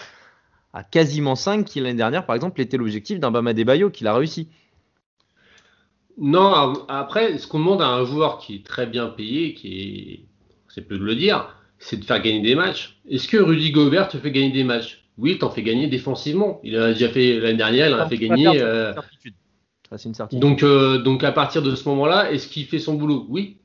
à 0.74 0.84
quasiment 0.84 1.34
5 1.34 1.64
qui 1.64 1.80
l'année 1.80 1.96
dernière, 1.96 2.26
par 2.26 2.36
exemple, 2.36 2.60
était 2.60 2.76
l'objectif 2.76 3.18
d'un 3.18 3.30
Bama 3.30 3.54
Bayo 3.54 3.88
qu'il 3.88 4.06
a 4.06 4.14
réussi. 4.14 4.50
Non, 6.18 6.72
après, 6.88 7.38
ce 7.38 7.46
qu'on 7.46 7.58
demande 7.58 7.82
à 7.82 7.88
un 7.88 8.04
joueur 8.04 8.38
qui 8.38 8.56
est 8.56 8.66
très 8.66 8.86
bien 8.86 9.06
payé, 9.06 9.54
qui 9.54 9.80
est, 9.80 10.20
c'est 10.68 10.82
peu 10.82 10.98
de 10.98 11.04
le 11.04 11.14
dire, 11.14 11.54
c'est 11.78 11.98
de 11.98 12.04
faire 12.04 12.22
gagner 12.22 12.40
des 12.40 12.54
matchs. 12.54 12.98
Est-ce 13.08 13.28
que 13.28 13.36
Rudy 13.36 13.70
Gobert 13.70 14.08
te 14.08 14.16
fait 14.16 14.30
gagner 14.30 14.50
des 14.50 14.64
matchs? 14.64 15.04
Oui, 15.18 15.32
il 15.32 15.38
t'en 15.38 15.50
fait 15.50 15.62
gagner 15.62 15.86
défensivement. 15.86 16.60
Il 16.62 16.78
en 16.78 16.82
a 16.82 16.92
déjà 16.92 17.08
fait 17.08 17.38
l'année 17.38 17.56
dernière, 17.58 17.88
il 17.88 17.94
en 17.94 17.98
a 17.98 18.08
fait 18.08 18.18
gagner. 18.18 18.48
euh, 18.60 18.92
c'est 19.96 20.08
une 20.08 20.14
certitude. 20.14 20.40
donc, 20.40 20.62
euh, 20.62 20.98
donc 20.98 21.22
à 21.22 21.32
partir 21.32 21.62
de 21.62 21.74
ce 21.74 21.88
moment-là, 21.88 22.30
est-ce 22.32 22.48
qu'il 22.48 22.66
fait 22.66 22.78
son 22.78 22.94
boulot? 22.94 23.26
Oui. 23.28 23.58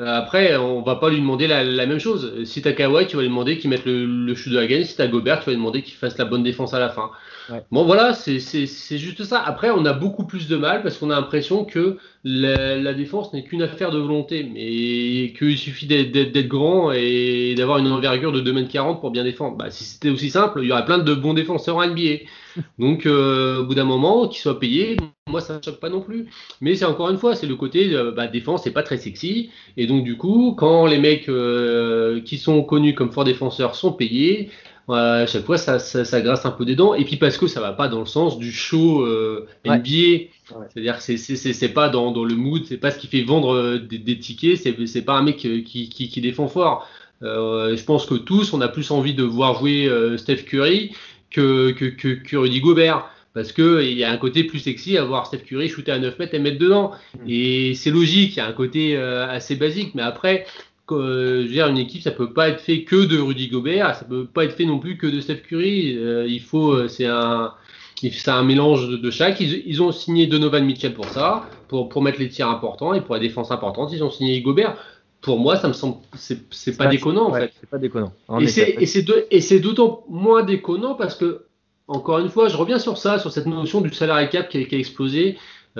Euh, 0.00 0.06
Après, 0.06 0.56
on 0.56 0.82
va 0.82 0.96
pas 0.96 1.08
lui 1.08 1.18
demander 1.20 1.46
la, 1.46 1.62
la 1.62 1.86
même 1.86 2.00
chose. 2.00 2.44
Si 2.44 2.60
t'as 2.62 2.72
Kawhi, 2.72 3.06
tu 3.06 3.16
vas 3.16 3.22
lui 3.22 3.28
demander 3.28 3.58
qu'il 3.58 3.70
mette 3.70 3.84
le, 3.84 4.04
le 4.06 4.34
shoot 4.34 4.52
de 4.52 4.58
la 4.58 4.66
gagne. 4.66 4.84
Si 4.84 4.96
t'as 4.96 5.06
Gobert, 5.06 5.38
tu 5.40 5.46
vas 5.46 5.52
lui 5.52 5.58
demander 5.58 5.82
qu'il 5.82 5.94
fasse 5.94 6.18
la 6.18 6.24
bonne 6.24 6.42
défense 6.42 6.74
à 6.74 6.80
la 6.80 6.88
fin. 6.90 7.10
Ouais. 7.48 7.64
Bon, 7.70 7.84
voilà, 7.84 8.12
c'est 8.14 8.40
c'est- 8.40 8.66
c'est 8.66 8.98
juste 8.98 9.24
ça. 9.24 9.40
Après, 9.42 9.70
on 9.70 9.84
a 9.84 9.92
beaucoup 9.92 10.26
plus 10.26 10.48
de 10.48 10.56
mal 10.56 10.82
parce 10.82 10.98
qu'on 10.98 11.10
a 11.10 11.16
l'impression 11.16 11.64
que 11.64 11.98
la, 12.24 12.94
défense 12.94 13.32
n'est 13.34 13.44
qu'une 13.44 13.62
affaire 13.62 13.90
de 13.90 13.98
volonté, 13.98 14.44
mais 14.44 15.34
qu'il 15.34 15.58
suffit 15.58 15.86
d'être 15.86 16.48
grand 16.48 16.90
et 16.92 17.54
d'avoir 17.54 17.78
une 17.78 17.88
envergure 17.88 18.32
de 18.32 18.40
2m40 18.40 19.00
pour 19.00 19.10
bien 19.10 19.24
défendre. 19.24 19.58
Bah, 19.58 19.70
si 19.70 19.84
c'était 19.84 20.08
aussi 20.08 20.30
simple, 20.30 20.60
il 20.62 20.68
y 20.68 20.72
aurait 20.72 20.86
plein 20.86 20.98
de 20.98 21.14
bons 21.14 21.34
défenseurs 21.34 21.76
en 21.76 21.86
NBA. 21.86 22.24
Donc, 22.78 23.04
euh, 23.04 23.60
au 23.60 23.64
bout 23.64 23.74
d'un 23.74 23.84
moment, 23.84 24.26
qu'ils 24.28 24.40
soient 24.40 24.58
payés, 24.58 24.96
moi, 25.28 25.40
ça 25.42 25.58
ne 25.58 25.62
choque 25.62 25.80
pas 25.80 25.90
non 25.90 26.00
plus. 26.00 26.26
Mais 26.62 26.74
c'est 26.76 26.86
encore 26.86 27.10
une 27.10 27.18
fois, 27.18 27.34
c'est 27.34 27.46
le 27.46 27.56
côté 27.56 27.94
euh, 27.94 28.10
bah, 28.10 28.26
défense, 28.26 28.62
c'est 28.64 28.72
pas 28.72 28.82
très 28.82 28.96
sexy. 28.96 29.50
Et 29.76 29.86
donc, 29.86 30.04
du 30.04 30.16
coup, 30.16 30.54
quand 30.56 30.86
les 30.86 30.98
mecs 30.98 31.28
euh, 31.28 32.22
qui 32.22 32.38
sont 32.38 32.62
connus 32.62 32.94
comme 32.94 33.12
forts 33.12 33.24
défenseurs 33.24 33.74
sont 33.74 33.92
payés, 33.92 34.50
à 34.88 35.26
chaque 35.26 35.44
fois, 35.44 35.56
ça, 35.56 35.78
ça, 35.78 36.20
grasse 36.20 36.44
un 36.44 36.50
peu 36.50 36.64
des 36.64 36.76
dents. 36.76 36.94
Et 36.94 37.04
puis 37.04 37.16
parce 37.16 37.38
que 37.38 37.46
ça 37.46 37.60
va 37.60 37.72
pas 37.72 37.88
dans 37.88 38.00
le 38.00 38.06
sens 38.06 38.38
du 38.38 38.52
show 38.52 39.02
euh, 39.02 39.46
NBA. 39.64 40.28
C'est-à-dire 40.70 40.98
que 40.98 41.02
c'est 41.02 41.68
pas 41.70 41.88
dans, 41.88 42.10
dans, 42.10 42.24
le 42.24 42.34
mood, 42.34 42.64
c'est 42.66 42.76
pas 42.76 42.90
ce 42.90 42.98
qui 42.98 43.06
fait 43.06 43.22
vendre 43.22 43.54
euh, 43.54 43.78
des, 43.78 43.98
des 43.98 44.18
tickets, 44.18 44.58
c'est 44.58 45.02
pas 45.02 45.14
un 45.14 45.22
mec 45.22 45.44
euh, 45.46 45.62
qui, 45.62 45.88
qui, 45.88 46.08
qui 46.08 46.20
défend 46.20 46.48
fort. 46.48 46.86
Euh, 47.22 47.76
je 47.76 47.84
pense 47.84 48.04
que 48.04 48.14
tous, 48.14 48.52
on 48.52 48.60
a 48.60 48.68
plus 48.68 48.90
envie 48.90 49.14
de 49.14 49.22
voir 49.22 49.58
jouer 49.58 49.90
Steph 50.18 50.44
Curry 50.44 50.92
que, 51.30 51.70
que, 51.70 51.86
que, 51.86 52.08
que 52.08 52.36
Rudy 52.36 52.60
Gobert 52.60 53.08
parce 53.32 53.50
que 53.50 53.82
il 53.82 53.98
y 53.98 54.04
a 54.04 54.12
un 54.12 54.16
côté 54.16 54.44
plus 54.44 54.60
sexy 54.60 54.96
à 54.96 55.04
voir 55.04 55.26
Steph 55.26 55.38
Curry 55.38 55.68
shooter 55.68 55.90
à 55.92 55.98
9 55.98 56.18
mètres 56.18 56.34
et 56.34 56.38
mettre 56.38 56.58
dedans. 56.58 56.92
Mm. 57.14 57.30
Et 57.30 57.74
c'est 57.74 57.90
logique, 57.90 58.36
il 58.36 58.38
y 58.38 58.40
a 58.40 58.46
un 58.46 58.52
côté 58.52 58.96
assez 58.96 59.56
basique, 59.56 59.94
mais 59.94 60.02
après, 60.02 60.46
je 60.90 61.42
veux 61.42 61.48
dire, 61.48 61.66
une 61.68 61.78
équipe, 61.78 62.02
ça 62.02 62.10
peut 62.10 62.32
pas 62.32 62.48
être 62.48 62.60
fait 62.60 62.84
que 62.84 63.04
de 63.06 63.18
Rudy 63.18 63.48
Gobert, 63.48 63.96
ça 63.96 64.04
peut 64.04 64.26
pas 64.26 64.44
être 64.44 64.54
fait 64.54 64.66
non 64.66 64.78
plus 64.78 64.96
que 64.96 65.06
de 65.06 65.20
Steph 65.20 65.42
Curry. 65.48 65.96
Euh, 65.96 66.26
il 66.28 66.40
faut, 66.40 66.72
euh, 66.72 66.88
c'est 66.88 67.06
un, 67.06 67.52
c'est 67.96 68.28
un 68.28 68.42
mélange 68.42 68.88
de, 68.88 69.10
chaque. 69.10 69.40
Ils, 69.40 69.82
ont 69.82 69.92
signé 69.92 70.26
Donovan 70.26 70.64
Mitchell 70.64 70.94
pour 70.94 71.06
ça, 71.06 71.48
pour, 71.68 71.88
pour 71.88 72.02
mettre 72.02 72.18
les 72.18 72.28
tirs 72.28 72.48
importants 72.48 72.92
et 72.92 73.00
pour 73.00 73.14
la 73.14 73.20
défense 73.20 73.50
importante. 73.50 73.92
Ils 73.92 74.04
ont 74.04 74.10
signé 74.10 74.40
Gobert. 74.42 74.76
Pour 75.22 75.38
moi, 75.38 75.56
ça 75.56 75.68
me 75.68 75.72
semble, 75.72 75.96
c'est 76.14 76.76
pas, 76.76 76.86
déconnant 76.86 77.30
en 77.30 77.32
fait. 77.32 77.50
C'est 77.58 77.70
pas 77.70 77.78
déconnant. 77.78 78.12
et 78.38 79.40
c'est 79.40 79.60
d'autant 79.60 80.04
moins 80.10 80.42
déconnant 80.42 80.94
parce 80.94 81.14
que, 81.14 81.46
encore 81.88 82.18
une 82.18 82.28
fois, 82.28 82.48
je 82.48 82.58
reviens 82.58 82.78
sur 82.78 82.98
ça, 82.98 83.18
sur 83.18 83.32
cette 83.32 83.46
notion 83.46 83.80
du 83.80 83.90
salarié 83.90 84.28
cap 84.28 84.50
qui 84.50 84.58
a, 84.58 84.64
qui 84.64 84.74
a 84.74 84.78
explosé. 84.78 85.38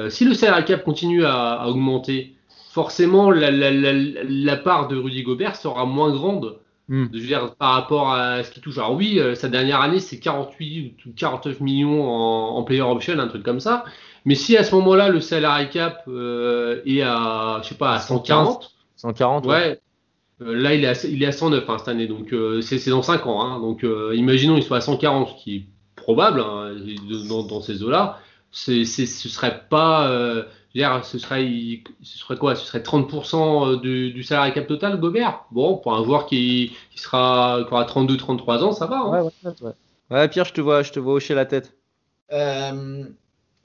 si 0.08 0.24
le 0.24 0.32
salarié 0.32 0.64
cap 0.64 0.82
continue 0.82 1.26
à, 1.26 1.60
à 1.60 1.68
augmenter, 1.68 2.32
forcément 2.74 3.30
la, 3.30 4.56
part 4.56 4.88
de 4.88 4.96
Rudy 4.96 5.22
Gobert 5.22 5.54
sera 5.54 5.86
moins 5.86 6.12
grande. 6.12 6.58
Hmm. 6.88 7.06
Je 7.12 7.20
veux 7.20 7.26
dire, 7.26 7.54
par 7.54 7.74
rapport 7.74 8.12
à 8.12 8.42
ce 8.42 8.50
qui 8.50 8.60
touche. 8.60 8.78
Alors 8.78 8.94
oui, 8.94 9.18
euh, 9.18 9.36
sa 9.36 9.48
dernière 9.48 9.80
année, 9.80 10.00
c'est 10.00 10.18
48 10.18 11.06
ou 11.06 11.10
49 11.16 11.60
millions 11.60 12.04
en, 12.04 12.62
player 12.64 12.82
option, 12.82 13.18
un 13.18 13.28
truc 13.28 13.44
comme 13.44 13.60
ça. 13.60 13.84
Mais 14.24 14.34
si 14.34 14.56
à 14.56 14.64
ce 14.64 14.74
moment-là, 14.74 15.08
le 15.08 15.20
salary 15.20 15.70
cap 15.70 16.02
euh, 16.08 16.82
est 16.84 17.00
à, 17.02 17.60
je 17.62 17.68
sais 17.68 17.74
pas, 17.76 17.94
à 17.94 18.00
140. 18.00 18.72
140, 18.96 19.46
ouais. 19.46 19.80
Euh, 20.42 20.54
là, 20.56 20.74
il 20.74 20.84
est 20.84 20.88
à, 20.88 21.06
il 21.06 21.22
est 21.22 21.26
à 21.26 21.32
109 21.32 21.70
hein, 21.70 21.78
cette 21.78 21.88
année, 21.88 22.08
donc 22.08 22.34
c'est 22.60 22.90
dans 22.90 23.02
5 23.02 23.24
ans. 23.28 23.40
Hein. 23.40 23.60
donc 23.60 23.86
imaginons 24.14 24.56
il 24.56 24.64
soit 24.64 24.78
à 24.78 24.80
140, 24.80 25.28
ce 25.28 25.44
qui 25.44 25.56
est 25.56 25.66
probable 25.94 26.40
hein, 26.40 26.74
dans, 27.28 27.44
dans, 27.44 27.60
ces 27.60 27.84
eaux-là. 27.84 28.18
Ce 28.50 28.84
serait 28.84 29.62
pas 29.70 30.44
ce 30.74 31.18
serait, 31.18 31.82
ce 32.02 32.18
serait 32.18 32.36
quoi? 32.36 32.56
Ce 32.56 32.66
serait 32.66 32.80
30% 32.80 33.68
euh, 33.68 33.76
du, 33.76 34.12
du 34.12 34.22
salarié 34.22 34.52
cap 34.52 34.66
total, 34.66 34.98
Gobert? 34.98 35.44
Bon, 35.50 35.76
pour 35.76 35.94
un 35.94 36.04
joueur 36.04 36.26
qui, 36.26 36.76
qui 36.90 36.98
sera, 36.98 37.64
qui 37.66 37.72
aura 37.72 37.84
32-33 37.84 38.62
ans, 38.62 38.72
ça 38.72 38.86
va. 38.86 38.96
Hein 38.96 39.22
ouais, 39.22 39.30
ouais, 39.44 39.72
ouais. 40.10 40.28
Pierre, 40.28 40.44
je 40.44 40.52
te 40.52 40.60
vois, 40.60 40.82
je 40.82 40.92
te 40.92 40.98
vois 40.98 41.14
hocher 41.14 41.34
la 41.34 41.46
tête. 41.46 41.74
Euh, 42.32 43.04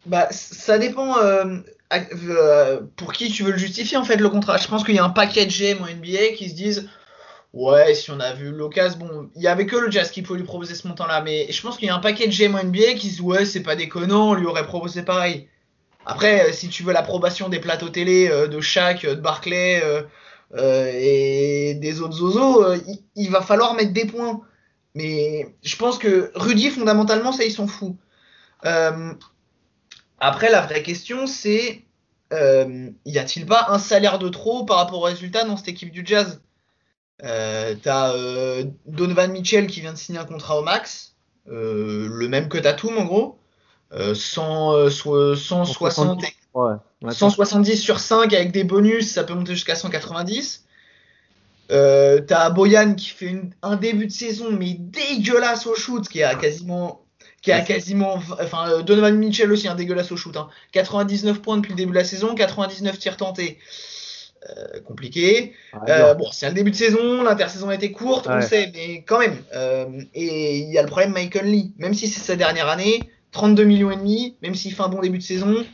bah, 0.06 0.28
ça 0.32 0.78
dépend 0.78 1.18
euh, 1.18 1.58
pour 2.96 3.14
qui 3.14 3.32
tu 3.32 3.44
veux 3.44 3.52
le 3.52 3.58
justifier, 3.58 3.98
en 3.98 4.04
fait, 4.04 4.18
le 4.18 4.30
contrat. 4.30 4.58
Je 4.58 4.68
pense 4.68 4.84
qu'il 4.84 4.96
y 4.96 5.00
a 5.00 5.04
un 5.04 5.10
paquet 5.10 5.46
de 5.46 5.52
GM 5.52 5.82
en 5.82 5.88
NBA 5.88 6.36
qui 6.36 6.50
se 6.50 6.56
disent 6.56 6.90
Ouais, 7.54 7.96
si 7.96 8.12
on 8.12 8.20
a 8.20 8.34
vu 8.34 8.52
l'occasion, 8.52 9.00
bon, 9.00 9.30
il 9.36 9.42
y 9.42 9.48
avait 9.48 9.66
que 9.66 9.76
le 9.76 9.90
Jazz 9.90 10.12
qui 10.12 10.22
pouvait 10.22 10.38
lui 10.38 10.46
proposer 10.46 10.76
ce 10.76 10.88
montant-là, 10.88 11.22
mais 11.22 11.52
je 11.52 11.60
pense 11.64 11.78
qu'il 11.78 11.88
y 11.88 11.90
a 11.90 11.96
un 11.96 12.00
paquet 12.00 12.28
de 12.28 12.32
GM 12.32 12.54
en 12.54 12.64
NBA 12.64 12.94
qui 12.94 13.10
se 13.10 13.14
disent 13.16 13.22
Ouais, 13.22 13.46
c'est 13.46 13.64
pas 13.64 13.76
déconnant, 13.76 14.30
on 14.30 14.34
lui 14.36 14.46
aurait 14.46 14.68
proposé 14.68 15.02
pareil. 15.02 15.48
Après, 16.06 16.50
euh, 16.50 16.54
si 16.54 16.70
tu 16.70 16.84
veux 16.84 16.94
l'approbation 16.94 17.50
des 17.50 17.60
plateaux 17.60 17.90
télé 17.90 18.30
euh, 18.30 18.48
de 18.48 18.62
Shaq, 18.62 19.06
euh, 19.06 19.16
de 19.16 19.22
Barclay 19.22 19.82
et 20.56 21.76
des 21.76 22.02
autres 22.02 22.18
zozos, 22.18 22.66
il, 23.16 23.30
va 23.30 23.42
falloir 23.42 23.76
mettre 23.76 23.94
des 23.94 24.06
points. 24.06 24.42
Mais 24.96 25.56
je 25.62 25.76
pense 25.76 26.00
que 26.00 26.32
Rudy, 26.34 26.72
fondamentalement, 26.72 27.32
ça, 27.32 27.44
ils 27.44 27.52
s'en 27.52 27.68
fout. 27.68 27.96
après, 30.20 30.50
la 30.50 30.62
vraie 30.62 30.82
question, 30.82 31.28
c'est 31.28 31.86
y 32.32 33.18
a-t-il 33.20 33.46
pas 33.46 33.68
un 33.70 33.78
salaire 33.78 34.18
de 34.18 34.30
trop 34.30 34.66
par 34.66 34.78
rapport 34.78 35.00
au 35.00 35.04
résultat 35.04 35.44
dans 35.44 35.56
cette 35.56 35.68
équipe 35.68 35.92
du 35.92 36.04
Jazz? 36.04 36.42
T'as 37.20 38.14
Donovan 38.88 39.32
Mitchell 39.32 39.68
qui 39.68 39.82
vient 39.82 39.94
de 39.94 40.00
signer 40.00 40.18
un 40.18 40.26
contrat 40.26 40.58
au 40.58 40.64
max, 40.64 41.16
le 41.46 42.28
même 42.28 42.50
que 42.50 42.58
Tatum 42.58 42.98
en 42.98 43.06
gros. 43.06 43.39
100, 43.92 44.90
160, 44.90 46.24
170 47.10 47.78
sur 47.78 48.00
5 48.00 48.34
avec 48.34 48.52
des 48.52 48.64
bonus, 48.64 49.12
ça 49.12 49.24
peut 49.24 49.34
monter 49.34 49.54
jusqu'à 49.54 49.76
190. 49.76 50.66
Euh, 51.72 52.20
T'as 52.22 52.50
Boyan 52.50 52.96
qui 52.96 53.10
fait 53.10 53.42
un 53.62 53.76
début 53.76 54.08
de 54.08 54.12
saison 54.12 54.52
mais 54.52 54.74
dégueulasse 54.74 55.68
au 55.68 55.76
shoot, 55.76 56.08
qui 56.08 56.24
a 56.24 56.36
quasiment, 56.36 57.02
qui 57.42 57.52
a 57.52 57.62
quasiment, 57.62 58.16
enfin 58.42 58.72
euh, 58.72 58.82
Donovan 58.82 59.16
Mitchell 59.16 59.52
aussi 59.52 59.68
un 59.68 59.76
dégueulasse 59.76 60.12
au 60.12 60.18
shoot, 60.18 60.36
hein. 60.36 60.50
99 60.72 61.42
points 61.42 61.58
depuis 61.58 61.72
le 61.72 61.78
début 61.78 61.92
de 61.92 61.98
la 61.98 62.04
saison, 62.04 62.34
99 62.34 62.98
tirs 62.98 63.18
tentés. 63.18 63.60
Euh, 64.50 64.80
compliqué. 64.88 65.54
Ah, 65.74 65.80
euh, 65.90 66.14
bon, 66.14 66.30
c'est 66.32 66.48
le 66.48 66.54
début 66.54 66.72
de 66.72 66.76
saison, 66.76 67.24
l'intersaison 67.24 67.68
a 67.68 67.76
été 67.76 67.92
courte, 67.92 68.26
on 68.28 68.36
le 68.36 68.42
sait, 68.42 68.72
mais 68.74 69.04
quand 69.04 69.20
même. 69.20 69.38
et 70.14 70.60
il 70.60 70.72
y 70.72 70.78
a 70.78 70.82
le 70.82 70.88
problème 70.88 71.12
Michael 71.12 71.46
Lee, 71.46 71.74
même 71.78 71.94
si 71.94 72.08
c'est 72.08 72.22
sa 72.22 72.36
dernière 72.36 72.70
année, 72.70 73.02
32 73.32 73.64
millions 73.64 73.92
et 73.92 73.96
demi, 73.96 74.38
même 74.42 74.56
s'il 74.56 74.74
fait 74.74 74.82
un 74.82 74.90
bon 74.90 75.02
début 75.02 75.18
de 75.18 75.24
saison. 75.24 75.66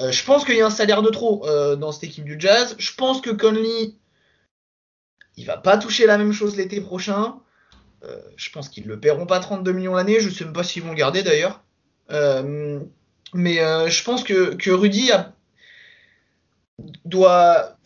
Euh, 0.00 0.10
je 0.10 0.24
pense 0.24 0.44
qu'il 0.44 0.56
y 0.56 0.60
a 0.60 0.66
un 0.66 0.70
salaire 0.70 1.02
de 1.02 1.10
trop 1.10 1.46
euh, 1.46 1.76
dans 1.76 1.92
cette 1.92 2.04
équipe 2.04 2.24
du 2.24 2.36
Jazz. 2.38 2.74
Je 2.78 2.92
pense 2.94 3.20
que 3.20 3.30
Conley, 3.30 3.94
il 5.36 5.46
va 5.46 5.56
pas 5.56 5.78
toucher 5.78 6.06
la 6.06 6.18
même 6.18 6.32
chose 6.32 6.56
l'été 6.56 6.80
prochain. 6.80 7.38
Euh, 8.04 8.20
je 8.36 8.50
pense 8.50 8.68
qu'ils 8.68 8.84
ne 8.84 8.88
le 8.88 9.00
paieront 9.00 9.26
pas 9.26 9.40
32 9.40 9.72
millions 9.72 9.94
l'année. 9.94 10.20
Je 10.20 10.28
sais 10.28 10.44
même 10.44 10.52
pas 10.52 10.64
s'ils 10.64 10.82
vont 10.82 10.90
le 10.90 10.96
garder 10.96 11.22
d'ailleurs. 11.22 11.62
mais 12.10 13.56
je 13.56 14.04
pense 14.04 14.24
que, 14.24 14.70
Rudy 14.70 15.10
doit 17.04 17.76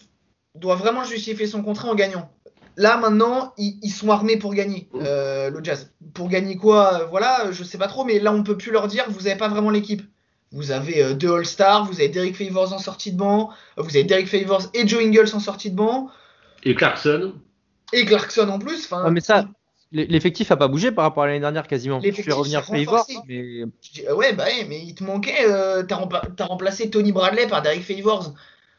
vraiment 0.55 1.05
justifier 1.05 1.47
son 1.47 1.63
contrat 1.63 1.89
en 1.89 1.95
gagnant. 1.95 2.33
Là 2.77 2.99
maintenant, 2.99 3.55
ils, 3.57 3.91
sont 3.91 4.11
armés 4.11 4.37
pour 4.37 4.53
gagner 4.55 4.89
euh, 4.97 5.51
le 5.51 5.65
Jazz. 5.65 5.91
Pour 6.13 6.29
gagner 6.29 6.57
quoi 6.57 7.01
euh, 7.01 7.07
Voilà, 7.07 7.51
je 7.51 7.65
sais 7.65 7.79
pas 7.79 7.89
trop, 7.89 8.05
mais 8.05 8.19
là 8.19 8.33
on 8.33 8.43
peut 8.43 8.59
plus 8.59 8.71
leur 8.71 8.87
dire 8.87 9.05
vous 9.09 9.27
avez 9.27 9.37
pas 9.37 9.49
vraiment 9.49 9.71
l'équipe. 9.71 10.03
Vous 10.53 10.71
avez 10.71 11.03
euh, 11.03 11.15
deux 11.15 11.33
All-Stars, 11.33 11.87
vous 11.87 11.95
avez 11.95 12.09
Derek 12.09 12.37
Favors 12.37 12.73
en 12.75 12.79
sortie 12.79 13.13
de 13.13 13.17
banc, 13.17 13.51
vous 13.79 13.89
avez 13.97 14.05
Derek 14.05 14.29
Favors 14.29 14.65
et 14.75 14.87
Joe 14.87 15.03
Ingles 15.03 15.35
en 15.35 15.41
sortie 15.41 15.71
de 15.71 15.77
banc. 15.77 16.11
Et 16.65 16.75
Clarkson. 16.75 17.33
Et 17.95 18.05
Clarkson 18.05 18.49
en 18.49 18.59
plus. 18.59 18.85
Enfin, 18.85 19.11
mais 19.11 19.21
ça, 19.21 19.47
l'effectif 19.93 20.51
a 20.51 20.57
pas 20.57 20.69
bougé 20.69 20.93
par 20.93 21.05
rapport 21.05 21.23
à 21.23 21.29
l'année 21.29 21.41
dernière 21.41 21.67
quasiment. 21.67 22.01
Je 22.03 22.11
vais 22.11 22.33
revenir 22.33 22.63
Favors, 22.63 23.07
mais 23.27 23.65
ouais, 24.13 24.35
bah 24.35 24.45
mais 24.69 24.83
il 24.83 24.95
te 24.95 25.03
manquait. 25.03 25.47
t'as, 25.89 25.97
as 26.39 26.45
remplacé 26.45 26.91
Tony 26.91 27.13
Bradley 27.13 27.47
par 27.47 27.63
Derek 27.63 27.83
Favors. 27.83 28.35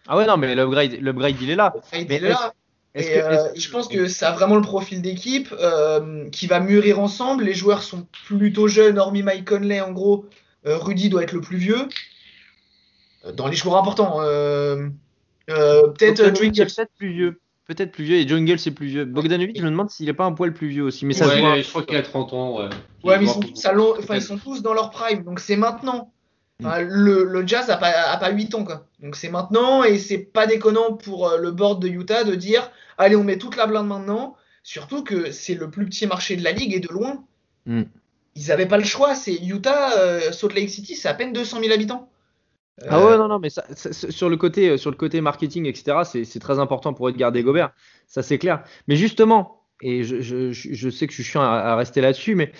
Ah 0.08 0.18
ouais 0.18 0.26
non, 0.26 0.38
mais 0.38 0.54
l'upgrade, 0.56 1.42
il 1.42 1.50
est 1.50 1.56
là. 1.56 1.74
mais 1.94 2.04
il 2.04 2.14
est 2.14 2.30
là. 2.30 2.54
Et 2.98 3.22
euh, 3.22 3.54
je 3.56 3.70
pense 3.70 3.88
que 3.88 4.08
ça 4.08 4.30
a 4.30 4.32
vraiment 4.32 4.56
le 4.56 4.62
profil 4.62 5.02
d'équipe 5.02 5.54
euh, 5.60 6.28
qui 6.32 6.48
va 6.48 6.60
mûrir 6.60 7.00
ensemble. 7.00 7.44
Les 7.44 7.54
joueurs 7.54 7.84
sont 7.84 8.08
plutôt 8.26 8.68
jeunes, 8.68 8.98
hormis 8.98 9.22
Mike 9.22 9.48
Conley 9.48 9.80
en 9.82 9.92
gros. 9.92 10.26
Euh, 10.66 10.78
Rudy 10.78 11.10
doit 11.10 11.24
être 11.24 11.34
le 11.34 11.42
plus 11.42 11.58
vieux. 11.58 11.88
Dans 13.34 13.48
les 13.48 13.56
joueurs 13.56 13.78
importants. 13.78 14.20
peut-être 15.48 16.34
plus 16.98 17.12
vieux. 17.12 17.40
Peut-être 17.68 17.92
plus 17.92 18.06
vieux. 18.06 18.18
Et 18.18 18.28
Jungle, 18.28 18.58
c'est 18.58 18.72
plus 18.72 18.88
vieux. 18.88 19.06
Bogdanovic, 19.06 19.58
je 19.58 19.64
me 19.64 19.70
demande 19.70 19.90
s'il 19.90 20.06
n'est 20.06 20.14
pas 20.14 20.24
un 20.24 20.32
poil 20.32 20.54
plus 20.54 20.70
vieux 20.70 20.84
aussi. 20.84 21.06
Mais 21.06 21.14
ça 21.14 21.28
ouais, 21.28 21.62
je 21.62 21.70
crois 21.70 21.84
qu'il 21.84 21.98
a 21.98 22.02
30 22.02 22.34
ans. 22.34 22.58
Ouais, 22.58 22.70
ouais 23.04 23.20
mais 23.20 23.26
ils 23.26 23.30
sont, 23.30 23.42
tous 23.42 23.66
enfin, 24.00 24.16
ils 24.16 24.22
sont 24.22 24.38
tous 24.38 24.62
dans 24.62 24.74
leur 24.74 24.90
prime. 24.90 25.24
Donc 25.24 25.42
c'est 25.42 25.58
maintenant. 25.58 26.14
Le, 26.60 27.44
Jazz 27.46 27.70
a 27.70 27.78
pas, 27.78 27.90
a 27.90 28.18
pas 28.18 28.32
8 28.32 28.56
ans 28.56 28.64
quoi. 28.64 28.88
Donc 29.00 29.16
c'est 29.16 29.30
maintenant 29.30 29.84
et 29.84 30.00
c'est 30.00 30.18
pas 30.18 30.48
déconnant 30.48 30.94
pour 30.94 31.32
le 31.38 31.52
board 31.52 31.82
de 31.82 31.88
Utah 31.88 32.24
de 32.24 32.36
dire 32.36 32.72
allez, 32.98 33.16
on 33.16 33.24
met 33.24 33.38
toute 33.38 33.56
la 33.56 33.68
blinde 33.68 33.88
maintenant. 33.88 34.36
Surtout 34.64 35.04
que 35.04 35.32
c'est 35.32 35.54
le 35.54 35.70
plus 35.70 35.86
petit 35.86 36.08
marché 36.08 36.36
de 36.36 36.44
la 36.44 36.52
ligue 36.52 36.74
et 36.74 36.80
de 36.80 36.90
loin. 36.90 37.24
Hmm. 37.66 37.84
Ils 38.36 38.48
n'avaient 38.48 38.66
pas 38.66 38.78
le 38.78 38.84
choix. 38.84 39.16
C'est 39.16 39.36
Utah, 39.36 39.98
euh, 39.98 40.32
Salt 40.32 40.54
Lake 40.54 40.70
City, 40.70 40.96
c'est 40.96 41.08
à 41.08 41.14
peine 41.14 41.32
200 41.34 41.62
000 41.62 41.74
habitants. 41.74 42.10
Ah 42.88 43.04
ouais, 43.04 43.18
non, 43.18 43.28
non, 43.28 43.40
mais 43.40 43.50
ça, 43.50 43.64
sur, 43.74 44.30
le 44.30 44.38
côté, 44.38 44.70
euh, 44.70 44.78
sur 44.78 44.92
le 44.92 44.98
côté 44.98 45.20
marketing, 45.22 45.66
etc., 45.66 46.00
c'est 46.26 46.40
très 46.40 46.60
important 46.60 46.94
pour 46.94 47.10
être 47.10 47.18
gardé 47.18 47.42
Gobert. 47.42 47.72
Ça, 48.06 48.22
c'est 48.22 48.38
clair. 48.38 48.64
Mais 48.88 48.96
justement, 48.96 49.64
et 49.82 50.04
je, 50.04 50.52
sais 50.52 51.08
que 51.08 51.12
je 51.12 51.22
suis 51.22 51.24
chiant 51.24 51.42
à, 51.42 51.76
rester 51.76 52.02
là-dessus, 52.02 52.36
mais 52.36 52.52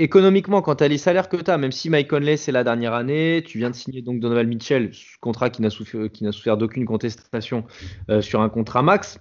économiquement, 0.00 0.62
quand 0.62 0.76
tu 0.76 0.84
as 0.84 0.88
les 0.88 0.98
salaires 0.98 1.28
que 1.28 1.36
tu 1.36 1.50
as, 1.50 1.58
même 1.58 1.72
si 1.72 1.90
Mike 1.90 2.08
Conley 2.08 2.36
c'est 2.36 2.52
la 2.52 2.64
dernière 2.64 2.94
année, 2.94 3.44
tu 3.46 3.58
viens 3.58 3.70
de 3.70 3.76
signer 3.76 4.02
donc 4.02 4.20
Donovan 4.20 4.46
Mitchell, 4.46 4.90
contrat 5.20 5.50
qui 5.50 5.62
n'a 5.62 5.70
souffert, 5.70 6.08
souffert 6.30 6.56
d'aucune 6.56 6.86
contestation 6.86 7.64
euh, 8.08 8.22
sur 8.22 8.40
un 8.40 8.48
contrat 8.48 8.82
max, 8.82 9.18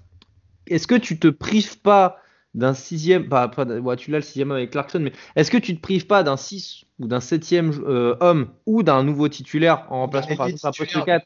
est-ce 0.67 0.87
que 0.87 0.95
tu 0.95 1.19
te 1.19 1.27
prives 1.27 1.79
pas 1.81 2.17
d'un 2.55 2.73
sixième, 2.73 3.27
pas, 3.27 3.51
tu 3.97 4.11
l'as 4.11 4.17
le 4.17 4.23
sixième 4.23 4.51
avec 4.51 4.71
Clarkson, 4.71 4.99
mais 4.99 5.11
est-ce 5.35 5.51
que 5.51 5.57
tu 5.57 5.75
te 5.75 5.81
prives 5.81 6.07
pas 6.07 6.23
d'un 6.23 6.37
6 6.37 6.85
ou 6.99 7.07
d'un 7.07 7.19
septième 7.19 7.71
euh, 7.85 8.15
homme 8.21 8.49
ou 8.65 8.81
d'un 8.81 9.03
nouveau 9.03 9.27
titulaire 9.27 9.85
en 9.89 9.99
remplacement 9.99 10.35
par 10.35 10.47
un 10.47 10.71
poste 10.71 11.05
4, 11.05 11.25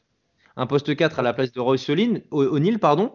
un 0.56 0.66
poste 0.66 0.94
4 0.94 1.20
à 1.20 1.22
la 1.22 1.32
place 1.32 1.52
de 1.52 1.60
Royce 1.60 1.88
O'Neill, 1.88 2.78
pardon, 2.78 3.14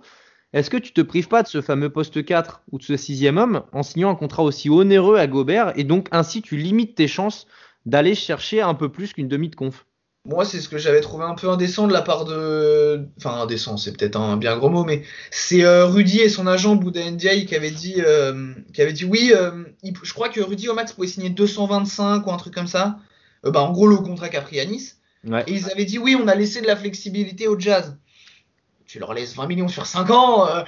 est-ce 0.51 0.69
que 0.69 0.77
tu 0.77 0.93
te 0.93 1.01
prives 1.01 1.27
pas 1.27 1.43
de 1.43 1.47
ce 1.47 1.61
fameux 1.61 1.91
poste 1.91 2.25
4 2.25 2.63
ou 2.71 2.79
de 2.79 2.83
ce 2.83 2.97
sixième 2.97 3.37
homme 3.37 3.63
en 3.71 3.83
signant 3.83 4.09
un 4.09 4.15
contrat 4.15 4.43
aussi 4.43 4.69
onéreux 4.69 5.17
à 5.17 5.27
Gobert 5.27 5.73
et 5.75 5.83
donc 5.83 6.07
ainsi 6.11 6.41
tu 6.41 6.57
limites 6.57 6.95
tes 6.95 7.07
chances 7.07 7.45
d'aller 7.85 8.15
chercher 8.15 8.61
un 8.61 8.73
peu 8.73 8.89
plus 8.89 9.13
qu'une 9.13 9.27
demi 9.27 9.49
de 9.49 9.55
conf? 9.55 9.85
Moi, 10.25 10.43
c'est 10.45 10.59
ce 10.59 10.67
que 10.67 10.77
j'avais 10.77 11.01
trouvé 11.01 11.23
un 11.23 11.33
peu 11.33 11.49
indécent 11.49 11.87
de 11.87 11.93
la 11.93 12.01
part 12.01 12.25
de. 12.25 13.07
Enfin, 13.17 13.39
indécent, 13.41 13.77
c'est 13.77 13.95
peut-être 13.95 14.17
un 14.17 14.37
bien 14.37 14.57
gros 14.57 14.69
mot, 14.69 14.83
mais 14.83 15.03
c'est 15.31 15.63
euh, 15.63 15.85
Rudy 15.85 16.19
et 16.19 16.29
son 16.29 16.45
agent 16.45 16.75
Bouddha 16.75 17.09
Ndiaye 17.09 17.45
qui 17.45 17.55
avait 17.55 17.71
dit, 17.71 17.95
euh, 17.99 18.53
qui 18.73 18.81
avait 18.81 18.91
dit 18.91 19.05
oui, 19.05 19.31
euh, 19.33 19.63
je 20.03 20.13
crois 20.13 20.29
que 20.29 20.41
Rudy 20.41 20.67
au 20.67 20.73
max 20.73 20.91
pouvait 20.91 21.07
signer 21.07 21.29
225 21.29 22.27
ou 22.27 22.31
un 22.31 22.37
truc 22.37 22.53
comme 22.53 22.67
ça. 22.67 22.99
bah, 23.43 23.61
en 23.61 23.71
gros, 23.71 23.87
le 23.87 23.95
contrat 23.97 24.29
qu'a 24.29 24.41
pris 24.41 24.59
à 24.59 24.65
Nice. 24.65 24.97
Et 25.47 25.53
ils 25.53 25.71
avaient 25.71 25.85
dit 25.85 25.97
oui, 25.97 26.17
on 26.21 26.27
a 26.27 26.35
laissé 26.35 26.61
de 26.61 26.67
la 26.67 26.75
flexibilité 26.75 27.47
au 27.47 27.57
jazz 27.57 27.97
tu 28.89 28.97
leur 28.97 29.13
laisses 29.13 29.35
20 29.35 29.45
millions 29.45 29.67
sur 29.67 29.85
5 29.85 30.09
ans. 30.09 30.47
Euh, 30.47 30.63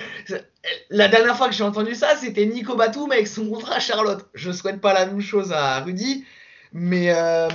la 0.91 1.07
dernière 1.07 1.35
fois 1.35 1.49
que 1.49 1.55
j'ai 1.55 1.63
entendu 1.63 1.95
ça, 1.95 2.15
c'était 2.15 2.45
Nico 2.45 2.75
Batum 2.75 3.11
avec 3.11 3.25
son 3.25 3.49
contrat 3.49 3.77
à 3.77 3.79
Charlotte. 3.79 4.29
Je 4.35 4.51
souhaite 4.51 4.79
pas 4.79 4.93
la 4.93 5.07
même 5.07 5.21
chose 5.21 5.51
à 5.51 5.79
Rudy, 5.79 6.23
mais, 6.71 7.11
euh, 7.15 7.49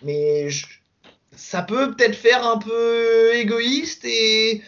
mais 0.00 0.48
ça 1.32 1.60
peut 1.62 1.94
peut-être 1.94 2.14
faire 2.14 2.46
un 2.46 2.56
peu 2.56 3.34
égoïste 3.34 4.06
et. 4.06 4.62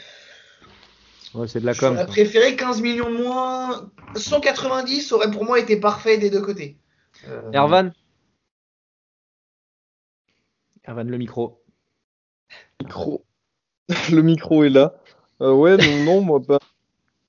Ouais, 1.33 1.49
c'est 1.49 1.61
de 1.61 1.67
la 1.67 1.75
com. 1.75 1.95
J'aurais 1.95 2.07
préféré 2.07 2.55
15 2.55 2.83
millions 2.83 3.11
de 3.11 3.17
moins. 3.17 3.91
190 4.17 5.11
aurait 5.13 5.31
pour 5.31 5.47
moi 5.47 5.59
été 5.59 5.77
parfait 5.81 6.19
des 6.19 6.29
deux 6.29 6.43
côtés. 6.43 6.77
Euh... 7.29 7.51
Ervan 7.53 7.93
Ervan, 10.87 11.05
le 11.05 11.17
micro. 11.17 11.65
Micro. 12.83 13.25
le 14.13 14.21
micro 14.21 14.65
est 14.65 14.71
là. 14.71 15.01
Euh, 15.45 15.53
ouais, 15.53 15.77
non, 16.07 16.23
moi, 16.23 16.41
pas. 16.41 16.59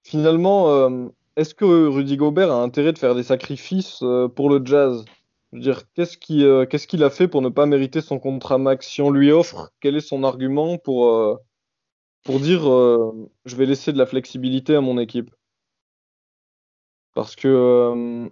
Finalement, 0.03 0.69
euh, 0.69 1.09
est-ce 1.35 1.53
que 1.53 1.65
Rudy 1.65 2.17
Gobert 2.17 2.51
a 2.51 2.63
intérêt 2.63 2.93
de 2.93 2.97
faire 2.99 3.15
des 3.15 3.23
sacrifices 3.23 3.99
euh, 4.03 4.29
pour 4.29 4.49
le 4.49 4.65
jazz? 4.65 5.05
Je 5.51 5.57
veux 5.57 5.63
dire, 5.63 5.83
qu'est-ce 5.93 6.17
qu'il 6.17 7.03
a 7.03 7.09
fait 7.09 7.27
pour 7.27 7.41
ne 7.41 7.49
pas 7.49 7.65
mériter 7.65 8.01
son 8.01 8.19
contrat 8.19 8.57
max? 8.57 8.87
Si 8.87 9.01
on 9.01 9.11
lui 9.11 9.31
offre, 9.31 9.71
quel 9.81 9.95
est 9.97 10.01
son 10.01 10.23
argument 10.23 10.77
pour, 10.77 11.39
pour 12.23 12.39
dire 12.39 12.63
je 13.45 13.55
vais 13.55 13.65
laisser 13.65 13.93
de 13.93 13.97
la 13.97 14.05
flexibilité 14.05 14.75
à 14.75 14.81
mon 14.81 14.99
équipe 14.99 15.31
Parce 17.13 17.35
que 17.37 18.29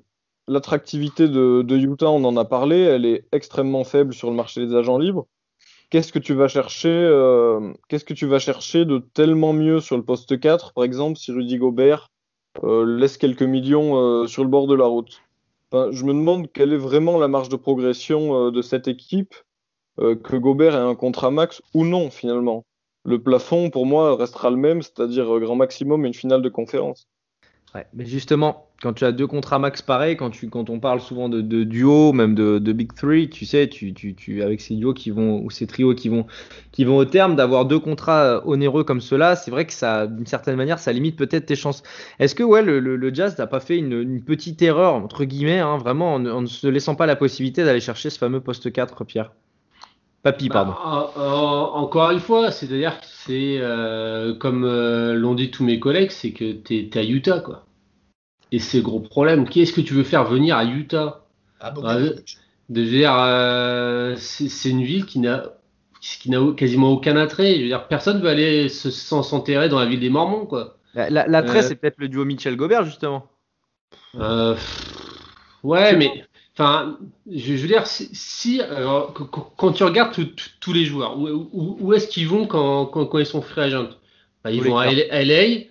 l'attractivité 0.47 1.29
de, 1.29 1.77
Utah, 1.77 2.09
on 2.09 2.25
en 2.25 2.35
a 2.35 2.45
parlé, 2.45 2.81
elle 2.81 3.05
est 3.05 3.25
extrêmement 3.31 3.85
faible 3.85 4.13
sur 4.13 4.29
le 4.29 4.35
marché 4.35 4.65
des 4.65 4.75
agents 4.75 4.97
libres 4.97 5.27
qu'est-ce 5.93 6.11
que 6.11 6.17
tu 6.17 6.33
vas 6.33 6.47
chercher 6.47 6.89
euh, 6.89 7.71
Qu'est-ce 7.87 8.03
que 8.03 8.15
tu 8.15 8.25
vas 8.25 8.39
chercher 8.39 8.83
de 8.83 8.97
tellement 8.97 9.53
mieux 9.53 9.79
sur 9.79 9.95
le 9.95 10.03
poste 10.03 10.39
4, 10.39 10.73
par 10.73 10.85
exemple, 10.85 11.19
si 11.19 11.31
Rudy 11.31 11.59
Gobert 11.59 12.09
euh, 12.63 12.83
laisse 12.97 13.17
quelques 13.17 13.43
millions 13.43 13.95
euh, 13.95 14.25
sur 14.25 14.43
le 14.43 14.49
bord 14.49 14.65
de 14.65 14.73
la 14.73 14.85
route 14.85 15.21
Je 15.71 16.03
me 16.03 16.13
demande 16.13 16.51
quelle 16.51 16.73
est 16.73 16.77
vraiment 16.77 17.19
la 17.19 17.27
marge 17.27 17.49
de 17.49 17.57
progression 17.57 18.49
de 18.49 18.61
cette 18.63 18.87
équipe, 18.87 19.35
que 19.99 20.35
Gobert 20.35 20.73
ait 20.73 20.79
un 20.79 20.95
contrat 20.95 21.29
max 21.29 21.61
ou 21.75 21.85
non 21.85 22.09
finalement. 22.09 22.65
Le 23.05 23.21
plafond, 23.21 23.69
pour 23.69 23.85
moi, 23.85 24.15
restera 24.15 24.49
le 24.49 24.57
même, 24.57 24.81
c'est-à-dire 24.81 25.39
grand 25.39 25.55
maximum 25.55 26.05
une 26.05 26.15
finale 26.15 26.41
de 26.41 26.49
conférence. 26.49 27.07
Mais 27.93 28.05
justement, 28.05 28.67
quand 28.83 28.93
tu 28.93 29.03
as 29.03 29.11
deux 29.11 29.25
contrats 29.25 29.57
max 29.57 29.81
pareils, 29.81 30.15
quand, 30.15 30.69
on 30.69 30.79
parle 30.79 30.99
souvent 30.99 31.27
de, 31.27 31.41
de 31.41 31.63
duo, 31.63 32.13
même 32.13 32.35
de, 32.35 32.59
Big 32.71 32.93
Three, 32.93 33.29
tu 33.29 33.45
sais, 33.45 33.67
tu, 33.67 33.93
tu, 33.93 34.43
avec 34.43 34.61
ces 34.61 34.75
duos 34.75 34.93
qui 34.93 35.09
vont, 35.09 35.41
ou 35.41 35.49
ces 35.49 35.65
trios 35.65 35.95
qui 35.95 36.09
vont, 36.09 36.27
qui 36.71 36.85
vont 36.85 36.97
au 36.97 37.05
terme, 37.05 37.35
d'avoir 37.35 37.65
deux 37.65 37.79
contrats 37.79 38.23
euh, 38.23 38.41
onéreux 38.45 38.83
comme 38.83 39.01
cela, 39.01 39.35
c'est 39.35 39.49
vrai 39.49 39.65
que 39.65 39.73
ça, 39.73 40.05
d'une 40.05 40.27
certaine 40.27 40.55
manière, 40.55 40.77
ça 40.77 40.93
limite 40.93 41.15
peut-être 41.15 41.47
tes 41.47 41.55
chances. 41.55 41.81
Est-ce 42.19 42.35
que 42.35 42.43
ouais, 42.43 42.61
le, 42.61 43.13
Jazz 43.13 43.37
n'a 43.37 43.47
pas 43.47 43.59
fait 43.59 43.77
une, 43.77 44.21
petite 44.23 44.61
erreur, 44.61 44.93
entre 44.93 45.25
guillemets, 45.25 45.59
hein, 45.59 45.77
vraiment, 45.77 46.15
en, 46.15 46.41
ne 46.41 46.45
se 46.45 46.67
laissant 46.67 46.95
pas 46.95 47.07
la 47.07 47.15
possibilité 47.15 47.63
d'aller 47.63 47.81
chercher 47.81 48.09
ce 48.11 48.19
fameux 48.19 48.41
poste 48.41 48.71
4, 48.71 49.03
Pierre? 49.03 49.31
Papy, 50.23 50.47
bah, 50.47 50.65
pardon. 50.65 50.73
encore 51.73 52.11
une 52.11 52.21
fois, 52.21 52.49
c'est-à-dire 52.49 52.99
que 53.01 53.05
c'est, 53.05 53.57
euh, 53.59 54.33
comme 54.33 54.63
euh, 54.63 55.13
l'ont 55.13 55.35
dit 55.35 55.51
tous 55.51 55.65
mes 55.65 55.81
collègues, 55.81 56.11
c'est 56.11 56.31
que 56.31 56.53
tu 56.53 56.75
es, 56.75 56.97
à 56.97 57.03
Utah, 57.03 57.41
quoi. 57.41 57.65
Et 58.53 58.59
c'est 58.59 58.77
le 58.77 58.83
gros 58.83 59.01
problème. 59.01 59.47
Qui 59.47 59.61
est-ce 59.61 59.73
que 59.73 59.81
tu 59.81 59.93
veux 59.93 60.03
faire 60.03 60.23
venir 60.23 60.55
à 60.55 60.63
Utah? 60.63 61.25
Ah, 61.59 61.73
euh, 62.71 64.15
c'est 64.17 64.69
une 64.69 64.83
ville 64.83 65.05
qui 65.05 65.19
n'a 65.19 65.43
qui 65.99 66.29
n'a 66.29 66.39
quasiment 66.55 66.91
aucun 66.91 67.17
attrait. 67.17 67.55
Je 67.55 67.61
veux 67.61 67.67
dire, 67.67 67.87
personne 67.87 68.21
veut 68.21 68.29
aller 68.29 68.69
s'enterrer 68.69 69.67
dans 69.69 69.79
la 69.79 69.85
ville 69.85 69.99
des 69.99 70.09
Mormons, 70.09 70.45
quoi. 70.45 70.77
L'attrait, 70.93 71.63
c'est 71.63 71.75
peut-être 71.75 71.97
le 71.97 72.07
duo 72.07 72.23
Mitchell 72.23 72.55
Gobert, 72.55 72.85
justement. 72.85 73.27
ouais, 75.63 75.95
mais 75.97 76.25
Enfin, 76.55 76.99
je, 77.31 77.53
veux 77.53 77.67
dire, 77.67 77.87
si, 77.87 78.61
quand 79.57 79.71
tu 79.71 79.83
regardes 79.83 80.13
tous 80.59 80.73
les 80.73 80.85
joueurs, 80.85 81.17
où, 81.19 81.93
est-ce 81.93 82.07
qu'ils 82.07 82.27
vont 82.27 82.45
quand, 82.45 82.85
quand, 82.85 83.17
ils 83.17 83.25
sont 83.25 83.41
free 83.41 83.61
agent 83.61 83.89
bah, 84.43 84.51
Ils 84.51 84.61
vont 84.61 84.77
à 84.77 84.91
LA, 84.91 85.63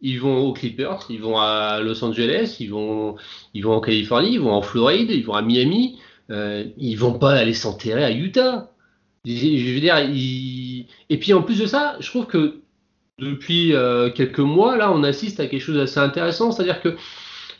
ils 0.00 0.18
vont 0.18 0.38
aux 0.46 0.54
Clippers, 0.54 1.06
ils 1.10 1.20
vont 1.20 1.38
à 1.38 1.80
Los 1.80 2.02
Angeles, 2.02 2.56
ils 2.60 2.70
vont, 2.70 3.16
ils 3.52 3.62
vont 3.62 3.74
en 3.74 3.80
Californie, 3.80 4.32
ils 4.32 4.40
vont 4.40 4.52
en 4.52 4.62
Floride, 4.62 5.10
ils 5.10 5.24
vont 5.24 5.34
à 5.34 5.42
Miami. 5.42 5.98
Euh, 6.30 6.64
ils 6.78 6.96
vont 6.96 7.18
pas 7.18 7.32
aller 7.32 7.54
s'enterrer 7.54 8.04
à 8.04 8.10
Utah. 8.10 8.70
Je, 9.24 9.74
veux 9.74 9.80
dire, 9.80 9.98
et 9.98 11.18
puis 11.18 11.32
en 11.32 11.42
plus 11.42 11.58
de 11.60 11.66
ça, 11.66 11.96
je 12.00 12.08
trouve 12.08 12.26
que 12.26 12.62
depuis 13.18 13.74
euh, 13.74 14.10
quelques 14.10 14.40
mois, 14.40 14.76
là, 14.76 14.90
on 14.92 15.04
assiste 15.04 15.38
à 15.38 15.46
quelque 15.46 15.60
chose 15.60 15.76
d'assez 15.76 16.00
intéressant, 16.00 16.50
c'est-à-dire 16.50 16.80
que 16.80 16.96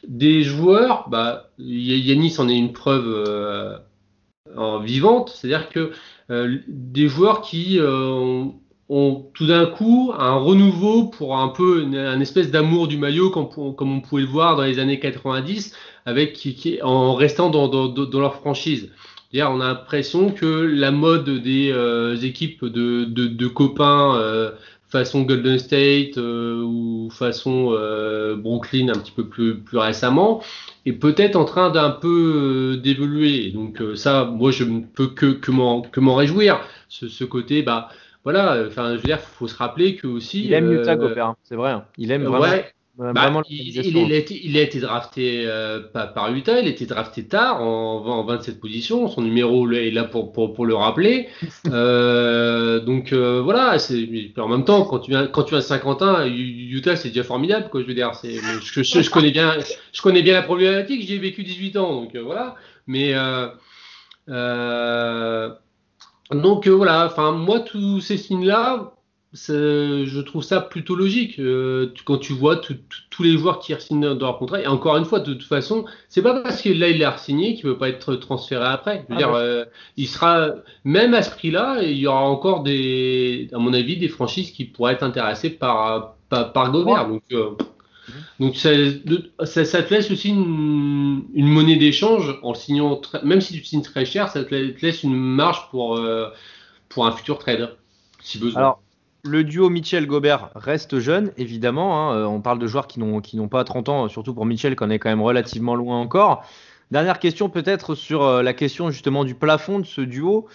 des 0.06 0.42
joueurs, 0.42 1.08
bah, 1.08 1.50
Yanis 1.58 2.36
en 2.38 2.48
est 2.48 2.58
une 2.58 2.72
preuve 2.72 3.78
euh, 4.58 4.78
vivante, 4.80 5.30
c'est-à-dire 5.34 5.70
que 5.70 5.92
euh, 6.30 6.58
des 6.66 7.08
joueurs 7.08 7.40
qui 7.40 7.78
euh, 7.78 8.44
ont, 8.88 9.30
tout 9.32 9.46
d'un 9.46 9.66
coup 9.66 10.12
un 10.18 10.34
renouveau 10.34 11.04
pour 11.04 11.38
un 11.38 11.48
peu 11.48 11.86
un 11.94 12.20
espèce 12.20 12.50
d'amour 12.50 12.86
du 12.88 12.98
maillot 12.98 13.30
comme, 13.30 13.48
comme, 13.48 13.96
on 13.96 14.00
pouvait 14.00 14.22
le 14.22 14.28
voir 14.28 14.56
dans 14.56 14.64
les 14.64 14.78
années 14.78 14.98
90 14.98 15.74
avec 16.04 16.34
qui, 16.34 16.80
en 16.82 17.14
restant 17.14 17.48
dans, 17.48 17.68
dans, 17.68 18.20
leur 18.20 18.34
franchise. 18.34 18.90
on 19.34 19.60
a 19.60 19.68
l'impression 19.68 20.30
que 20.30 20.46
la 20.46 20.90
mode 20.90 21.30
des 21.42 22.18
équipes 22.22 22.64
de, 22.64 23.04
de 23.04 23.46
copains 23.46 24.52
façon 24.92 25.22
Golden 25.22 25.58
State 25.58 26.18
euh, 26.18 26.62
ou 26.62 27.08
façon 27.10 27.70
euh, 27.72 28.36
Brooklyn 28.36 28.90
un 28.90 28.98
petit 28.98 29.10
peu 29.10 29.26
plus, 29.26 29.58
plus 29.58 29.78
récemment, 29.78 30.42
est 30.84 30.92
peut-être 30.92 31.34
en 31.34 31.46
train 31.46 31.70
d'un 31.70 31.90
peu 31.90 32.74
euh, 32.74 32.76
d'évoluer. 32.76 33.50
Donc 33.50 33.82
ça, 33.96 34.24
moi, 34.24 34.50
je 34.50 34.64
ne 34.64 34.80
peux 34.80 35.08
que, 35.08 35.32
que 35.32 35.50
m'en 35.50 36.14
réjouir. 36.14 36.60
Ce, 36.88 37.08
ce, 37.08 37.24
côté, 37.24 37.62
bah 37.62 37.88
voilà, 38.22 38.64
enfin, 38.66 38.90
je 38.90 38.96
veux 38.96 39.02
dire, 39.02 39.18
faut 39.18 39.48
se 39.48 39.56
rappeler 39.56 39.96
que 39.96 40.06
aussi. 40.06 40.44
Il 40.44 40.52
aime 40.52 40.70
Utah 40.70 40.94
Gobert, 40.94 41.34
c'est 41.42 41.56
vrai. 41.56 41.72
Hein. 41.72 41.84
Il 41.96 42.12
aime 42.12 42.24
vraiment. 42.24 42.62
Bah, 42.98 43.32
il, 43.48 43.68
il, 43.68 43.78
a 44.12 44.16
été, 44.16 44.38
il, 44.44 44.58
a 44.58 44.60
été, 44.60 44.78
drafté 44.78 45.44
euh, 45.46 45.80
par, 45.80 46.30
Utah, 46.34 46.60
il 46.60 46.66
a 46.66 46.70
été 46.70 46.84
drafté 46.84 47.26
tard 47.26 47.62
en, 47.62 48.04
en 48.04 48.24
27 48.24 48.60
position, 48.60 49.08
son 49.08 49.22
numéro 49.22 49.70
est 49.72 49.90
là 49.90 50.04
pour, 50.04 50.30
pour, 50.30 50.52
pour 50.52 50.66
le 50.66 50.74
rappeler. 50.74 51.28
euh, 51.68 52.80
donc 52.80 53.14
euh, 53.14 53.40
voilà, 53.40 53.78
en 54.36 54.48
même 54.48 54.66
temps, 54.66 54.84
quand 54.84 54.98
tu 54.98 55.10
viens, 55.10 55.26
quand 55.26 55.44
tu 55.44 55.50
viens 55.50 55.60
à 55.60 55.62
Saint-Quentin, 55.62 56.26
Utah 56.26 56.94
c'est 56.94 57.08
déjà 57.08 57.24
formidable, 57.24 57.70
quoi, 57.70 57.80
je 57.80 57.86
veux 57.86 57.94
dire. 57.94 58.12
Je, 58.22 58.82
je, 58.82 59.00
je, 59.00 59.10
connais 59.10 59.30
bien, 59.30 59.56
je 59.92 60.02
connais 60.02 60.22
bien 60.22 60.34
la 60.34 60.42
problématique, 60.42 61.00
j'y 61.00 61.14
ai 61.14 61.18
vécu 61.18 61.44
18 61.44 61.78
ans, 61.78 62.02
donc 62.02 62.14
voilà. 62.14 62.56
Mais 62.86 63.14
donc 66.30 66.68
voilà, 66.68 67.06
enfin 67.06 67.32
moi 67.32 67.60
tous 67.60 68.02
ces 68.02 68.18
signes-là, 68.18 68.92
je 69.34 70.20
trouve 70.20 70.42
ça 70.42 70.60
plutôt 70.60 70.94
logique 70.94 71.38
euh, 71.38 71.92
quand 72.04 72.18
tu 72.18 72.34
vois 72.34 72.56
tous 72.56 73.22
les 73.22 73.38
joueurs 73.38 73.60
qui 73.60 73.74
re-signent 73.74 74.14
dans 74.14 74.26
leur 74.26 74.38
contrat. 74.38 74.60
Et 74.60 74.66
encore 74.66 74.96
une 74.96 75.04
fois, 75.04 75.20
de 75.20 75.32
toute 75.32 75.44
façon, 75.44 75.86
c'est 76.08 76.22
pas 76.22 76.40
parce 76.40 76.60
que 76.60 76.68
là 76.68 76.88
il 76.88 77.02
a 77.02 77.16
signé 77.16 77.54
qu'il 77.54 77.66
ne 77.66 77.72
peut 77.72 77.78
pas 77.78 77.88
être 77.88 78.14
transféré 78.16 78.64
après. 78.64 79.04
Je 79.08 79.14
veux 79.14 79.20
ah 79.22 79.26
dire, 79.26 79.34
euh, 79.34 79.64
il 79.96 80.06
sera 80.06 80.50
même 80.84 81.14
à 81.14 81.22
ce 81.22 81.30
prix-là, 81.30 81.82
il 81.82 81.96
y 81.96 82.06
aura 82.06 82.22
encore 82.28 82.62
des, 82.62 83.48
à 83.52 83.58
mon 83.58 83.72
avis, 83.72 83.96
des 83.96 84.08
franchises 84.08 84.50
qui 84.50 84.66
pourraient 84.66 84.94
être 84.94 85.02
intéressées 85.02 85.50
par 85.50 86.16
par, 86.28 86.52
par 86.52 86.70
Gobert. 86.70 87.08
Donc, 87.08 87.22
euh, 87.32 87.50
Donc 88.38 88.56
ça, 88.56 88.70
ça, 89.44 89.64
ça, 89.64 89.82
te 89.82 89.94
laisse 89.94 90.10
aussi 90.10 90.28
une, 90.28 91.24
une 91.34 91.48
monnaie 91.48 91.76
d'échange 91.76 92.38
en 92.42 92.52
signant, 92.52 93.00
même 93.22 93.40
si 93.40 93.54
tu 93.54 93.64
signes 93.64 93.82
très 93.82 94.04
cher, 94.04 94.28
ça 94.28 94.44
te 94.44 94.54
laisse 94.54 95.02
une 95.02 95.14
marge 95.14 95.70
pour, 95.70 95.98
pour 96.90 97.06
un 97.06 97.12
futur 97.12 97.38
trade, 97.38 97.76
si 98.20 98.38
besoin. 98.38 98.60
Alors, 98.60 98.82
le 99.24 99.44
duo 99.44 99.70
Mitchell-Gobert 99.70 100.50
reste 100.54 100.98
jeune, 100.98 101.32
évidemment. 101.36 102.10
Hein, 102.10 102.16
euh, 102.16 102.24
on 102.24 102.40
parle 102.40 102.58
de 102.58 102.66
joueurs 102.66 102.86
qui 102.86 102.98
n'ont 102.98 103.48
pas 103.48 103.64
30 103.64 103.88
ans, 103.88 104.08
surtout 104.08 104.34
pour 104.34 104.46
Mitchell, 104.46 104.74
qui 104.74 104.82
en 104.82 104.90
est 104.90 104.98
quand 104.98 105.10
même 105.10 105.22
relativement 105.22 105.76
loin 105.76 106.00
encore. 106.00 106.44
Dernière 106.90 107.18
question 107.18 107.48
peut-être 107.48 107.94
sur 107.94 108.22
euh, 108.22 108.42
la 108.42 108.52
question 108.52 108.90
justement 108.90 109.24
du 109.24 109.34
plafond 109.34 109.78
de 109.78 109.86
ce 109.86 110.00
duo. 110.00 110.48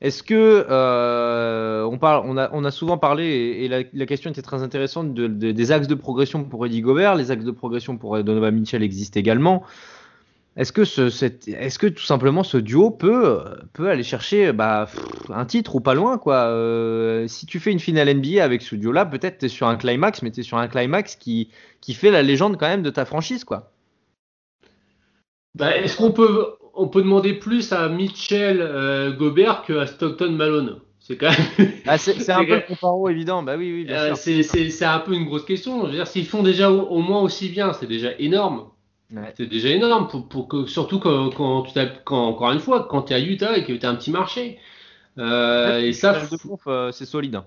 Est-ce 0.00 0.22
que 0.22 0.66
euh, 0.68 1.84
on, 1.84 1.98
parle, 1.98 2.24
on, 2.26 2.64
a, 2.64 2.70
souvent 2.72 2.98
parlé 2.98 3.24
et, 3.24 3.68
la, 3.68 4.06
question 4.06 4.30
était 4.30 4.42
très 4.42 4.62
intéressante 4.62 5.14
de, 5.14 5.28
des 5.28 5.72
axes 5.72 5.86
de 5.86 5.94
progression 5.94 6.42
pour 6.42 6.66
Eddie 6.66 6.80
Gobert, 6.80 7.14
les 7.14 7.30
axes 7.30 7.44
de 7.44 7.52
progression 7.52 7.96
pour 7.96 8.20
Donovan 8.24 8.52
Mitchell 8.52 8.82
existent 8.82 9.20
également. 9.20 9.62
Est-ce 10.56 10.72
que, 10.72 10.84
ce, 10.84 11.02
est-ce 11.50 11.78
que 11.78 11.86
tout 11.86 12.02
simplement 12.02 12.42
ce 12.42 12.58
duo 12.58 12.90
peut, 12.90 13.42
peut 13.72 13.88
aller 13.88 14.02
chercher 14.02 14.52
bah, 14.52 14.86
un 15.30 15.46
titre 15.46 15.76
ou 15.76 15.80
pas 15.80 15.94
loin 15.94 16.18
quoi 16.18 16.44
euh, 16.48 17.26
Si 17.26 17.46
tu 17.46 17.58
fais 17.58 17.72
une 17.72 17.80
finale 17.80 18.14
NBA 18.14 18.44
avec 18.44 18.60
ce 18.60 18.74
duo-là, 18.76 19.06
peut-être 19.06 19.38
tu 19.38 19.46
es 19.46 19.48
sur 19.48 19.66
un 19.66 19.76
climax, 19.76 20.20
mais 20.20 20.30
tu 20.30 20.40
es 20.40 20.42
sur 20.42 20.58
un 20.58 20.68
climax 20.68 21.16
qui, 21.16 21.50
qui 21.80 21.94
fait 21.94 22.10
la 22.10 22.22
légende 22.22 22.58
quand 22.58 22.68
même 22.68 22.82
de 22.82 22.90
ta 22.90 23.06
franchise 23.06 23.44
quoi. 23.44 23.72
Bah, 25.54 25.76
est-ce 25.76 25.96
qu'on 25.96 26.12
peut 26.12 26.54
on 26.74 26.88
peut 26.88 27.02
demander 27.02 27.34
plus 27.34 27.72
à 27.72 27.88
Mitchell 27.88 28.58
euh, 28.60 29.12
Gobert 29.12 29.62
qu'à 29.66 29.86
Stockton 29.86 30.32
Malone? 30.32 30.80
C'est 31.00 31.16
quand 31.16 31.30
même. 31.30 31.70
Ah, 31.86 31.98
c'est 31.98 32.30
un 32.30 32.44
peu 32.44 32.54
le 32.54 32.66
comparo 32.66 33.08
évident. 33.08 33.42
Bah 33.42 33.56
oui, 33.58 33.72
oui, 33.72 33.86
euh, 33.90 34.14
C'est 34.14 34.84
un 34.84 35.00
peu 35.00 35.14
une 35.14 35.24
grosse 35.24 35.44
question. 35.44 35.82
Je 35.82 35.86
veux 35.86 35.96
dire, 35.96 36.06
s'ils 36.06 36.26
font 36.26 36.42
déjà 36.42 36.70
au, 36.70 37.00
moins 37.00 37.22
aussi 37.22 37.48
bien, 37.48 37.72
c'est 37.72 37.86
déjà 37.86 38.10
énorme. 38.18 38.68
C'est 39.36 39.46
déjà 39.46 39.68
énorme, 39.68 40.08
pour, 40.08 40.28
pour 40.28 40.48
que, 40.48 40.66
surtout 40.66 40.98
quand, 40.98 41.30
quand 41.30 41.62
tu 41.62 41.78
quand, 42.04 42.26
encore 42.26 42.52
une 42.52 42.60
fois, 42.60 42.86
quand 42.88 43.02
tu 43.02 43.12
es 43.12 43.16
à 43.16 43.20
Utah 43.20 43.56
et 43.56 43.64
que 43.64 43.72
tu 43.72 43.84
as 43.84 43.90
un 43.90 43.94
petit 43.94 44.10
marché. 44.10 44.58
Euh, 45.18 45.80
et 45.80 45.92
ça, 45.92 46.22
euh, 46.66 46.92
c'est 46.92 47.04
solide. 47.04 47.36
Hein. 47.36 47.44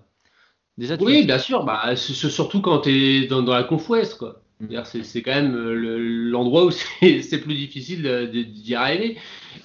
Déjà, 0.78 0.96
oui, 1.00 1.26
bien 1.26 1.40
sûr. 1.40 1.64
Bah, 1.64 1.96
surtout 1.96 2.62
quand 2.62 2.80
tu 2.80 2.90
es 2.90 3.28
dans, 3.28 3.42
dans 3.42 3.54
la 3.54 3.64
conf 3.64 3.90
ouest, 3.90 4.18
quoi. 4.18 4.42
C'est 4.86 5.22
quand 5.22 5.34
même 5.34 5.56
euh, 5.56 6.30
l'endroit 6.30 6.66
où 6.66 6.72
c'est 7.02 7.42
plus 7.42 7.56
difficile 7.56 8.30
d'y 8.32 8.76
arriver. 8.76 9.18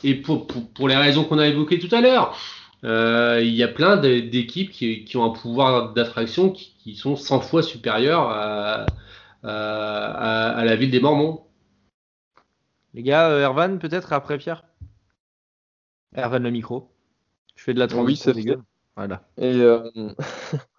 Et 0.03 0.15
pour, 0.15 0.47
pour, 0.47 0.89
les 0.89 0.97
raisons 0.97 1.25
qu'on 1.25 1.39
a 1.39 1.47
évoquées 1.47 1.79
tout 1.79 1.95
à 1.95 2.01
l'heure, 2.01 2.37
euh, 2.85 3.41
il 3.43 3.55
y 3.55 3.63
a 3.63 3.69
plein 3.69 3.97
d'équipes 3.97 4.71
qui, 4.71 5.05
qui, 5.05 5.17
ont 5.17 5.25
un 5.25 5.31
pouvoir 5.31 5.93
d'attraction 5.93 6.51
qui, 6.51 6.75
qui, 6.83 6.97
sont 6.97 7.15
100 7.15 7.41
fois 7.41 7.63
supérieurs 7.63 8.29
à, 8.29 8.87
à, 9.43 10.49
à, 10.59 10.65
la 10.65 10.77
ville 10.77 10.91
des 10.91 11.01
Mormons. 11.01 11.43
Les 12.95 13.03
gars, 13.03 13.31
euh, 13.31 13.43
Ervan 13.43 13.79
peut-être 13.79 14.13
après 14.13 14.39
Pierre? 14.39 14.65
Ervan 16.15 16.41
le 16.41 16.51
micro. 16.51 16.91
Je 17.55 17.65
fais 17.65 17.75
de 17.75 17.79
la 17.79 17.87
transition. 17.87 18.33
Oui, 18.35 18.57
Voilà. 18.97 19.23
Et 19.37 19.63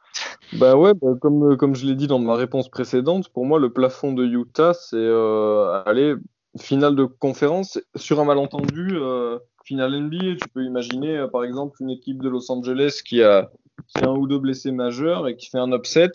Bah 0.54 0.76
ouais, 0.76 0.94
bah 0.94 1.14
comme, 1.22 1.56
comme 1.56 1.76
je 1.76 1.86
l'ai 1.86 1.96
dit 1.96 2.08
dans 2.08 2.20
ma 2.20 2.36
réponse 2.36 2.68
précédente, 2.68 3.30
pour 3.30 3.46
moi, 3.46 3.58
le 3.58 3.72
plafond 3.72 4.12
de 4.12 4.26
Utah, 4.26 4.74
c'est 4.74 4.98
euh, 4.98 5.82
aller 5.86 6.16
finale 6.60 6.96
de 6.96 7.06
conférence 7.06 7.80
sur 7.96 8.20
un 8.20 8.26
malentendu, 8.26 8.90
euh, 8.92 9.40
finale 9.64 9.96
NBA. 9.96 10.36
Tu 10.42 10.50
peux 10.54 10.64
imaginer, 10.64 11.20
euh, 11.20 11.28
par 11.28 11.46
exemple, 11.46 11.78
une 11.80 11.90
équipe 11.90 12.22
de 12.22 12.28
Los 12.28 12.52
Angeles 12.52 13.02
qui 13.06 13.24
a, 13.24 13.50
qui 13.88 14.04
a 14.04 14.10
un 14.10 14.16
ou 14.16 14.28
deux 14.28 14.40
blessés 14.40 14.74
majeurs 14.74 15.30
et 15.30 15.38
qui 15.38 15.50
fait 15.50 15.58
un 15.58 15.72
upset. 15.72 16.12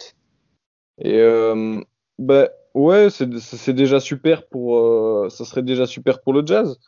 Et 0.98 1.18
euh, 1.20 1.80
bah 2.18 2.48
ouais, 2.74 3.08
c'est 3.10 3.72
déjà 3.72 4.00
super 4.00 4.46
pour, 4.46 4.78
euh, 4.78 5.28
ça 5.30 5.44
serait 5.44 5.62
déjà 5.62 5.86
super 5.86 6.20
pour 6.20 6.32
le 6.32 6.46
Jazz. 6.46 6.78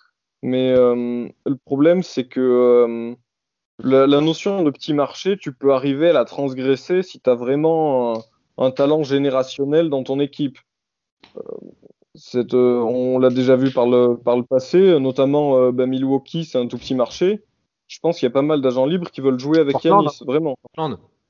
Mais 0.43 0.71
euh, 0.71 1.29
le 1.47 1.57
problème, 1.57 2.03
c'est 2.03 2.27
que 2.27 3.17
la, 3.83 4.07
notion 4.21 4.63
de 4.63 4.71
petit 4.71 4.95
marché, 4.95 5.37
tu 5.37 5.53
peux 5.53 5.73
arriver 5.73 6.11
à 6.11 6.13
la 6.13 6.25
transgresser 6.25 7.03
si 7.03 7.21
tu 7.21 7.31
as 7.31 7.35
vraiment 7.35 8.23
un, 8.57 8.71
talent 8.71 9.03
générationnel 9.03 9.89
dans 9.89 10.03
ton 10.03 10.21
équipe. 10.21 10.59
Euh, 11.37 11.43
euh, 12.35 12.81
on 12.81 13.19
l'a 13.19 13.31
déjà 13.31 13.57
vu 13.57 13.71
par 13.71 13.87
le, 13.87 14.17
par 14.17 14.37
le 14.37 14.43
passé, 14.43 14.99
notamment 14.99 15.57
euh, 15.57 15.73
bah, 15.73 15.87
Milwaukee, 15.87 16.45
c'est 16.45 16.59
un 16.59 16.67
tout 16.67 16.79
petit 16.79 16.95
marché. 16.95 17.45
Je 17.87 18.01
pense 18.01 18.19
qu'il 18.19 18.27
y 18.27 18.31
a 18.31 18.33
pas 18.33 18.43
mal 18.43 18.61
d'agents 18.61 18.87
libres 18.87 19.11
qui 19.11 19.21
veulent 19.21 19.39
jouer 19.39 19.61
avec 19.61 19.83
Yanis, 19.83 20.23
vraiment. 20.27 20.57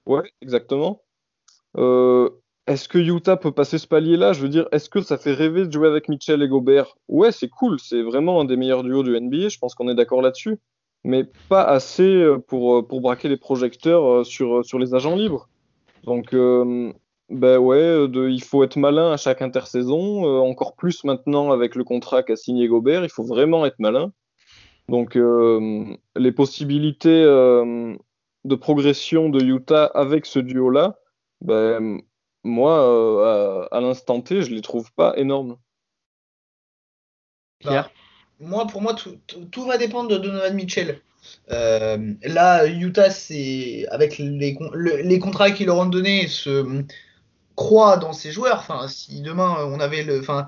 Ouais, 0.06 0.22
exactement. 0.40 1.02
Est-ce 2.68 2.88
que 2.88 2.98
Utah 2.98 3.36
peut 3.36 3.52
passer 3.52 3.78
ce 3.78 3.86
palier-là? 3.86 4.32
Je 4.32 4.42
veux 4.42 4.48
dire, 4.48 4.68
est-ce 4.70 4.88
que 4.88 5.00
ça 5.00 5.18
fait 5.18 5.32
rêver 5.32 5.66
de 5.66 5.72
jouer 5.72 5.88
avec 5.88 6.08
Mitchell 6.08 6.42
et 6.42 6.48
Gobert? 6.48 6.96
Ouais, 7.08 7.32
c'est 7.32 7.48
cool, 7.48 7.80
c'est 7.80 8.02
vraiment 8.02 8.40
un 8.40 8.44
des 8.44 8.56
meilleurs 8.56 8.84
duos 8.84 9.02
du 9.02 9.18
NBA, 9.18 9.48
je 9.48 9.58
pense 9.58 9.74
qu'on 9.74 9.88
est 9.88 9.94
d'accord 9.94 10.22
là-dessus 10.22 10.58
mais 11.04 11.24
pas 11.48 11.64
assez 11.64 12.02
euh, 12.02 12.38
pour, 12.38 12.76
euh, 12.76 12.82
pour 12.82 13.00
braquer 13.00 13.28
les 13.28 13.36
projecteurs 13.36 14.04
euh, 14.04 14.24
sur, 14.24 14.64
sur 14.64 14.78
les 14.78 14.94
agents 14.94 15.16
libres. 15.16 15.48
Donc, 16.04 16.32
ben 16.32 17.58
ouais, 17.58 18.06
il 18.06 18.42
faut 18.42 18.64
être 18.64 18.76
malin 18.76 19.12
à 19.12 19.16
chaque 19.18 19.42
intersaison, 19.42 20.24
encore 20.40 20.74
plus 20.74 21.04
maintenant 21.04 21.50
avec 21.50 21.74
le 21.74 21.84
contrat 21.84 22.22
qu'a 22.22 22.36
signé 22.36 22.66
Gobert, 22.66 23.04
il 23.04 23.10
faut 23.10 23.24
vraiment 23.24 23.66
être 23.66 23.78
malin. 23.78 24.12
Donc, 24.88 25.18
les 26.16 26.32
possibilités 26.32 27.24
de 27.24 28.54
progression 28.54 29.28
de 29.28 29.44
Utah 29.44 29.84
avec 29.84 30.24
ce 30.24 30.38
duo-là, 30.38 30.98
ben, 31.42 32.00
moi, 32.44 33.68
à, 33.70 33.76
à 33.76 33.80
l'instant 33.80 34.20
T, 34.20 34.42
je 34.42 34.54
les 34.54 34.62
trouve 34.62 34.92
pas 34.92 35.14
énormes. 35.16 35.58
Pierre 37.60 37.90
moi, 38.40 38.66
pour 38.66 38.82
moi, 38.82 38.94
tout, 38.94 39.18
tout, 39.50 39.64
va 39.66 39.78
dépendre 39.78 40.08
de 40.10 40.16
Donovan 40.16 40.54
Mitchell. 40.54 41.00
Euh, 41.50 42.14
là, 42.22 42.66
Utah, 42.66 43.10
c'est 43.10 43.86
avec 43.90 44.18
les, 44.18 44.56
les 45.02 45.18
contrats 45.18 45.50
qu'ils 45.50 45.66
leur 45.66 45.78
ont 45.78 45.86
donnés, 45.86 46.28
se 46.28 46.84
croit 47.56 47.96
dans 47.96 48.12
ses 48.12 48.30
joueurs. 48.30 48.58
Enfin, 48.58 48.86
si 48.88 49.20
demain 49.20 49.56
on 49.64 49.80
avait 49.80 50.04
le, 50.04 50.20
enfin, 50.20 50.46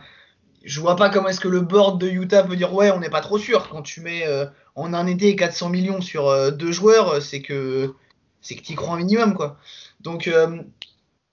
je 0.63 0.81
vois 0.81 0.97
pas 0.97 1.11
comment 1.11 1.29
est-ce 1.29 1.41
que 1.41 1.49
le 1.49 1.61
board 1.61 2.01
de 2.01 2.09
Utah 2.09 2.45
peut 2.45 2.57
dire 2.57 2.73
ouais, 2.73 2.91
on 2.91 3.01
n'est 3.01 3.11
pas 3.11 3.21
trop 3.21 3.39
sûr. 3.39 3.69
Quand 3.69 3.83
tu 3.83 4.01
mets 4.01 4.27
euh, 4.27 4.47
en 4.77 4.95
un 4.95 5.07
été 5.07 5.35
400 5.35 5.71
millions 5.71 6.01
sur 6.01 6.29
euh, 6.29 6.51
deux 6.51 6.73
joueurs, 6.73 7.21
c'est 7.21 7.43
que 7.43 7.95
c'est 8.41 8.55
que 8.55 8.63
tu 8.63 8.75
crois 8.75 8.95
un 8.95 8.99
minimum 8.99 9.35
quoi. 9.35 9.59
Donc 10.01 10.31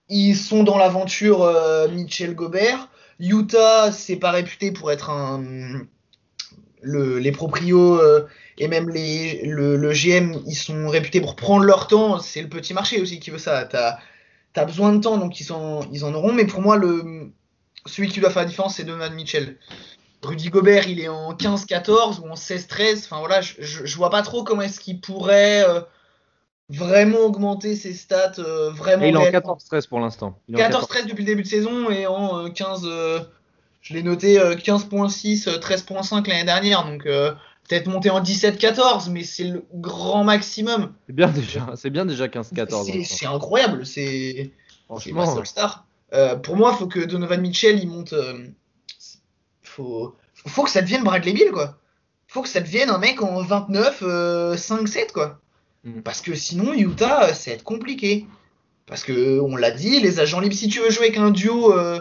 ils 0.10 0.36
sont 0.36 0.64
dans 0.64 0.78
l'aventure 0.78 1.52
Mitchell 1.92 2.34
Gobert. 2.36 2.90
Utah, 3.20 3.92
c'est 3.92 4.16
pas 4.18 4.32
réputé 4.32 4.72
pour 4.72 4.92
être 4.92 5.10
un 5.10 5.88
les 6.84 7.32
proprios 7.32 8.00
euh, 8.00 8.28
et 8.58 8.68
même 8.68 8.90
le, 8.90 9.92
GM, 9.94 10.42
ils 10.46 10.56
sont 10.56 10.88
réputés 10.88 11.22
pour 11.22 11.36
prendre 11.36 11.64
leur 11.64 11.88
temps. 11.88 12.20
C'est 12.20 12.42
le 12.42 12.50
petit 12.50 12.74
marché 12.74 13.02
aussi 13.02 13.20
qui 13.20 13.30
veut 13.30 13.38
ça. 13.38 13.66
Tu 13.66 13.76
as, 13.76 14.66
besoin 14.66 14.94
de 14.94 15.02
temps, 15.02 15.18
donc 15.18 15.40
ils, 15.40 15.52
en 15.52 16.14
auront. 16.14 16.34
Mais 16.34 16.46
pour 16.46 16.62
moi, 16.62 16.80
celui 17.86 18.10
qui 18.10 18.20
doit 18.20 18.30
faire 18.30 18.44
la 18.44 18.48
différence, 18.48 18.76
c'est 18.76 18.84
Donovan 18.84 19.14
Mitchell. 19.14 19.58
Rudy 20.24 20.50
Gobert, 20.50 20.88
il 20.88 21.00
est 21.00 21.08
en 21.08 21.34
15-14 21.34 22.22
ou 22.22 22.30
en 22.30 22.34
16-13. 22.34 23.06
Enfin 23.06 23.20
voilà, 23.20 23.42
je, 23.42 23.54
je, 23.60 23.96
vois 23.96 24.10
pas 24.10 24.24
trop 24.24 24.44
comment 24.44 24.64
est-ce 24.64 24.80
qu'il 24.80 25.00
pourrait 25.00 25.64
euh, 25.68 25.82
vraiment 26.70 27.20
augmenter 27.20 27.76
ses 27.76 27.94
stats. 27.94 28.40
Euh, 28.40 28.72
vraiment 28.72 29.06
il 29.06 29.16
est 29.16 29.18
en 29.18 29.56
14-13 29.58 29.88
pour 29.88 30.00
l'instant. 30.00 30.40
14-13 30.52 31.08
depuis 31.08 31.24
le 31.24 31.28
début 31.28 31.44
de 31.44 31.48
saison 31.48 31.90
et 31.90 32.08
en 32.08 32.50
15. 32.50 32.88
Je 33.88 33.94
l'ai 33.94 34.04
noté 34.04 34.38
15.6, 34.38 35.48
euh, 35.48 35.60
13.5 35.60 36.18
euh, 36.18 36.24
l'année 36.28 36.44
dernière, 36.44 36.84
donc 36.84 37.06
euh, 37.06 37.32
peut-être 37.70 37.88
monter 37.88 38.10
en 38.10 38.22
17-14, 38.22 39.10
mais 39.10 39.24
c'est 39.24 39.46
le 39.46 39.64
grand 39.74 40.26
maximum. 40.26 40.94
C'est 41.08 41.16
bien 41.16 41.30
déjà, 41.30 41.72
c'est 41.78 41.90
bien 41.90 42.06
déjà 42.06 42.28
15-14. 42.28 43.06
C'est 43.06 43.26
incroyable, 43.26 43.86
c'est 43.86 44.52
star. 45.46 45.86
pour 46.44 46.58
moi, 46.58 46.72
il 46.74 46.80
faut 46.80 46.88
que 46.88 47.00
Donovan 47.00 47.40
Mitchell 47.40 47.80
il 47.80 47.88
monte. 47.88 48.14
faut, 49.64 50.14
faut 50.34 50.64
que 50.64 50.70
ça 50.70 50.82
devienne 50.82 51.06
Bradley 51.06 51.32
Bill 51.32 51.52
quoi. 51.54 51.78
Faut 52.28 52.42
que 52.42 52.50
ça 52.50 52.60
devienne 52.60 52.90
un 52.90 52.98
mec 52.98 53.22
en 53.22 53.42
29, 53.42 54.02
5-7 54.02 55.14
quoi. 55.14 55.40
Mm. 55.88 56.02
Parce 56.02 56.22
que 56.22 56.36
sinon 56.36 56.74
Utah, 56.74 57.34
ça 57.34 57.52
va 57.52 57.56
être 57.56 57.64
compliqué. 57.64 58.28
Parce 58.86 59.04
que 59.04 59.40
on 59.42 59.56
l'a 59.56 59.72
dit, 59.72 60.00
les 60.00 60.20
agents 60.20 60.40
libres, 60.40 60.56
si 60.56 60.70
tu 60.70 60.80
veux 60.80 60.90
jouer 60.90 61.08
avec 61.08 61.18
un 61.18 61.32
duo 61.32 61.74
euh, 61.78 62.00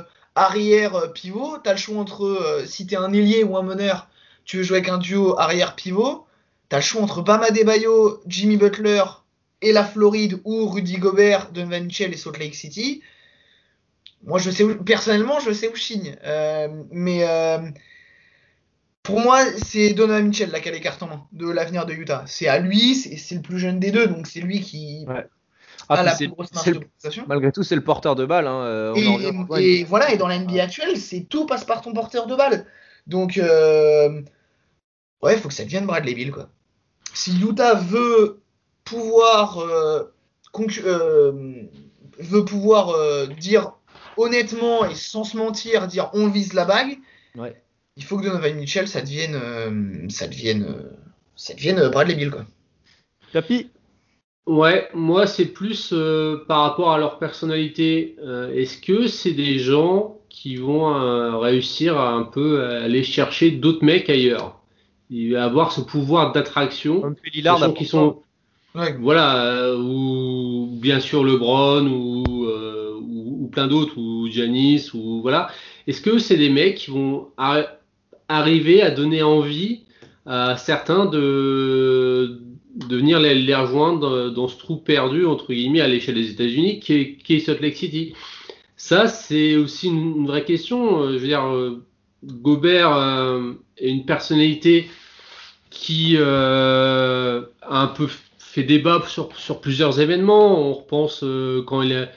pivot, 1.14 1.58
tu 1.64 1.70
le 1.70 1.76
choix 1.76 1.98
entre, 1.98 2.24
euh, 2.24 2.66
si 2.66 2.86
tu 2.86 2.96
un 2.96 3.12
ailier 3.12 3.42
ou 3.42 3.56
un 3.56 3.62
meneur, 3.62 4.08
tu 4.44 4.58
veux 4.58 4.62
jouer 4.62 4.78
avec 4.78 4.88
un 4.88 4.98
duo 4.98 5.38
arrière 5.38 5.74
pivot, 5.74 6.26
tu 6.68 6.76
le 6.76 6.82
choix 6.82 7.02
entre 7.02 7.22
Bama 7.22 7.50
Debayo, 7.50 8.20
Jimmy 8.26 8.56
Butler 8.56 9.02
et 9.62 9.72
la 9.72 9.84
Floride 9.84 10.40
ou 10.44 10.68
Rudy 10.68 10.98
Gobert, 10.98 11.50
Donovan 11.50 11.84
Mitchell 11.84 12.12
et 12.12 12.16
Salt 12.16 12.38
Lake 12.38 12.54
City. 12.54 13.02
Moi, 14.22 14.38
je 14.38 14.50
sais 14.50 14.64
personnellement, 14.74 15.40
je 15.40 15.52
sais 15.52 15.68
où 15.68 15.74
je 15.74 15.82
signe. 15.82 16.16
Euh, 16.24 16.68
mais 16.90 17.24
pour 19.06 19.20
moi, 19.20 19.40
c'est 19.64 19.94
Donovan 19.94 20.26
Mitchell 20.26 20.50
là, 20.50 20.60
qui 20.60 20.68
a 20.68 20.72
les 20.72 20.80
cartes 20.80 21.02
en 21.02 21.06
main 21.08 21.26
de 21.32 21.48
l'avenir 21.48 21.86
de 21.86 21.92
Utah. 21.92 22.24
C'est 22.26 22.48
à 22.48 22.58
lui, 22.58 22.94
c'est 22.94 23.34
le 23.34 23.40
plus 23.40 23.58
jeune 23.58 23.78
des 23.78 23.90
deux, 23.90 24.06
donc 24.06 24.26
c'est 24.26 24.40
lui 24.40 24.60
qui. 24.60 25.06
Ah, 25.88 25.94
à 26.00 26.02
la 26.02 26.16
plus 26.16 26.28
grosse 26.28 26.52
marge 26.52 26.66
de 26.66 26.78
progression. 26.80 27.24
Malgré 27.28 27.52
tout, 27.52 27.62
c'est 27.62 27.76
le 27.76 27.84
porteur 27.84 28.16
de 28.16 28.26
balle. 28.26 28.48
hein, 28.48 28.62
euh, 28.62 28.94
Et, 29.56 29.84
voilà, 29.84 30.12
et 30.12 30.16
dans 30.16 30.26
la 30.26 30.38
NBA 30.38 30.64
actuelle, 30.64 30.96
c'est 30.96 31.20
tout 31.20 31.46
passe 31.46 31.64
par 31.64 31.80
ton 31.80 31.92
porteur 31.92 32.26
de 32.26 32.34
balle. 32.34 32.66
Donc, 33.06 33.38
euh, 33.38 34.20
ouais, 35.22 35.34
il 35.34 35.38
faut 35.40 35.48
que 35.48 35.54
ça 35.54 35.62
devienne 35.64 35.86
Bradley 35.86 36.14
Bill, 36.14 36.32
quoi. 36.32 36.48
Si 37.14 37.40
Utah 37.40 37.74
veut 37.74 38.40
pouvoir, 38.84 39.58
euh, 39.60 40.12
euh, 40.84 41.62
veut 42.18 42.44
pouvoir 42.44 43.28
dire 43.28 43.74
honnêtement 44.16 44.84
et 44.86 44.94
sans 44.96 45.22
se 45.22 45.36
mentir, 45.36 45.86
dire 45.86 46.10
on 46.14 46.26
vise 46.28 46.52
la 46.52 46.64
bague, 46.64 46.98
Ouais. 47.36 47.54
Il 47.96 48.04
faut 48.04 48.18
que 48.18 48.24
Donovan 48.24 48.54
Mitchell, 48.56 48.86
ça 48.88 49.00
devienne, 49.00 49.34
euh, 49.34 50.08
ça 50.08 50.26
devienne, 50.28 50.64
euh, 50.68 50.90
ça 51.34 51.54
devienne 51.54 51.78
euh, 51.78 51.88
Bradley 51.88 52.14
Bill, 52.14 52.30
quoi. 52.30 52.44
Capi 53.32 53.68
Ouais, 54.46 54.88
moi 54.94 55.26
c'est 55.26 55.46
plus 55.46 55.90
euh, 55.92 56.44
par 56.46 56.60
rapport 56.62 56.92
à 56.92 56.98
leur 56.98 57.18
personnalité. 57.18 58.14
Euh, 58.22 58.54
Est-ce 58.54 58.78
que 58.78 59.08
c'est 59.08 59.32
des 59.32 59.58
gens 59.58 60.18
qui 60.28 60.54
vont 60.54 60.94
euh, 60.94 61.36
réussir 61.38 61.98
à 61.98 62.12
un 62.12 62.22
peu 62.22 62.62
aller 62.64 63.02
chercher 63.02 63.50
d'autres 63.50 63.84
mecs 63.84 64.08
ailleurs? 64.08 64.60
Et 65.10 65.36
avoir 65.36 65.72
ce 65.72 65.80
pouvoir 65.80 66.32
d'attraction 66.32 67.00
Comme 67.00 67.16
Lillard, 67.32 67.58
sachant 67.58 67.72
qu'ils 67.72 67.88
sont 67.88 68.22
Ouais. 68.74 68.94
voilà 69.00 69.54
euh, 69.54 69.78
ou 69.78 70.68
bien 70.80 71.00
sûr 71.00 71.24
LeBron 71.24 71.86
ou, 71.86 72.44
euh, 72.44 72.92
ou, 73.00 73.44
ou 73.44 73.48
plein 73.48 73.66
d'autres 73.68 73.96
ou 73.98 74.28
Giannis 74.28 74.90
ou 74.92 75.22
voilà. 75.22 75.48
Est-ce 75.86 76.02
que 76.02 76.18
c'est 76.18 76.36
des 76.36 76.50
mecs 76.50 76.76
qui 76.76 76.90
vont 76.90 77.28
arriver 78.28 78.82
à 78.82 78.90
donner 78.90 79.22
envie 79.22 79.80
à 80.26 80.56
certains 80.56 81.06
de, 81.06 82.40
de 82.74 82.96
venir 82.96 83.20
les, 83.20 83.34
les 83.34 83.54
rejoindre 83.54 84.30
dans 84.30 84.48
ce 84.48 84.58
trou 84.58 84.76
perdu, 84.76 85.24
entre 85.24 85.52
guillemets, 85.52 85.80
à 85.80 85.88
l'échelle 85.88 86.16
des 86.16 86.30
États-Unis, 86.30 86.80
qui 86.80 86.92
est, 86.94 87.16
qui 87.24 87.34
est 87.36 87.40
Salt 87.40 87.60
Lake 87.62 87.76
City. 87.76 88.12
Ça, 88.76 89.06
c'est 89.08 89.56
aussi 89.56 89.86
une, 89.88 90.16
une 90.18 90.26
vraie 90.26 90.44
question. 90.44 91.02
Euh, 91.02 91.12
Je 91.12 91.18
veux 91.18 91.28
dire, 91.28 91.44
euh, 91.46 91.82
Gobert 92.24 92.94
euh, 92.96 93.52
est 93.78 93.88
une 93.90 94.04
personnalité 94.04 94.88
qui 95.70 96.14
euh, 96.16 97.42
a 97.62 97.82
un 97.82 97.86
peu 97.88 98.08
fait 98.38 98.62
débat 98.62 99.02
sur, 99.06 99.28
sur 99.36 99.60
plusieurs 99.60 100.00
événements. 100.00 100.68
On 100.68 100.72
repense 100.72 101.20
euh, 101.22 101.62
quand 101.66 101.82
il 101.82 101.92
a, 101.94 102.08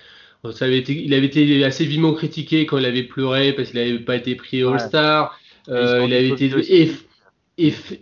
ça 0.52 0.66
avait 0.66 0.78
été, 0.80 0.94
il 0.94 1.14
avait 1.14 1.26
été 1.28 1.64
assez 1.66 1.86
vivement 1.86 2.14
critiqué 2.14 2.66
quand 2.66 2.78
il 2.78 2.86
avait 2.86 3.04
pleuré 3.04 3.54
parce 3.54 3.72
qu'il 3.72 3.80
n'avait 3.80 4.00
pas 4.00 4.16
été 4.16 4.36
pris 4.36 4.64
Ouais. 4.64 4.80
Euh, 5.68 6.06
il 6.06 6.14
avait 6.14 6.30
été 6.30 6.50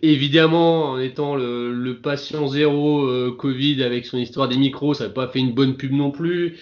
évidemment 0.04 0.92
en 0.92 1.00
étant 1.00 1.36
le, 1.36 1.74
le 1.74 2.00
patient 2.00 2.48
zéro 2.48 3.06
euh, 3.06 3.36
Covid 3.38 3.84
avec 3.84 4.06
son 4.06 4.18
histoire 4.18 4.48
des 4.48 4.58
micros, 4.58 4.94
ça 4.94 5.06
n'a 5.06 5.10
pas 5.10 5.28
fait 5.28 5.40
une 5.40 5.54
bonne 5.54 5.78
pub 5.78 5.94
non 5.94 6.12
plus. 6.12 6.58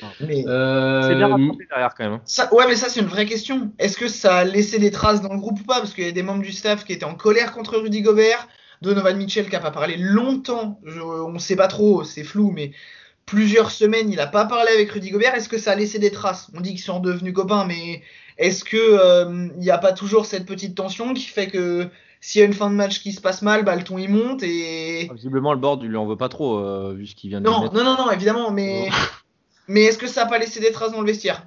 Euh, 0.47 1.01
C'est 1.01 1.15
bien 1.15 1.27
rattrapé 1.27 1.65
derrière 1.69 1.93
quand 1.95 2.03
même. 2.05 2.13
hein. 2.13 2.21
Ça, 2.25 2.53
ouais, 2.53 2.65
mais 2.67 2.75
ça, 2.75 2.87
c'est 2.87 3.01
une 3.01 3.07
vraie 3.07 3.25
question. 3.25 3.71
Est-ce 3.79 3.97
que 3.97 4.07
ça 4.07 4.37
a 4.37 4.43
laissé 4.45 4.79
des 4.79 4.91
traces 4.91 5.21
dans 5.21 5.33
le 5.33 5.39
groupe 5.39 5.59
ou 5.59 5.65
pas? 5.65 5.79
Parce 5.79 5.93
qu'il 5.93 6.05
y 6.05 6.07
a 6.07 6.13
des 6.13 6.23
membres 6.23 6.43
du 6.43 6.53
staff 6.53 6.85
qui 6.85 6.93
étaient 6.93 7.05
en 7.05 7.15
colère 7.15 7.51
contre 7.51 7.77
Rudy 7.77 8.01
Gobert. 8.01 8.47
Donovan 8.81 9.17
Mitchell 9.17 9.45
qui 9.45 9.51
n'a 9.51 9.59
pas 9.59 9.71
parlé 9.71 9.95
longtemps. 9.97 10.79
Je- 10.85 10.99
on 11.01 11.31
ne 11.33 11.39
sait 11.39 11.55
pas 11.55 11.67
trop, 11.67 12.03
c'est 12.03 12.23
flou, 12.23 12.51
mais 12.51 12.71
plusieurs 13.25 13.71
semaines, 13.71 14.09
il 14.09 14.17
n'a 14.17 14.27
pas 14.27 14.45
parlé 14.45 14.71
avec 14.71 14.91
Rudy 14.91 15.09
Gobert. 15.09 15.33
Est-ce 15.35 15.49
que 15.49 15.57
ça 15.57 15.71
a 15.71 15.75
laissé 15.75 15.97
des 15.99 16.11
traces? 16.11 16.49
On 16.55 16.61
dit 16.61 16.71
qu'ils 16.71 16.79
sont 16.81 16.99
devenus 16.99 17.33
copains, 17.33 17.65
mais 17.65 18.03
est-ce 18.37 18.63
que 18.63 18.77
euh, 18.77 19.47
il 19.55 19.59
n'y 19.59 19.71
a 19.71 19.77
pas 19.77 19.93
toujours 19.93 20.25
cette 20.25 20.45
petite 20.45 20.75
tension 20.75 21.13
qui 21.13 21.25
fait 21.25 21.47
que 21.47 21.87
s'il 22.19 22.39
y 22.39 22.43
a 22.43 22.47
une 22.47 22.53
fin 22.53 22.69
de 22.69 22.75
match 22.75 23.01
qui 23.01 23.11
se 23.11 23.21
passe 23.21 23.41
mal, 23.41 23.63
bah, 23.63 23.75
le 23.75 23.83
ton 23.83 23.97
il 23.97 24.09
monte 24.09 24.43
et. 24.43 25.09
Visiblement, 25.13 25.53
le 25.53 25.59
board, 25.59 25.83
il 25.83 25.89
lui 25.89 25.97
en 25.97 26.05
veut 26.05 26.17
pas 26.17 26.29
trop, 26.29 26.57
euh, 26.57 26.93
vu 26.95 27.05
ce 27.05 27.15
qu'il 27.15 27.29
vient 27.29 27.39
de 27.39 27.45
Non, 27.45 27.71
non, 27.71 27.83
non, 27.83 27.95
non, 27.97 28.11
évidemment, 28.11 28.51
mais. 28.51 28.89
Mais 29.67 29.81
est-ce 29.81 29.97
que 29.97 30.07
ça 30.07 30.23
n'a 30.23 30.29
pas 30.29 30.37
laissé 30.37 30.59
des 30.59 30.71
traces 30.71 30.91
dans 30.91 31.01
le 31.01 31.07
vestiaire? 31.07 31.45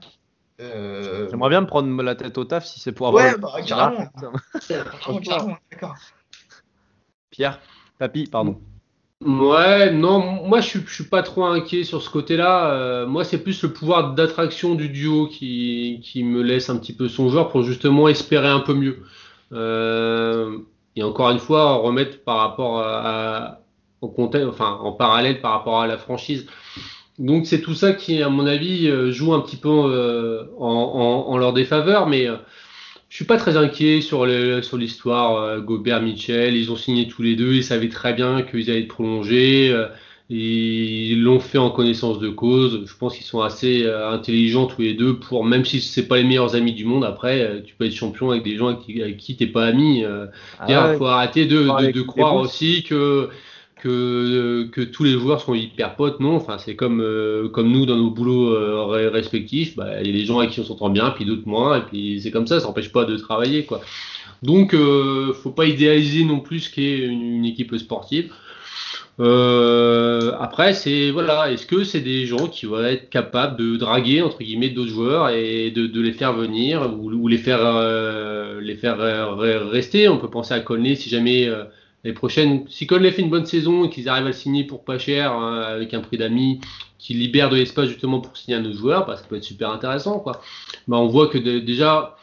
Euh, 0.61 1.29
J'aimerais 1.31 1.51
bien 1.51 1.61
me 1.61 1.67
prendre 1.67 2.03
la 2.03 2.17
tête 2.17 2.37
au 2.37 2.45
taf 2.45 2.67
si 2.67 2.81
c'est 2.81 2.93
pour 2.93 3.09
avoir. 3.09 3.25
Ouais, 3.25 3.39
bah, 3.39 3.53
carrément. 3.65 4.09
Ah, 4.17 4.59
Carrément, 4.69 5.21
carrément, 5.21 5.57
d'accord. 5.71 5.95
Pierre, 7.31 7.61
Papy, 7.99 8.27
pardon. 8.27 8.61
Ouais, 9.25 9.91
non, 9.91 10.47
moi 10.47 10.61
je 10.61 10.69
suis, 10.69 10.81
suis 10.87 11.05
pas 11.05 11.23
trop 11.25 11.45
inquiet 11.45 11.83
sur 11.83 12.03
ce 12.03 12.09
côté-là. 12.09 12.71
Euh, 12.73 13.07
moi, 13.07 13.25
c'est 13.25 13.43
plus 13.43 13.61
le 13.65 13.73
pouvoir 13.73 14.15
d'attraction 14.15 14.77
du 14.77 14.89
duo 14.89 15.27
qui, 15.27 16.01
qui 16.05 16.23
me 16.23 16.41
laisse 16.43 16.71
un 16.71 16.77
petit 16.79 16.93
peu 16.93 17.09
songeur 17.09 17.49
pour 17.49 17.63
justement 17.65 18.07
espérer 18.09 18.47
un 18.49 18.61
peu 18.61 18.75
mieux. 18.75 19.03
Euh, 19.53 20.59
et 20.95 21.03
encore 21.03 21.31
une 21.31 21.41
fois, 21.41 21.75
remettre 21.75 22.23
par 22.23 22.39
rapport 22.39 22.79
à, 22.81 23.47
à- 23.55 23.61
au 24.01 24.09
contexte, 24.09 24.49
enfin 24.49 24.79
en 24.81 24.93
parallèle 24.93 25.41
par 25.41 25.51
rapport 25.53 25.81
à 25.81 25.89
la 25.89 25.99
franchise. 25.99 26.47
Donc 27.19 27.47
c'est 27.47 27.61
tout 27.61 27.75
ça 27.75 27.93
qui, 27.95 28.23
à 28.23 28.29
mon 28.29 28.47
avis, 28.47 28.89
euh, 28.89 29.11
joue 29.13 29.35
un 29.35 29.41
petit 29.41 29.57
peu 29.57 29.69
euh, 29.71 30.45
en, 30.59 30.67
en, 30.69 31.33
en 31.33 31.39
leur 31.39 31.53
défaveur, 31.53 32.07
mais 32.07 32.29
euh, 32.29 32.37
je 33.09 33.17
suis 33.17 33.25
pas 33.25 33.37
très 33.39 33.57
inquiet 33.57 34.01
sur 34.01 34.27
le, 34.27 34.61
sur 34.63 34.77
l'histoire 34.77 35.37
euh, 35.43 35.61
Gobert 35.61 36.03
Mitchell. 36.03 36.57
Ils 36.57 36.71
ont 36.71 36.77
signé 36.77 37.09
tous 37.09 37.23
les 37.23 37.37
deux, 37.37 37.55
ils 37.55 37.65
savaient 37.65 37.89
très 37.89 38.13
bien 38.15 38.43
qu'ils 38.43 38.71
allaient 38.71 38.83
être 38.83 38.89
prolongés. 38.89 39.71
euh, 39.71 39.87
ils 40.31 41.23
l'ont 41.23 41.41
fait 41.41 41.57
en 41.57 41.71
connaissance 41.71 42.19
de 42.19 42.29
cause. 42.29 42.85
Je 42.87 42.95
pense 42.99 43.17
qu'ils 43.17 43.25
sont 43.25 43.41
assez 43.41 43.85
euh, 43.85 44.11
intelligents 44.11 44.67
tous 44.67 44.83
les 44.83 44.93
deux 44.93 45.19
pour, 45.19 45.43
même 45.45 45.65
si 45.65 45.81
c'est 45.81 46.07
pas 46.07 46.19
les 46.19 46.25
meilleurs 46.25 46.55
amis 46.55 46.75
du 46.75 46.85
monde, 46.85 47.05
après, 47.05 47.41
euh, 47.41 47.63
tu 47.63 47.75
peux 47.75 47.87
être 47.87 47.95
champion 47.95 48.31
avec 48.31 48.43
des 48.45 48.57
gens 48.57 48.69
avec 48.69 49.17
qui, 49.17 49.37
t'es 49.37 49.47
pas 49.47 49.65
ami. 49.67 50.05
Ah 50.59 50.67
il 50.69 50.77
ouais. 50.77 50.97
faut 50.99 51.07
arrêter 51.07 51.47
de, 51.47 51.63
de, 51.63 51.93
de 51.93 52.03
croire 52.03 52.37
aussi 52.37 52.83
que, 52.83 53.31
que, 53.79 54.69
que 54.73 54.81
tous 54.81 55.05
les 55.05 55.13
joueurs 55.13 55.41
sont 55.41 55.55
hyper 55.55 55.97
potes. 55.97 56.21
Non, 56.21 56.37
enfin, 56.37 56.59
c'est 56.59 56.77
comme, 56.77 57.01
euh, 57.01 57.49
comme 57.49 57.71
nous 57.71 57.87
dans 57.87 57.97
nos 57.97 58.11
boulots 58.11 58.55
euh, 58.55 58.85
re- 58.87 59.09
respectifs. 59.09 59.77
Bah, 59.77 60.01
il 60.01 60.07
y 60.07 60.11
a 60.11 60.13
des 60.13 60.25
gens 60.25 60.39
avec 60.39 60.51
qui 60.51 60.61
on 60.61 60.65
s'entend 60.65 60.91
bien, 60.91 61.11
puis 61.11 61.25
d'autres 61.25 61.47
moins, 61.47 61.79
et 61.79 61.83
puis 61.83 62.21
c'est 62.21 62.31
comme 62.31 62.47
ça, 62.47 62.61
ça 62.61 62.67
n'empêche 62.67 62.93
pas 62.93 63.05
de 63.05 63.17
travailler. 63.17 63.65
Quoi. 63.65 63.81
Donc, 64.43 64.75
euh, 64.75 65.33
faut 65.33 65.51
pas 65.51 65.67
idéaliser 65.67 66.25
non 66.25 66.41
plus 66.41 66.61
ce 66.61 66.71
qu'est 66.71 66.99
une, 66.99 67.45
équipe 67.45 67.77
sportive. 67.77 68.33
Euh, 69.21 70.33
après, 70.39 70.75
c'est 70.75 71.11
voilà, 71.11 71.51
est-ce 71.51 71.67
que 71.67 71.83
c'est 71.83 72.01
des 72.01 72.25
gens 72.27 72.47
qui 72.47 72.67
vont 72.67 72.85
être 72.85 73.11
capables 73.11 73.57
de 73.57 73.77
draguer 73.77 74.23
entre 74.23 74.39
guillemets 74.39 74.69
d'autres 74.69 74.91
joueurs 74.91 75.31
et 75.31 75.73
de, 75.73 76.01
les 76.01 76.13
faire 76.13 76.35
venir 76.35 76.89
ou, 77.01 77.27
les 77.27 77.39
faire 77.39 77.61
euh, 77.63 78.61
les 78.61 78.77
faire 78.77 79.01
euh, 79.01 79.25
re- 79.35 79.69
rester? 79.69 80.09
On 80.09 80.19
peut 80.19 80.31
penser 80.31 80.55
à 80.55 80.61
Conley 80.61 80.95
si 80.95 81.09
jamais 81.09 81.49
euh, 81.49 81.65
les 82.05 82.13
prochaines, 82.13 82.65
si 82.69 82.87
Conley 82.87 83.11
fait 83.13 83.23
une 83.23 83.31
bonne 83.31 83.47
saison 83.47 83.85
et 83.85 83.91
qu'ils 83.91 84.09
arrivent 84.09 84.25
à 84.27 84.29
le 84.29 84.33
signer 84.33 84.65
pour 84.65 84.85
pas 84.85 84.99
cher 84.99 85.33
hein, 85.33 85.61
avec 85.63 85.95
un 85.95 86.01
prix 86.01 86.17
d'amis 86.17 86.61
qui 86.99 87.15
libère 87.15 87.51
de 87.51 87.57
l'espace 87.57 87.89
justement 87.89 88.21
pour 88.21 88.37
signer 88.37 88.57
un 88.57 88.65
autre 88.65 88.77
joueur, 88.79 89.07
bah, 89.07 89.17
ça 89.17 89.25
peut 89.29 89.37
être 89.37 89.45
super 89.45 89.71
intéressant 89.71 90.19
quoi. 90.21 90.41
Bah, 90.87 90.97
on 90.99 91.09
voit 91.09 91.27
que 91.29 91.39
de- 91.39 91.59
déjà 91.59 92.17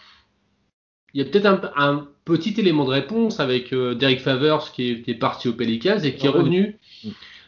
il 1.14 1.20
y 1.22 1.22
a 1.22 1.30
peut-être 1.30 1.46
un, 1.46 1.62
un 1.78 2.08
petit 2.26 2.54
élément 2.58 2.84
de 2.86 2.90
réponse 2.92 3.40
avec 3.40 3.72
euh, 3.74 3.96
Derek 3.96 4.20
Favors 4.20 4.72
qui 4.72 4.92
est, 4.92 5.02
qui 5.02 5.12
est 5.12 5.16
parti 5.16 5.48
au 5.48 5.54
Pelicans 5.54 6.00
et 6.04 6.16
qui 6.16 6.26
est 6.26 6.30
Ouais. 6.30 6.36
revenu. 6.40 6.78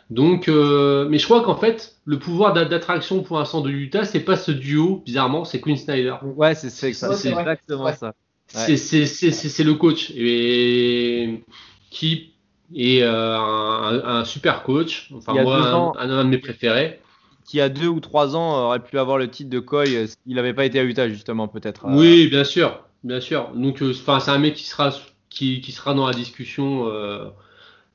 Donc, 0.10 0.48
euh, 0.48 1.06
mais 1.10 1.18
je 1.18 1.26
crois 1.26 1.42
qu'en 1.44 1.58
fait, 1.58 1.98
le 2.06 2.18
pouvoir 2.18 2.54
d'a- 2.54 2.64
d'attraction 2.64 3.24
pour 3.24 3.38
l'instant 3.40 3.60
de 3.60 3.70
Utah, 3.70 4.06
c'est 4.06 4.22
pas 4.22 4.38
ce 4.38 4.52
duo, 4.52 5.02
bizarrement, 5.06 5.44
c'est 5.44 5.60
Quinn 5.60 5.76
Snyder. 5.76 6.16
Ouais, 6.24 6.56
c'est 6.56 6.88
exactement 6.88 7.84
Ouais. 7.84 7.94
ça. 7.94 8.14
C'est 8.48 9.64
le 9.66 9.74
coach 9.74 10.12
et 10.16 11.44
qui 11.90 12.34
est 12.76 13.02
euh, 13.02 13.38
un, 13.38 14.26
super 14.26 14.64
coach. 14.64 15.10
Enfin, 15.14 15.34
moi, 15.44 15.74
ans- 15.74 15.94
un, 15.98 16.10
un 16.10 16.26
de 16.26 16.30
mes 16.30 16.38
préférés. 16.38 17.00
Qui 17.46 17.62
a 17.62 17.70
deux 17.70 17.88
ou 17.88 18.00
trois 18.02 18.36
ans 18.36 18.66
aurait 18.66 18.84
pu 18.84 19.00
avoir 19.00 19.18
le 19.18 19.30
titre 19.30 19.50
de 19.50 19.60
euh, 19.96 20.08
s'il 20.08 20.36
n'avait 20.36 20.54
pas 20.54 20.66
été 20.66 20.80
à 20.80 20.84
Utah, 20.84 21.08
justement, 21.08 21.48
peut-être. 21.48 21.86
euh. 21.86 21.96
Oui, 21.96 22.28
bien 22.28 22.44
sûr, 22.44 22.84
bien 23.04 23.22
sûr. 23.22 23.50
Donc, 23.56 23.82
euh, 23.82 23.92
enfin, 23.92 24.20
c'est 24.20 24.32
un 24.32 24.38
mec 24.38 24.54
qui 24.56 24.66
sera 24.66 24.94
qui, 25.30 25.62
qui 25.62 25.72
sera 25.72 25.94
dans 25.94 26.08
la 26.08 26.14
discussion 26.14 26.90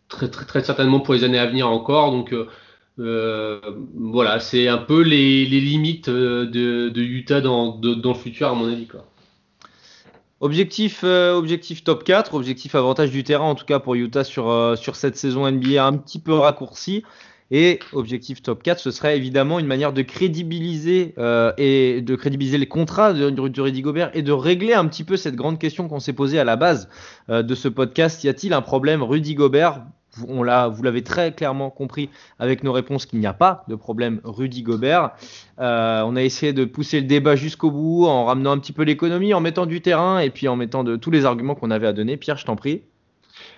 très, 0.08 0.28
très 0.30 0.44
très 0.44 0.62
certainement 0.64 1.00
pour 1.00 1.14
les 1.14 1.24
années 1.24 1.38
à 1.38 1.46
venir 1.46 1.68
encore. 1.68 2.10
Donc 2.12 2.34
euh, 2.98 3.60
voilà, 3.94 4.40
c'est 4.40 4.68
un 4.68 4.78
peu 4.78 5.02
les, 5.02 5.46
les 5.46 5.60
limites 5.60 6.10
de, 6.10 6.44
de 6.88 7.00
Utah 7.00 7.40
dans, 7.40 7.76
de- 7.78 7.94
dans 7.94 8.12
le 8.12 8.18
futur 8.18 8.48
à 8.48 8.54
mon 8.54 8.70
avis 8.70 8.86
quoi. 8.86 9.06
Objectif, 10.42 11.02
euh, 11.04 11.34
objectif 11.34 11.84
top 11.84 12.02
4, 12.02 12.34
objectif 12.34 12.74
avantage 12.74 13.12
du 13.12 13.22
terrain 13.22 13.44
en 13.44 13.54
tout 13.54 13.64
cas 13.64 13.78
pour 13.78 13.94
Utah 13.94 14.24
sur, 14.24 14.50
euh, 14.50 14.74
cette 14.92 15.16
saison 15.16 15.48
NBA 15.48 15.86
un 15.86 15.96
petit 15.96 16.18
peu 16.18 16.32
raccourcie. 16.34 17.04
Et 17.52 17.78
objectif 17.92 18.42
top 18.42 18.60
4, 18.60 18.80
ce 18.80 18.90
serait 18.90 19.16
évidemment 19.16 19.60
une 19.60 19.66
manière 19.66 19.92
de 19.92 20.02
crédibiliser 20.02 21.14
euh, 21.18 21.52
et 21.58 22.00
de 22.00 22.16
crédibiliser 22.16 22.58
les 22.58 22.66
contrats 22.66 23.12
de, 23.12 23.60
Rudy 23.60 23.82
Gobert 23.82 24.10
et 24.14 24.22
de 24.22 24.32
régler 24.32 24.72
un 24.72 24.88
petit 24.88 25.04
peu 25.04 25.16
cette 25.16 25.36
grande 25.36 25.60
question 25.60 25.86
qu'on 25.86 26.00
s'est 26.00 26.12
posée 26.12 26.40
à 26.40 26.44
la 26.44 26.56
base 26.56 26.88
de 27.28 27.54
ce 27.54 27.68
podcast. 27.68 28.24
Y 28.24 28.28
a-t-il 28.28 28.52
un 28.52 28.62
problème 28.62 29.04
Rudy 29.04 29.36
Gobert 29.36 29.84
on 30.28 30.42
l'a, 30.42 30.68
vous 30.68 30.82
l'avez 30.82 31.02
très 31.02 31.32
clairement 31.32 31.70
compris 31.70 32.08
avec 32.38 32.62
nos 32.62 32.72
réponses 32.72 33.06
qu'il 33.06 33.18
n'y 33.18 33.26
a 33.26 33.32
pas 33.32 33.64
de 33.68 33.74
problème 33.74 34.20
Rudy 34.24 34.62
Gobert. 34.62 35.10
Euh, 35.58 36.02
on 36.04 36.16
a 36.16 36.22
essayé 36.22 36.52
de 36.52 36.64
pousser 36.64 37.00
le 37.00 37.06
débat 37.06 37.36
jusqu'au 37.36 37.70
bout 37.70 38.06
en 38.06 38.24
ramenant 38.24 38.52
un 38.52 38.58
petit 38.58 38.72
peu 38.72 38.82
l'économie, 38.82 39.34
en 39.34 39.40
mettant 39.40 39.66
du 39.66 39.80
terrain 39.80 40.18
et 40.18 40.30
puis 40.30 40.48
en 40.48 40.56
mettant 40.56 40.84
de 40.84 40.96
tous 40.96 41.10
les 41.10 41.24
arguments 41.24 41.54
qu'on 41.54 41.70
avait 41.70 41.86
à 41.86 41.92
donner. 41.92 42.16
Pierre, 42.16 42.36
je 42.36 42.44
t'en 42.44 42.56
prie. 42.56 42.82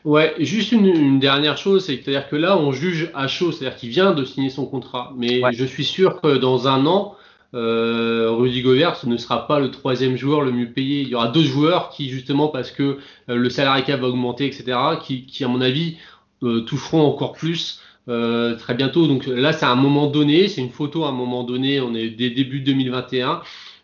Ouais, 0.04 0.34
juste 0.38 0.72
une, 0.72 1.18
dernière 1.18 1.56
chose, 1.56 1.86
c'est-à-dire 1.86 2.28
que 2.28 2.36
là, 2.36 2.58
on 2.58 2.72
juge 2.72 3.10
à 3.14 3.26
chaud, 3.26 3.52
c'est-à-dire 3.52 3.78
qu'il 3.78 3.88
vient 3.88 4.12
de 4.12 4.24
signer 4.24 4.50
son 4.50 4.66
contrat. 4.66 5.12
Mais 5.16 5.40
je 5.52 5.64
suis 5.64 5.84
sûr 5.84 6.20
que 6.20 6.36
dans 6.36 6.68
un 6.68 6.86
an, 6.86 7.16
euh, 7.54 8.30
Rudy 8.32 8.62
Gobert 8.62 8.96
ce 8.96 9.06
ne 9.06 9.16
sera 9.16 9.46
pas 9.46 9.60
le 9.60 9.70
troisième 9.70 10.16
joueur 10.16 10.40
le 10.40 10.50
mieux 10.50 10.70
payé. 10.70 11.02
Il 11.02 11.08
y 11.08 11.14
aura 11.14 11.28
d'autres 11.28 11.48
joueurs 11.48 11.90
qui, 11.90 12.08
justement, 12.10 12.48
parce 12.48 12.70
que 12.70 12.82
euh, 12.82 13.36
le 13.36 13.48
salaire 13.48 13.82
cap 13.84 14.00
va 14.00 14.08
augmenter, 14.08 14.46
etc., 14.46 14.76
qui, 15.02 15.24
qui 15.24 15.44
à 15.44 15.48
mon 15.48 15.60
avis, 15.60 15.96
toucheront 16.40 17.02
encore 17.02 17.32
plus 17.32 17.80
euh, 18.08 18.54
très 18.56 18.74
bientôt. 18.74 19.06
Donc 19.06 19.26
là, 19.26 19.54
c'est 19.54 19.64
un 19.64 19.76
moment 19.76 20.08
donné, 20.08 20.48
c'est 20.48 20.60
une 20.60 20.70
photo 20.70 21.04
à 21.04 21.08
un 21.08 21.12
moment 21.12 21.42
donné, 21.42 21.80
on 21.80 21.94
est 21.94 22.10
dès 22.10 22.28
début 22.28 22.60
2021 22.60 23.40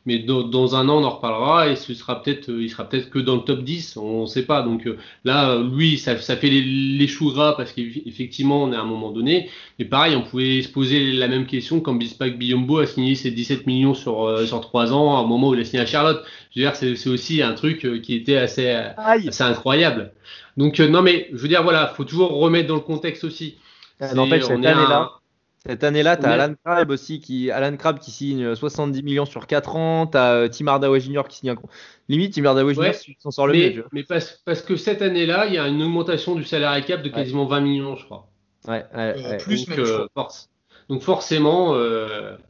mais 0.07 0.19
dans, 0.19 0.75
un 0.75 0.89
an 0.89 1.03
on 1.03 1.05
en 1.05 1.11
reparlera 1.11 1.69
et 1.69 1.77
ce 1.77 1.93
sera 1.93 2.23
peut-être 2.23 2.49
il 2.49 2.71
sera 2.71 2.89
peut-être 2.89 3.11
que 3.11 3.19
dans 3.19 3.37
le 3.37 3.43
top 3.43 3.63
10 3.63 3.99
on 3.99 4.23
ne 4.23 4.27
sait 4.27 4.45
pas. 4.45 4.63
Donc 4.63 4.89
là 5.25 5.59
lui 5.59 5.99
ça, 5.99 6.17
ça 6.19 6.37
fait 6.37 6.49
les, 6.49 6.63
les 6.63 7.07
choux 7.07 7.33
gras 7.33 7.55
parce 7.57 7.73
qu'effectivement 7.73 8.63
on 8.63 8.73
est 8.73 8.77
à 8.77 8.81
un 8.81 8.87
moment 8.87 9.11
donné. 9.11 9.51
Mais 9.79 9.85
pareil 9.85 10.17
on 10.17 10.23
pouvait 10.23 10.63
se 10.63 10.69
poser 10.69 11.13
la 11.13 11.29
même 11.29 11.47
question 11.47 11.81
quand 11.81 11.95
Bispak 11.95 12.39
Biombo 12.39 12.79
a 12.79 12.87
signé 12.87 13.15
ses 13.15 13.31
17 13.31 13.67
millions 13.67 13.95
sur 13.95 14.47
sur 14.47 14.61
3 14.61 14.93
ans 14.95 15.17
à 15.17 15.21
un 15.21 15.27
moment 15.27 15.51
où 15.51 15.55
il 15.55 15.61
a 15.61 15.65
signé 15.65 15.83
à 15.83 15.87
Charlotte. 15.87 16.25
Je 16.55 16.61
veux 16.61 16.67
dire 16.67 16.77
c'est 16.77 17.09
aussi 17.09 17.43
un 17.43 17.53
truc 17.53 17.87
qui 18.03 18.15
était 18.15 18.37
assez 18.37 18.69
assez 18.69 19.43
incroyable. 19.43 20.13
Donc 20.57 20.79
non 20.79 21.03
mais 21.03 21.29
je 21.33 21.39
veux 21.39 21.49
dire 21.49 21.63
voilà 21.63 21.89
faut 21.89 22.05
toujours 22.05 22.33
remettre 22.33 22.69
dans 22.69 22.75
le 22.75 22.81
contexte 22.81 23.25
aussi. 23.25 23.57
N'empêche, 24.15 24.45
cette 24.45 24.53
année-là, 24.53 25.20
cette 25.67 25.85
année-là, 25.85 26.17
tu 26.17 26.25
as 26.25 26.31
Alan 26.31 26.55
Crabb 26.65 26.91
aussi 26.91 27.21
qui, 27.21 27.51
Alan 27.51 27.77
Crabb 27.77 27.99
qui 27.99 28.11
signe 28.11 28.55
70 28.55 29.03
millions 29.03 29.27
sur 29.27 29.47
4 29.47 29.77
ans. 29.77 30.07
Tu 30.07 30.17
as 30.17 30.33
euh, 30.33 30.49
Tim 30.49 30.67
Hardaway 30.67 31.01
Jr. 31.01 31.23
qui 31.29 31.39
signe 31.39 31.51
un. 31.51 31.57
Limite, 32.09 32.35
Tim 32.35 32.47
Hardaway 32.47 32.75
Jr. 32.75 32.93
s'en 33.19 33.31
sort 33.31 33.47
le 33.47 33.53
mieux. 33.53 33.85
Mais 33.93 34.03
parce, 34.03 34.41
parce, 34.47 34.63
que 34.63 34.77
cette 34.77 35.03
année-là, 35.03 35.47
il 35.47 35.55
y 35.55 35.59
a 35.59 35.69
une 35.69 35.83
augmentation 35.83 36.35
du 36.35 36.45
salaire 36.45 36.83
cap 36.87 37.03
de 37.03 37.11
quasiment 37.11 37.45
20 37.45 37.61
millions, 37.61 37.97
je 37.97 38.05
crois. 38.07 38.29
Ouais, 38.69 38.85
euh, 38.95 39.39
plus 39.39 39.67
Donc, 39.67 39.79
euh, 39.79 40.07
force. 40.15 40.49
Donc 40.89 41.03
forcément, 41.03 41.77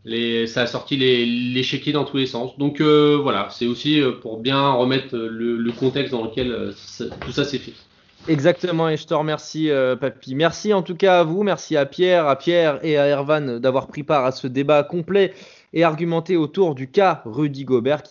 les, 0.04 0.46
ça 0.46 0.62
a 0.62 0.66
sorti 0.66 0.96
les, 0.96 1.26
les 1.26 1.62
chéquiers 1.62 1.92
dans 1.92 2.04
tous 2.04 2.16
les 2.16 2.26
sens. 2.26 2.56
Donc 2.58 2.80
voilà, 2.80 3.48
c'est 3.50 3.66
aussi 3.66 4.00
pour 4.22 4.38
bien 4.38 4.70
remettre 4.70 5.16
le, 5.16 5.56
le 5.56 5.72
contexte 5.72 6.12
dans 6.12 6.24
lequel 6.24 6.72
tout 7.20 7.32
ça 7.32 7.44
s'est 7.44 7.58
fait. 7.58 7.74
Exactement, 8.30 8.88
et 8.88 8.96
je 8.96 9.08
te 9.08 9.12
remercie, 9.12 9.70
euh, 9.70 9.96
Papy. 9.96 10.36
Merci 10.36 10.72
en 10.72 10.82
tout 10.82 10.94
cas 10.94 11.18
à 11.18 11.24
vous, 11.24 11.42
merci 11.42 11.76
à 11.76 11.84
Pierre, 11.84 12.28
à 12.28 12.36
Pierre 12.36 12.78
et 12.84 12.96
à 12.96 13.08
Ervan 13.08 13.58
d'avoir 13.58 13.88
pris 13.88 14.04
part 14.04 14.24
à 14.24 14.30
ce 14.30 14.46
débat 14.46 14.84
complet 14.84 15.34
et 15.72 15.82
argumenté 15.82 16.36
autour 16.36 16.76
du 16.76 16.88
cas 16.88 17.22
Rudy 17.24 17.64
Gobert, 17.64 18.04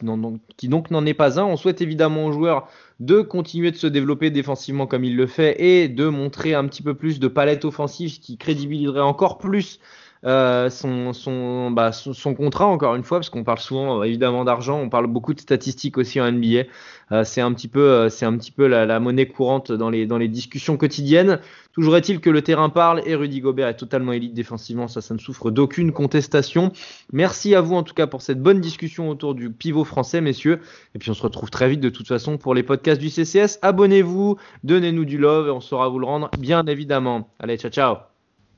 qui, 0.57 0.67
donc 0.67 0.91
n'en 0.91 1.05
est 1.05 1.13
pas 1.13 1.39
un. 1.39 1.45
On 1.45 1.55
souhaite 1.55 1.79
évidemment 1.79 2.25
aux 2.25 2.33
joueurs 2.33 2.67
de 2.99 3.21
continuer 3.21 3.71
de 3.71 3.77
se 3.77 3.87
développer 3.87 4.29
défensivement 4.29 4.87
comme 4.87 5.05
il 5.05 5.15
le 5.15 5.25
fait 5.25 5.55
et 5.63 5.87
de 5.87 6.09
montrer 6.09 6.53
un 6.53 6.67
petit 6.67 6.83
peu 6.83 6.95
plus 6.95 7.21
de 7.21 7.29
palette 7.29 7.63
offensive 7.63 8.19
qui 8.19 8.37
crédibiliserait 8.37 8.99
encore 8.99 9.37
plus 9.37 9.79
euh, 10.25 10.69
son, 10.69 11.13
son, 11.13 11.71
bah, 11.71 11.93
son, 11.93 12.35
contrat, 12.35 12.65
encore 12.65 12.95
une 12.95 13.03
fois, 13.03 13.19
parce 13.19 13.29
qu'on 13.29 13.45
parle 13.45 13.59
souvent 13.59 14.01
euh, 14.01 14.03
évidemment 14.03 14.43
d'argent, 14.43 14.77
on 14.77 14.89
parle 14.89 15.07
beaucoup 15.07 15.33
de 15.33 15.39
statistiques 15.39 15.97
aussi 15.97 16.19
en 16.19 16.29
NBA. 16.29 16.63
Euh, 17.11 17.23
c'est 17.23 17.41
un 17.41 17.53
petit 17.53 17.67
peu, 17.67 18.07
peu 18.55 18.67
la, 18.67 18.99
monnaie 18.99 19.27
courante 19.27 19.71
dans 19.71 19.89
les, 19.89 20.05
dans 20.05 20.17
les 20.17 20.27
discussions 20.27 20.77
quotidiennes. 20.77 21.39
Toujours 21.73 21.95
est-il 21.95 22.19
que 22.19 22.29
le 22.29 22.41
terrain 22.41 22.69
parle 22.69 23.01
et 23.05 23.15
Rudy 23.15 23.39
Gobert 23.41 23.67
est 23.67 23.77
totalement 23.77 24.11
élite 24.11 24.33
défensivement, 24.33 24.87
ça, 24.87 25.01
ça 25.01 25.13
ne 25.13 25.19
souffre 25.19 25.51
d'aucune 25.51 25.91
contestation. 25.91 26.71
Merci 27.13 27.55
à 27.55 27.61
vous 27.61 27.75
en 27.75 27.83
tout 27.83 27.93
cas 27.93 28.07
pour 28.07 28.21
cette 28.21 28.41
bonne 28.41 28.59
discussion 28.59 29.09
autour 29.09 29.35
du 29.35 29.51
pivot 29.51 29.83
français, 29.83 30.21
messieurs. 30.21 30.59
Et 30.95 30.99
puis 30.99 31.09
on 31.09 31.13
se 31.13 31.23
retrouve 31.23 31.49
très 31.49 31.69
vite 31.69 31.79
de 31.79 31.89
toute 31.89 32.07
façon 32.07 32.37
pour 32.37 32.53
les 32.53 32.63
podcasts 32.63 32.99
du 32.99 33.09
CCS. 33.09 33.59
Abonnez-vous, 33.61 34.37
donnez-nous 34.63 35.05
du 35.05 35.17
love 35.17 35.47
et 35.47 35.51
on 35.51 35.61
saura 35.61 35.89
vous 35.89 35.99
le 35.99 36.05
rendre 36.05 36.29
bien 36.37 36.65
évidemment. 36.65 37.29
Allez, 37.39 37.57
ciao 37.57 37.71
ciao. 37.71 37.95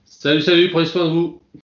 Salut, 0.04 0.42
salut, 0.42 0.70
prenez 0.70 0.86
soin 0.86 1.06
de 1.06 1.12
vous. 1.12 1.42